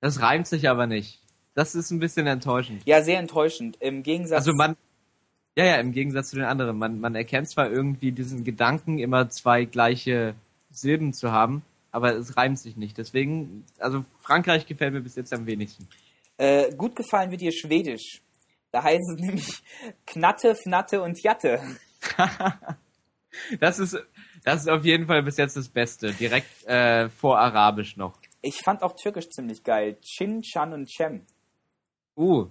[0.00, 1.21] Das reimt sich aber nicht.
[1.54, 2.82] Das ist ein bisschen enttäuschend.
[2.86, 3.76] Ja, sehr enttäuschend.
[3.80, 4.38] Im Gegensatz.
[4.38, 4.76] Also man,
[5.56, 6.78] ja, ja, im Gegensatz zu den anderen.
[6.78, 10.34] Man, man erkennt zwar irgendwie diesen Gedanken, immer zwei gleiche
[10.70, 12.96] Silben zu haben, aber es reimt sich nicht.
[12.96, 15.88] Deswegen, also Frankreich gefällt mir bis jetzt am wenigsten.
[16.38, 18.22] Äh, gut gefallen wird dir Schwedisch.
[18.70, 19.62] Da heißen es nämlich
[20.06, 21.60] Knatte, Fnatte und Jatte.
[23.60, 23.96] Das ist,
[24.44, 26.12] das ist auf jeden Fall bis jetzt das Beste.
[26.12, 28.18] Direkt äh, vor Arabisch noch.
[28.42, 29.96] Ich fand auch Türkisch ziemlich geil.
[30.02, 31.24] Chin, Chan und Cem.
[32.16, 32.46] Uh,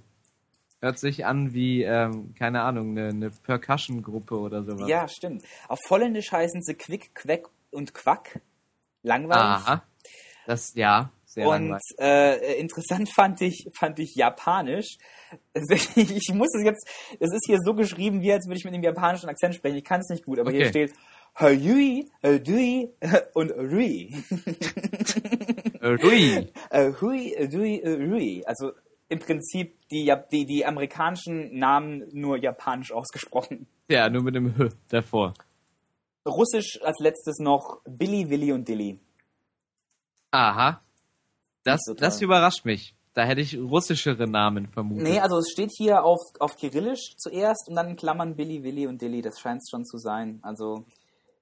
[0.81, 4.89] hört sich an wie, ähm, keine Ahnung, eine, eine Percussion-Gruppe oder sowas.
[4.89, 5.43] Ja, stimmt.
[5.67, 8.41] Auf Holländisch heißen sie Quick, Queck und Quack.
[9.03, 9.43] Langweilig.
[9.67, 9.83] Aha.
[10.47, 11.81] Das, ja, sehr und langweilig.
[11.99, 14.97] äh, interessant fand ich, fand ich Japanisch.
[15.95, 16.85] Ich muss es jetzt,
[17.19, 19.77] es ist hier so geschrieben, wie als würde ich mit einem japanischen Akzent sprechen.
[19.77, 20.69] Ich kann es nicht gut, aber hier Okay.
[20.69, 20.93] steht
[21.39, 22.89] Hayui, Dui
[23.33, 24.13] und Rui.
[25.81, 26.51] Rui.
[26.69, 28.43] Äh, Hui, Dui, Rui.
[28.45, 28.71] Also
[29.11, 33.67] im Prinzip die, die, die amerikanischen Namen nur japanisch ausgesprochen.
[33.89, 35.33] Ja, nur mit dem H davor.
[36.25, 38.99] Russisch als letztes noch Billy, Willy und Dilly.
[40.31, 40.81] Aha.
[41.63, 42.95] Das, das überrascht mich.
[43.13, 45.03] Da hätte ich russischere Namen vermutet.
[45.03, 48.87] Nee, also es steht hier auf, auf Kyrillisch zuerst und dann in Klammern Billy, Willy
[48.87, 49.21] und Dilly.
[49.21, 50.39] Das scheint es schon zu sein.
[50.41, 50.85] Also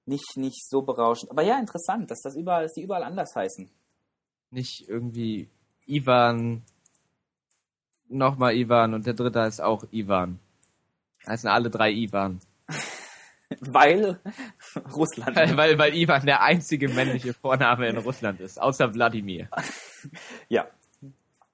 [0.05, 1.29] nicht, nicht so berauschend.
[1.29, 3.69] Aber ja, interessant, dass das überall, dass die überall anders heißen.
[4.49, 5.49] Nicht irgendwie
[5.85, 6.63] Ivan,
[8.09, 10.39] nochmal Ivan und der dritte heißt auch Ivan.
[11.27, 12.39] Heißen alle drei Ivan.
[13.61, 14.19] Weil
[14.93, 15.35] Russland.
[15.35, 19.49] Weil, weil, weil Ivan der einzige männliche Vorname in Russland ist, außer Wladimir.
[20.49, 20.67] ja.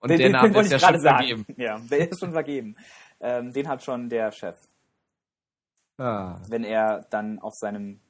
[0.02, 1.45] Und der Name ist ja schon vergeben.
[1.56, 2.76] Ja, der ist schon vergeben.
[3.22, 4.57] Ähm, den hat schon der Chef.
[5.98, 6.41] Ah.
[6.49, 8.02] wenn er dann auf seinem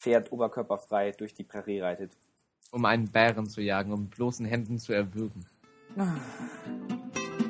[0.00, 2.10] Pferd oberkörperfrei durch die Prärie reitet.
[2.72, 5.46] Um einen Bären zu jagen, um bloßen Händen zu erwürgen.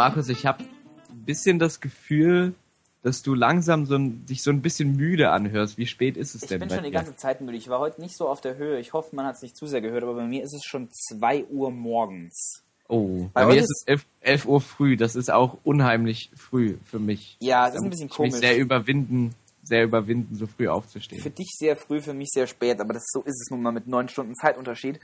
[0.00, 0.64] Markus, ich habe
[1.10, 2.54] ein bisschen das Gefühl,
[3.02, 5.76] dass du langsam so ein, dich so ein bisschen müde anhörst.
[5.76, 6.96] Wie spät ist es Ich denn bin bei schon die dir?
[6.96, 7.58] ganze Zeit müde.
[7.58, 8.80] Ich war heute nicht so auf der Höhe.
[8.80, 10.88] Ich hoffe, man hat es nicht zu sehr gehört, aber bei mir ist es schon
[10.90, 12.62] 2 Uhr morgens.
[12.88, 14.96] Oh, Bei bei, mir ist es 11, 11 Uhr früh.
[14.96, 17.36] Das ist auch unheimlich früh für mich.
[17.40, 18.34] Ja, es ist ein bisschen ich mich komisch.
[18.36, 21.20] sehr überwinden, sehr überwinden, so früh aufzustehen.
[21.22, 23.70] Für dich sehr früh, für mich sehr spät, aber das, so ist es nun mal
[23.70, 24.98] mit neun Stunden Zeitunterschied.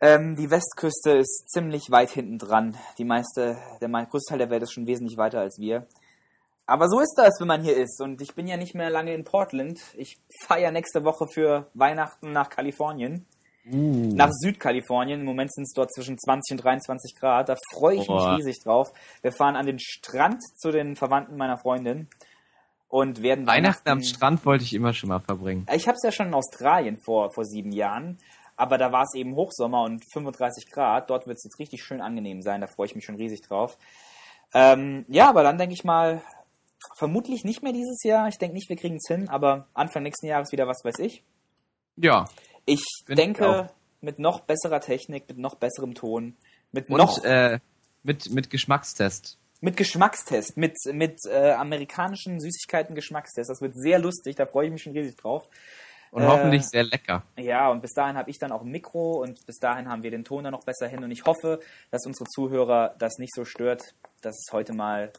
[0.00, 2.76] Ähm, die Westküste ist ziemlich weit hinten dran.
[2.98, 5.86] Die meiste, der größte Teil der Welt ist schon wesentlich weiter als wir.
[6.66, 8.00] Aber so ist das, wenn man hier ist.
[8.02, 9.80] Und ich bin ja nicht mehr lange in Portland.
[9.96, 13.24] Ich fahre ja nächste Woche für Weihnachten nach Kalifornien.
[13.72, 15.20] Uh, nach Südkalifornien.
[15.20, 17.48] Im Moment sind es dort zwischen 20 und 23 Grad.
[17.48, 18.30] Da freue ich Boah.
[18.30, 18.92] mich riesig drauf.
[19.22, 22.08] Wir fahren an den Strand zu den Verwandten meiner Freundin
[22.88, 25.66] und werden Weihnachten am Strand wollte ich immer schon mal verbringen.
[25.74, 28.18] Ich habe es ja schon in Australien vor, vor sieben Jahren,
[28.56, 31.10] aber da war es eben Hochsommer und 35 Grad.
[31.10, 32.60] Dort wird es jetzt richtig schön angenehm sein.
[32.60, 33.78] Da freue ich mich schon riesig drauf.
[34.54, 36.22] Ähm, ja, aber dann denke ich mal,
[36.96, 38.28] vermutlich nicht mehr dieses Jahr.
[38.28, 41.22] Ich denke nicht, wir kriegen es hin, aber Anfang nächsten Jahres wieder was weiß ich.
[41.96, 42.26] Ja.
[42.64, 43.66] Ich ich denke, auch.
[44.00, 46.36] mit noch besserer Technik, mit noch besserem Ton,
[46.72, 47.60] mit Und noch äh,
[48.02, 49.38] mit, mit Geschmackstest.
[49.60, 53.50] mit Geschmackstest, mit, mit äh, amerikanischen Süßigkeiten Geschmackstest.
[53.50, 55.48] Das wird sehr lustig, da freue ich mich schon riesig drauf.
[56.10, 57.22] Und Äh, hoffentlich sehr lecker.
[57.36, 60.10] Ja, und bis dahin habe ich dann auch ein Mikro und bis dahin haben wir
[60.10, 61.60] den Ton dann noch besser hin und ich hoffe,
[61.90, 63.82] dass unsere Zuhörer das nicht so stört,
[64.22, 65.12] dass es heute mal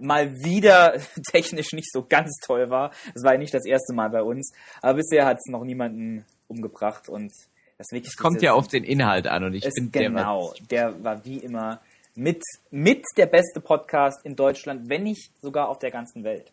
[0.00, 0.98] mal wieder
[1.30, 2.90] technisch nicht so ganz toll war.
[3.14, 4.52] Es war ja nicht das erste Mal bei uns,
[4.82, 7.32] aber bisher hat es noch niemanden umgebracht und
[7.78, 10.48] das wirklich Es kommt ja auf den Inhalt an und ich es, finde, der genau,
[10.48, 11.80] war, der war wie immer
[12.14, 16.52] mit, mit der beste Podcast in Deutschland, wenn nicht sogar auf der ganzen Welt.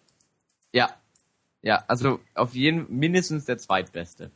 [0.72, 0.90] ja,
[1.62, 4.32] ja, also auf jeden mindestens der zweitbeste.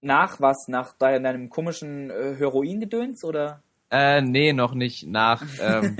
[0.00, 0.66] Nach was?
[0.68, 3.62] Nach deinem komischen äh, Heroingedöns oder?
[3.90, 5.06] Äh, nee, noch nicht.
[5.06, 5.96] Nach, ähm,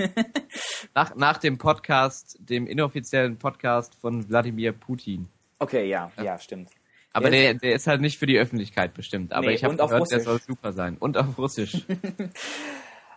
[0.95, 5.27] nach, nach dem Podcast, dem inoffiziellen Podcast von Wladimir Putin.
[5.59, 6.69] Okay, ja, ja, stimmt.
[7.13, 9.31] Aber Der der, der ist halt nicht für die Öffentlichkeit bestimmt.
[9.33, 10.25] Aber Nee, ich habe und auf gehört, der Russisch.
[10.25, 10.97] soll super sein.
[10.97, 11.85] Und auf Russisch.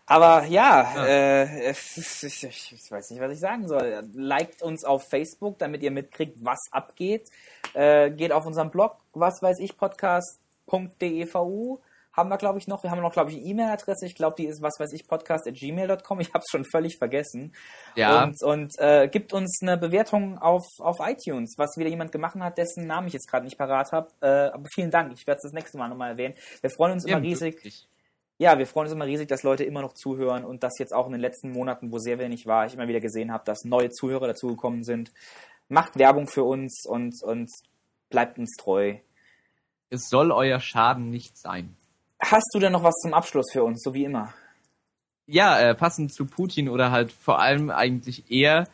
[0.06, 4.08] Aber ja, Äh, ich, ich, weiß nicht, was ich sagen soll.
[4.14, 7.28] Liked uns auf Facebook, damit ihr mitkriegt, was abgeht.
[7.74, 11.78] Äh, geht auf unseren Blog, was weiß ich, podcast.devu.
[12.12, 12.82] Haben wir, glaube ich, noch.
[12.82, 14.06] Wir haben noch, glaube ich, eine E-Mail-Adresse.
[14.06, 16.20] Ich glaube, die ist was weiß ich, podcast.gmail.com.
[16.20, 17.52] Ich habe es schon völlig vergessen.
[17.94, 18.24] Ja.
[18.24, 22.56] Und, und äh, gibt uns eine Bewertung auf, auf iTunes, was wieder jemand gemacht hat,
[22.56, 24.08] dessen Namen ich jetzt gerade nicht parat habe.
[24.22, 25.12] Äh, aber vielen Dank.
[25.12, 26.34] Ich werde es das nächste Mal nochmal erwähnen.
[26.62, 27.56] Wir freuen uns immer Ja, riesig.
[27.56, 27.86] wirklich.
[28.38, 31.06] Ja, wir freuen uns immer riesig, dass Leute immer noch zuhören und dass jetzt auch
[31.06, 33.90] in den letzten Monaten, wo sehr wenig war, ich immer wieder gesehen habe, dass neue
[33.90, 35.10] Zuhörer dazugekommen sind.
[35.68, 37.50] Macht Werbung für uns und, und
[38.10, 38.96] bleibt uns treu.
[39.88, 41.76] Es soll euer Schaden nicht sein.
[42.20, 44.34] Hast du denn noch was zum Abschluss für uns, so wie immer?
[45.26, 48.68] Ja, äh, passend zu Putin oder halt vor allem eigentlich eher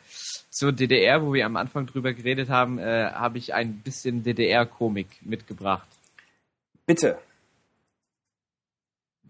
[0.49, 5.07] zur DDR, wo wir am Anfang drüber geredet haben, äh, habe ich ein bisschen DDR-Komik
[5.21, 5.87] mitgebracht.
[6.85, 7.17] Bitte.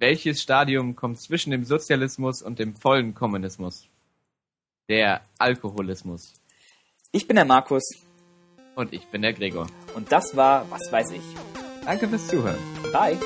[0.04, 3.88] Welches Stadium kommt zwischen dem Sozialismus und dem vollen Kommunismus?
[4.90, 6.34] Der Alkoholismus.
[7.14, 7.84] Ich bin der Markus
[8.76, 9.68] Und ich bin der Gregor.
[9.96, 11.24] und das war Was weiß ich.
[11.86, 12.60] Danke fürs Zuhören.
[12.92, 13.18] Bye.